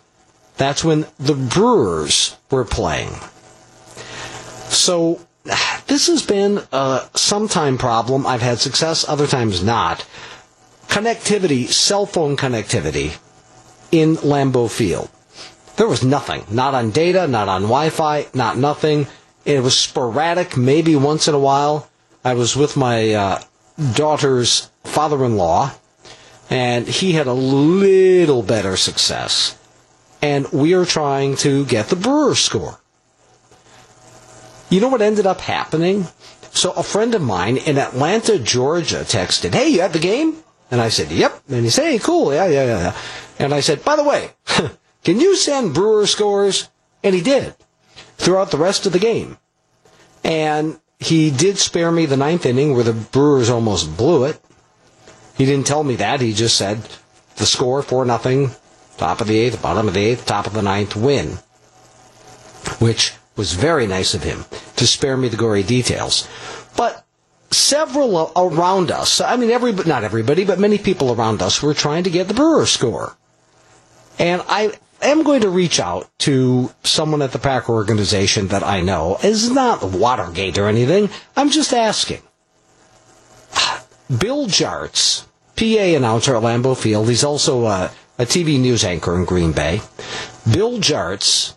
[0.56, 3.10] that's when the Brewers were playing.
[4.68, 5.18] So
[5.88, 8.24] this has been a sometime problem.
[8.24, 10.06] I've had success, other times not.
[10.86, 13.18] Connectivity, cell phone connectivity
[13.90, 15.10] in Lambeau Field.
[15.76, 16.44] There was nothing.
[16.50, 19.06] Not on data, not on Wi-Fi, not nothing.
[19.44, 21.88] It was sporadic, maybe once in a while.
[22.24, 23.42] I was with my uh,
[23.94, 25.72] daughter's father-in-law
[26.50, 29.58] and he had a little better success.
[30.20, 32.78] And we are trying to get the Brewer score.
[34.70, 36.06] You know what ended up happening?
[36.52, 40.36] So a friend of mine in Atlanta, Georgia texted, Hey, you at the game?
[40.70, 41.42] And I said, Yep.
[41.48, 42.32] And he said, Hey, cool.
[42.32, 42.96] Yeah, yeah, yeah.
[43.38, 44.30] And I said, By the way,
[45.04, 46.68] can you send Brewer scores?
[47.04, 47.54] And he did
[48.16, 49.38] throughout the rest of the game.
[50.22, 54.40] And he did spare me the ninth inning where the Brewers almost blew it.
[55.36, 56.20] He didn't tell me that.
[56.20, 56.88] He just said
[57.36, 58.50] the score four nothing,
[58.98, 61.38] top of the eighth, bottom of the eighth, top of the ninth win,
[62.78, 64.44] which was very nice of him
[64.76, 66.28] to spare me the gory details.
[66.76, 67.04] But
[67.50, 72.04] several around us, I mean, everybody, not everybody, but many people around us were trying
[72.04, 73.16] to get the Brewer score.
[74.18, 78.80] And I am going to reach out to someone at the Packer organization that I
[78.80, 79.18] know.
[79.22, 81.10] It's not Watergate or anything.
[81.36, 82.22] I'm just asking.
[84.18, 85.24] Bill Jartz,
[85.56, 87.08] PA announcer at Lambeau Field.
[87.08, 89.80] He's also a, a TV news anchor in Green Bay.
[90.50, 91.54] Bill Jartz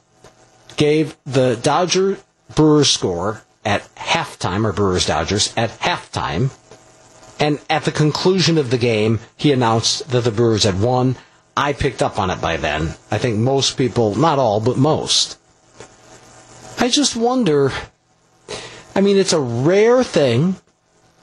[0.77, 2.17] gave the Dodger
[2.55, 6.51] Brewers score at halftime, or Brewers Dodgers, at halftime.
[7.39, 11.17] And at the conclusion of the game, he announced that the Brewers had won.
[11.57, 12.95] I picked up on it by then.
[13.11, 15.37] I think most people, not all, but most.
[16.79, 17.71] I just wonder.
[18.95, 20.55] I mean, it's a rare thing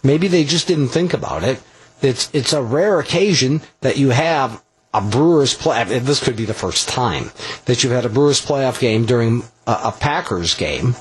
[0.03, 1.63] Maybe they just didn't think about it.
[2.01, 5.85] It's it's a rare occasion that you have a Brewers play.
[5.85, 7.31] This could be the first time
[7.67, 10.97] that you've had a Brewers playoff game during a, a Packers game.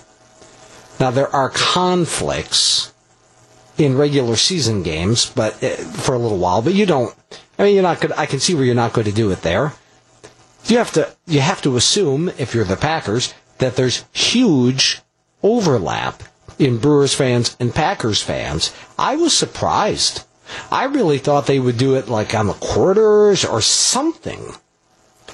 [0.99, 2.93] Now there are conflicts
[3.77, 6.61] in regular season games, but uh, for a little while.
[6.61, 7.15] But you don't.
[7.61, 8.13] I mean, you're not going.
[8.17, 9.73] I can see where you're not going to do it there.
[10.65, 11.15] You have to.
[11.27, 15.01] You have to assume if you're the Packers that there's huge
[15.43, 16.23] overlap
[16.57, 18.73] in Brewers fans and Packers fans.
[18.97, 20.23] I was surprised.
[20.71, 24.55] I really thought they would do it like on the quarters or something.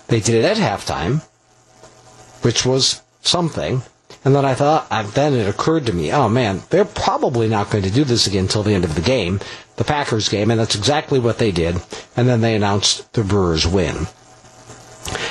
[0.10, 1.22] They did it at halftime.
[2.42, 3.84] which was something.
[4.26, 7.70] And then I thought, uh, then it occurred to me, oh man, they're probably not
[7.70, 9.40] going to do this again until the end of the game,
[9.78, 11.78] the Packers game, and that's exactly what they did.
[12.16, 14.08] And then they announced the Brewers win.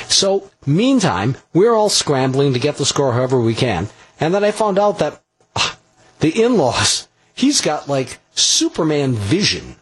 [0.07, 3.89] So, meantime, we're all scrambling to get the score however we can.
[4.19, 5.21] And then I found out that
[5.55, 5.75] uh,
[6.19, 9.75] the in-laws, he's got like Superman vision.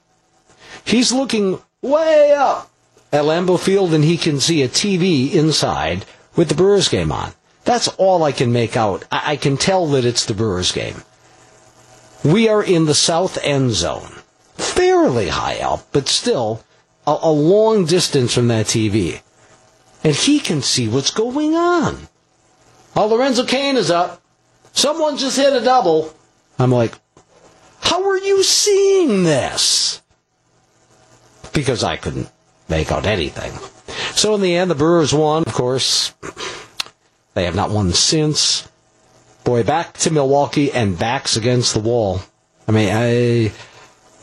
[0.84, 2.72] He's looking way up
[3.12, 6.06] at Lambeau Field and he can see a TV inside
[6.36, 7.32] with the Brewers game on.
[7.66, 9.06] That's all I can make out.
[9.12, 11.04] I, I can tell that it's the Brewers game.
[12.24, 14.12] We are in the south end zone.
[14.56, 16.64] Fairly high up, but still
[17.06, 19.22] a, a long distance from that TV.
[20.04, 22.08] And he can see what's going on.
[22.96, 24.22] Oh, Lorenzo Cain is up.
[24.72, 26.14] Someone just hit a double.
[26.60, 26.94] I'm like,
[27.82, 30.02] how are you seeing this?
[31.54, 32.30] Because I couldn't
[32.70, 33.52] make out anything.
[34.14, 36.14] So in the end, the Brewers won, of course.
[37.36, 38.68] They have not won since.
[39.44, 42.22] Boy, back to Milwaukee and backs against the wall.
[42.68, 43.52] I mean, I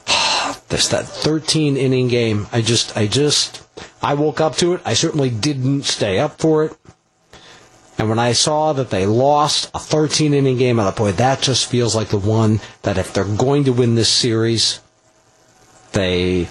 [0.68, 2.48] this that 13 inning game.
[2.50, 3.62] I just, I just,
[4.02, 4.80] I woke up to it.
[4.84, 6.76] I certainly didn't stay up for it.
[7.98, 11.42] And when I saw that they lost a 13 inning game, I thought, boy, that
[11.42, 14.80] just feels like the one that if they're going to win this series,
[15.92, 16.48] they,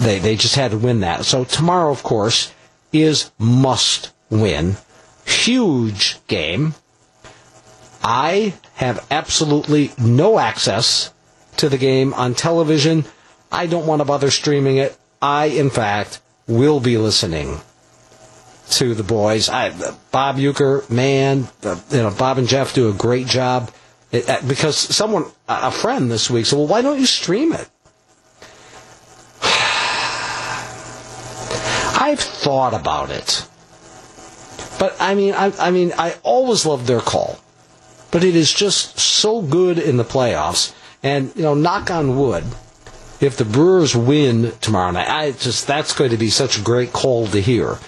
[0.00, 1.24] they, they just had to win that.
[1.24, 2.54] So tomorrow, of course,
[2.92, 4.76] is must win.
[5.28, 6.74] Huge game.
[8.02, 11.12] I have absolutely no access
[11.58, 13.04] to the game on television.
[13.52, 14.96] I don't want to bother streaming it.
[15.20, 17.60] I, in fact, will be listening
[18.70, 19.48] to the boys.
[19.48, 19.70] I,
[20.10, 23.70] Bob Uecker, man, you know, Bob and Jeff do a great job.
[24.12, 27.68] Uh, because someone, a friend this week said, well, why don't you stream it?
[32.00, 33.47] I've thought about it.
[34.78, 37.38] But I mean, I, I mean, I always loved their call.
[38.10, 40.72] But it is just so good in the playoffs.
[41.02, 42.44] And, you know, knock on wood,
[43.20, 46.92] if the Brewers win tomorrow night, I just, that's going to be such a great
[46.92, 47.78] call to hear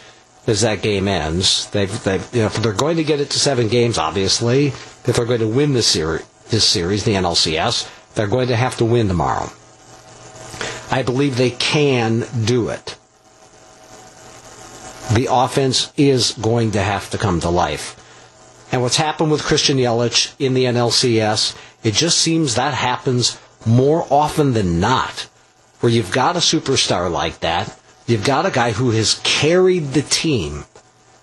[0.47, 1.69] as that game ends.
[1.71, 5.05] They've, they've, you know, if they're going to get it to seven games, obviously, if
[5.17, 8.85] they're going to win this series, this series, the NLCS, they're going to have to
[8.85, 9.51] win tomorrow.
[10.91, 12.97] I believe they can do it.
[15.13, 17.97] The offense is going to have to come to life.
[18.73, 24.07] And what's happened with Christian Yelich in the NLCS, it just seems that happens more
[24.11, 25.29] often than not.
[25.81, 27.77] Where you've got a superstar like that,
[28.07, 30.65] you've got a guy who has carried the team.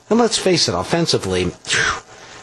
[0.10, 1.52] And let's face it, offensively,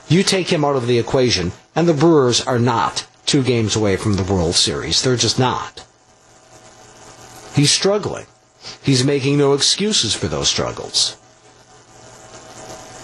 [0.08, 3.96] you take him out of the equation, and the Brewers are not two games away
[3.96, 5.02] from the World Series.
[5.02, 5.84] They're just not.
[7.54, 8.26] He's struggling.
[8.82, 11.16] He's making no excuses for those struggles.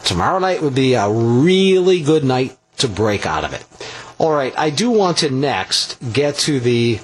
[0.05, 3.64] Tomorrow night would be a really good night to break out of it.
[4.18, 6.98] All right, I do want to next get to the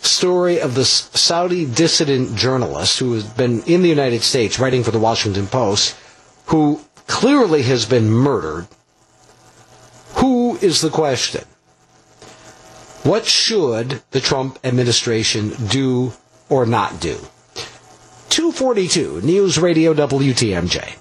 [0.00, 4.90] story of this Saudi dissident journalist who has been in the United States writing for
[4.90, 5.96] the Washington Post,
[6.46, 8.66] who clearly has been murdered.
[10.16, 11.44] Who is the question?
[13.02, 16.12] What should the Trump administration do
[16.48, 17.16] or not do?
[18.30, 20.96] 242 News Radio WTMJ.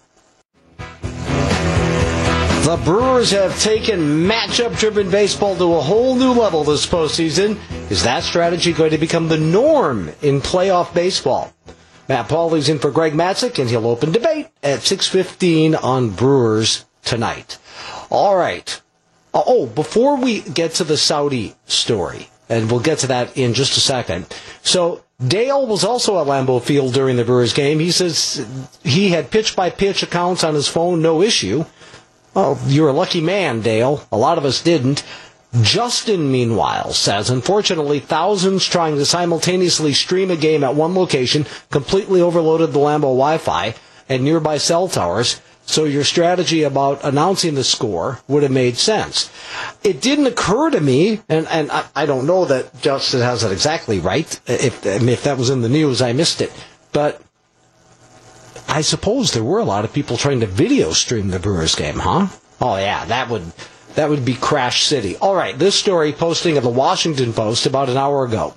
[2.66, 7.60] The Brewers have taken matchup driven baseball to a whole new level this postseason.
[7.92, 11.54] Is that strategy going to become the norm in playoff baseball?
[12.10, 17.60] Matt Pauley's in for Greg Matzek, and he'll open debate at 6.15 on Brewers tonight.
[18.10, 18.82] All right.
[19.32, 23.54] Uh, oh, before we get to the Saudi story, and we'll get to that in
[23.54, 24.26] just a second.
[24.64, 27.78] So Dale was also at Lambeau Field during the Brewers game.
[27.78, 28.44] He says
[28.84, 31.64] he had pitch by pitch accounts on his phone, no issue.
[32.36, 34.06] Well, you're a lucky man, Dale.
[34.12, 35.04] A lot of us didn't.
[35.62, 42.20] Justin, meanwhile, says, unfortunately, thousands trying to simultaneously stream a game at one location completely
[42.20, 43.74] overloaded the Lambeau Wi-Fi
[44.10, 49.32] and nearby cell towers, so your strategy about announcing the score would have made sense.
[49.82, 53.52] It didn't occur to me, and, and I, I don't know that Justin has it
[53.54, 54.40] exactly right.
[54.46, 56.52] If, if that was in the news, I missed it.
[56.92, 57.22] But
[58.68, 62.00] I suppose there were a lot of people trying to video stream the Brewers game,
[62.00, 62.28] huh?
[62.62, 63.52] Oh yeah, that would
[63.96, 65.16] that would be Crash City.
[65.18, 68.54] All right, this story posting of the Washington Post about an hour ago.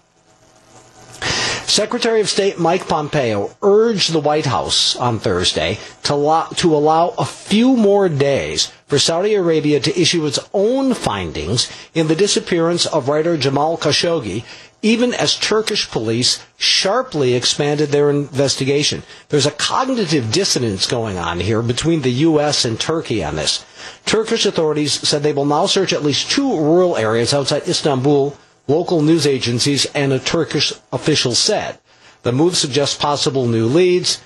[1.68, 7.24] Secretary of State Mike Pompeo urged the White House on Thursday to to allow a
[7.24, 13.08] few more days for Saudi Arabia to issue its own findings in the disappearance of
[13.08, 14.44] writer Jamal Khashoggi
[14.82, 19.02] even as Turkish police sharply expanded their investigation.
[19.28, 22.64] There's a cognitive dissonance going on here between the U.S.
[22.64, 23.64] and Turkey on this.
[24.06, 28.36] Turkish authorities said they will now search at least two rural areas outside Istanbul,
[28.68, 31.78] local news agencies and a Turkish official said.
[32.22, 34.20] The move suggests possible new leads.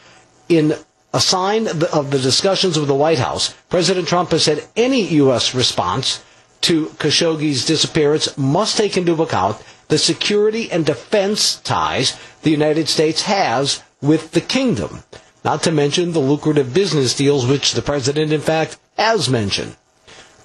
[0.49, 0.75] In
[1.15, 5.55] a sign of the discussions with the White House, President Trump has said any U.S.
[5.55, 6.23] response
[6.63, 9.57] to Khashoggi's disappearance must take into account
[9.89, 15.03] the security and defense ties the United States has with the kingdom,
[15.45, 19.77] not to mention the lucrative business deals which the president, in fact, has mentioned.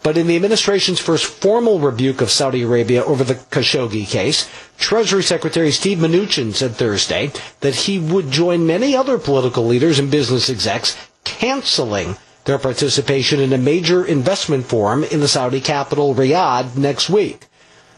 [0.04, 4.48] But in the administration's first formal rebuke of Saudi Arabia over the Khashoggi case,
[4.78, 10.10] Treasury Secretary Steve Mnuchin said Thursday that he would join many other political leaders and
[10.10, 10.96] business execs
[11.26, 12.16] canceling
[12.46, 17.47] their participation in a major investment forum in the Saudi capital, Riyadh, next week.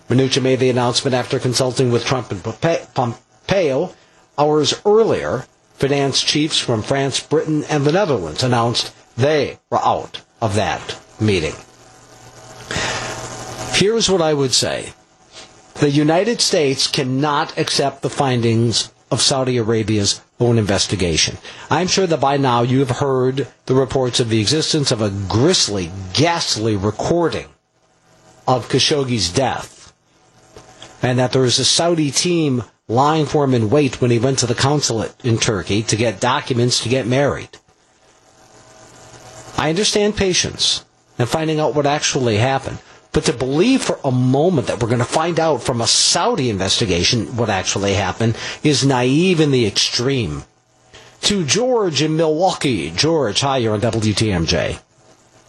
[0.10, 3.94] Mnuchin made the announcement after consulting with Trump and Pompeo.
[4.38, 5.46] Hours earlier,
[5.76, 11.54] finance chiefs from France, Britain, and the Netherlands announced they were out of that meeting.
[13.74, 14.94] Here's what I would say.
[15.76, 21.38] The United States cannot accept the findings of Saudi Arabia's own investigation.
[21.70, 25.10] I'm sure that by now you have heard the reports of the existence of a
[25.10, 27.48] grisly, ghastly recording
[28.48, 29.79] of Khashoggi's death,
[31.02, 34.40] and that there was a Saudi team lying for him in wait when he went
[34.40, 37.50] to the consulate in Turkey to get documents to get married.
[39.58, 40.86] I understand patience
[41.18, 42.80] and finding out what actually happened.
[43.12, 46.50] But to believe for a moment that we're going to find out from a Saudi
[46.50, 50.44] investigation what actually happened is naive in the extreme.
[51.22, 52.92] To George in Milwaukee.
[52.92, 54.80] George, hi, you're on WTMJ.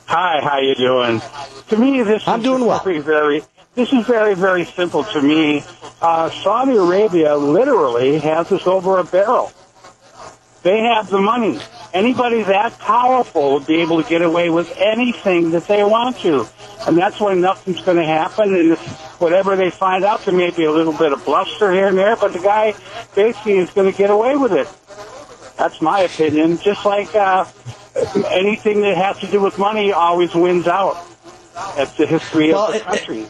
[0.06, 1.22] Hi, how you doing?
[1.68, 2.82] To me, this I'm is doing well.
[2.82, 3.42] Very, very,
[3.80, 5.64] this is very, very simple to me.
[6.02, 9.50] Uh, Saudi Arabia literally has this over a barrel.
[10.62, 11.58] They have the money.
[11.94, 16.46] Anybody that powerful will be able to get away with anything that they want to.
[16.86, 18.54] And that's why nothing's going to happen.
[18.54, 18.76] And
[19.18, 22.16] whatever they find out, there may be a little bit of bluster here and there,
[22.16, 22.74] but the guy
[23.14, 24.68] basically is going to get away with it.
[25.56, 26.58] That's my opinion.
[26.58, 27.46] Just like uh,
[28.30, 31.02] anything that has to do with money always wins out.
[31.76, 33.26] That's the history Well, of the it- country.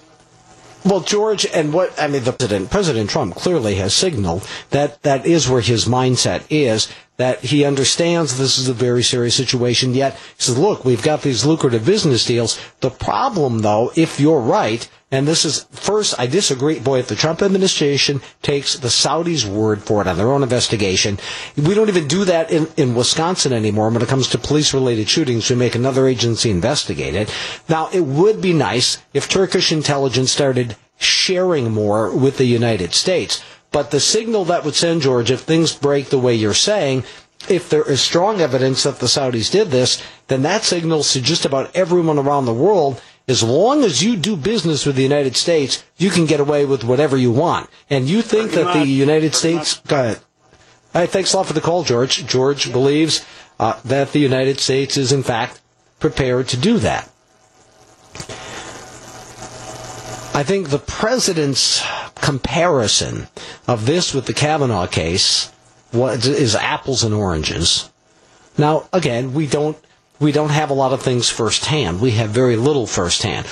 [0.84, 5.26] Well, George, and what I mean, the president, President Trump clearly has signaled that that
[5.26, 6.88] is where his mindset is.
[7.18, 9.94] That he understands this is a very serious situation.
[9.94, 12.58] Yet he says, "Look, we've got these lucrative business deals.
[12.80, 16.78] The problem, though, if you're right, and this is first, I disagree.
[16.78, 21.18] Boy, if the Trump administration takes the Saudis' word for it on their own investigation,
[21.56, 23.90] we don't even do that in, in Wisconsin anymore.
[23.90, 27.34] When it comes to police-related shootings, we make another agency investigate it.
[27.68, 33.42] Now, it would be nice if Turkish intelligence started sharing more with the United States.
[33.72, 37.04] But the signal that would send, George, if things break the way you're saying,
[37.48, 41.44] if there is strong evidence that the Saudis did this, then that signals to just
[41.44, 43.00] about everyone around the world,
[43.30, 46.82] as long as you do business with the United States, you can get away with
[46.82, 47.70] whatever you want.
[47.88, 48.84] And you think Pretty that the.
[48.86, 50.16] United Pretty States, go ahead.
[50.92, 52.26] All right, thanks a lot for the call, George.
[52.26, 53.24] George believes
[53.60, 55.60] uh, that the United States is, in fact,
[56.00, 57.04] prepared to do that.
[60.34, 61.84] I think the president's
[62.16, 63.28] comparison
[63.68, 65.52] of this with the Kavanaugh case
[65.92, 67.90] was, is apples and oranges.
[68.58, 69.76] Now, again, we don't
[70.20, 72.00] we don't have a lot of things firsthand.
[72.00, 73.46] We have very little firsthand.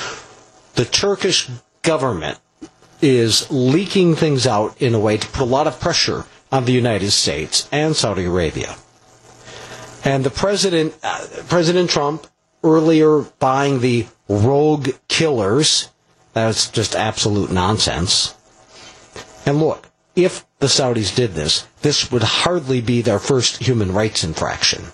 [0.74, 1.48] The Turkish
[1.82, 2.38] government
[3.00, 6.72] is leaking things out in a way to put a lot of pressure on the
[6.72, 8.76] United States and Saudi Arabia.
[10.04, 12.26] And the president, uh, President Trump,
[12.62, 15.90] earlier buying the rogue killers,
[16.34, 18.34] that's just absolute nonsense.
[19.46, 24.24] And look, if the Saudis did this, this would hardly be their first human rights
[24.24, 24.84] infraction.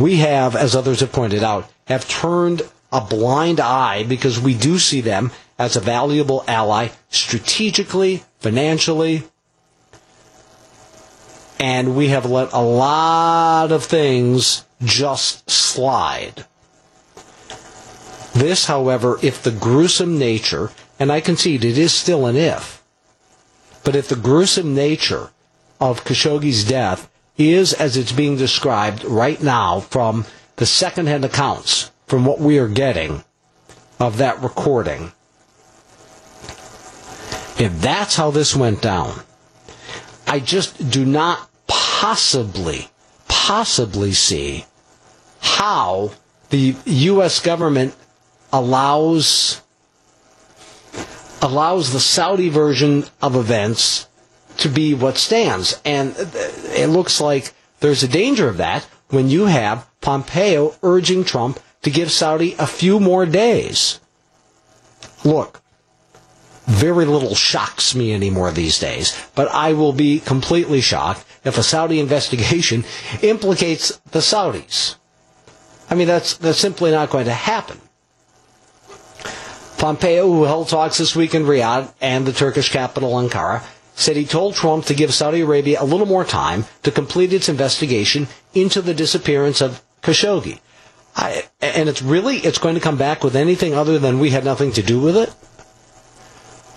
[0.00, 4.78] We have, as others have pointed out, have turned a blind eye because we do
[4.78, 9.24] see them as a valuable ally strategically, financially,
[11.60, 16.46] and we have let a lot of things just slide.
[18.32, 22.82] This, however, if the gruesome nature, and I concede it is still an if,
[23.84, 25.28] but if the gruesome nature
[25.78, 27.09] of Khashoggi's death
[27.40, 30.26] is as it's being described right now from
[30.56, 33.24] the secondhand accounts, from what we are getting
[33.98, 35.12] of that recording,
[37.58, 39.20] if that's how this went down,
[40.26, 42.88] I just do not possibly,
[43.28, 44.64] possibly see
[45.40, 46.12] how
[46.50, 47.40] the U.S.
[47.40, 47.94] government
[48.52, 49.60] allows
[51.42, 54.06] allows the Saudi version of events
[54.60, 55.80] to be what stands.
[55.84, 61.60] And it looks like there's a danger of that when you have Pompeo urging Trump
[61.82, 64.00] to give Saudi a few more days.
[65.24, 65.60] Look,
[66.66, 71.62] very little shocks me anymore these days, but I will be completely shocked if a
[71.62, 72.84] Saudi investigation
[73.22, 74.96] implicates the Saudis.
[75.88, 77.80] I mean, that's, that's simply not going to happen.
[79.78, 83.62] Pompeo, who held talks this week in Riyadh and the Turkish capital Ankara,
[84.00, 87.48] said he told Trump to give Saudi Arabia a little more time to complete its
[87.48, 90.58] investigation into the disappearance of Khashoggi.
[91.14, 94.44] I, and it's really, it's going to come back with anything other than we had
[94.44, 95.34] nothing to do with it?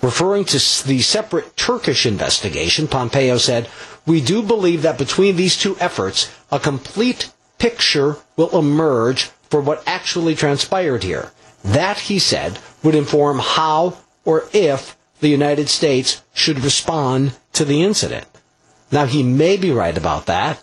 [0.01, 3.69] Referring to the separate Turkish investigation, Pompeo said,
[4.05, 9.81] We do believe that between these two efforts, a complete picture will emerge for what
[9.87, 11.31] actually transpired here.
[11.63, 17.81] That, he said, would inform how or if the United States should respond to the
[17.81, 18.27] incident.
[18.91, 20.61] Now, he may be right about that,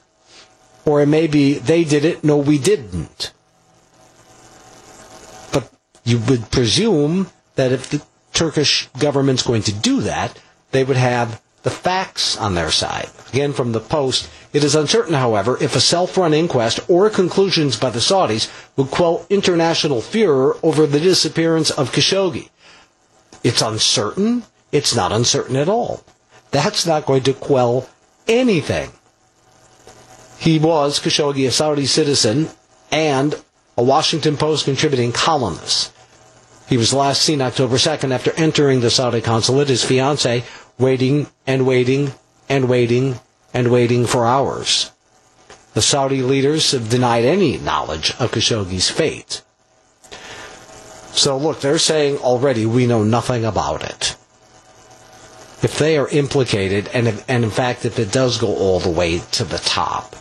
[0.85, 3.33] or it may be they did it, no, we didn't.
[5.53, 5.73] But
[6.05, 10.39] you would presume that if the Turkish government's going to do that,
[10.71, 13.09] they would have the facts on their side.
[13.33, 17.91] Again, from the Post, it is uncertain, however, if a self-run inquest or conclusions by
[17.91, 22.49] the Saudis would quell international furor over the disappearance of Khashoggi.
[23.43, 24.45] It's uncertain.
[24.73, 26.05] It's not uncertain at all.
[26.51, 27.89] That's not going to quell
[28.27, 28.91] anything.
[30.39, 32.49] He was, Khashoggi, a Saudi citizen
[32.91, 33.37] and
[33.77, 35.93] a Washington Post contributing columnist.
[36.69, 40.45] He was last seen October 2nd after entering the Saudi consulate, his fiancee
[40.79, 42.13] waiting and waiting
[42.49, 43.21] and waiting
[43.53, 44.93] and waiting for hours.
[45.75, 49.43] The Saudi leaders have denied any knowledge of Khashoggi's fate.
[51.13, 54.17] So look, they're saying already we know nothing about it.
[55.63, 58.91] If they are implicated, and, if, and in fact, if it does go all the
[58.91, 60.17] way to the top,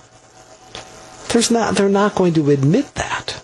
[1.30, 3.42] there's not, they're not going to admit that.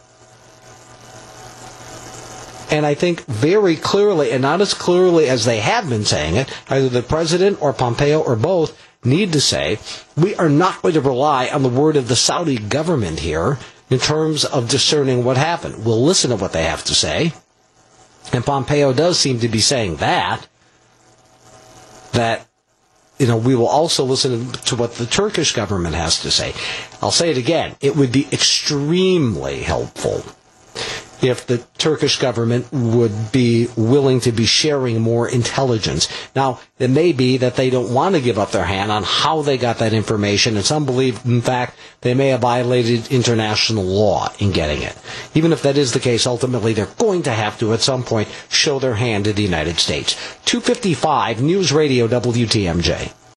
[2.72, 6.52] And I think very clearly, and not as clearly as they have been saying it,
[6.68, 9.80] either the president or Pompeo or both need to say,
[10.18, 13.60] we are not going to rely on the word of the Saudi government here
[13.90, 15.86] in terms of discerning what happened.
[15.86, 17.34] We'll listen to what they have to say.
[18.34, 20.48] And Pompeo does seem to be saying that,
[22.16, 22.48] that,
[23.20, 26.54] you know, we will also listen to what the Turkish government has to say.
[27.02, 27.76] I'll say it again.
[27.80, 30.24] It would be extremely helpful
[31.26, 36.08] if the Turkish government would be willing to be sharing more intelligence.
[36.36, 39.42] Now, it may be that they don't want to give up their hand on how
[39.42, 44.32] they got that information, and some believe, in fact, they may have violated international law
[44.40, 44.96] in getting it.
[45.34, 48.30] Even if that is the case, ultimately they're going to have to, at some point,
[48.50, 50.14] show their hand to the United States.
[50.46, 53.12] 255 News Radio WTMJ.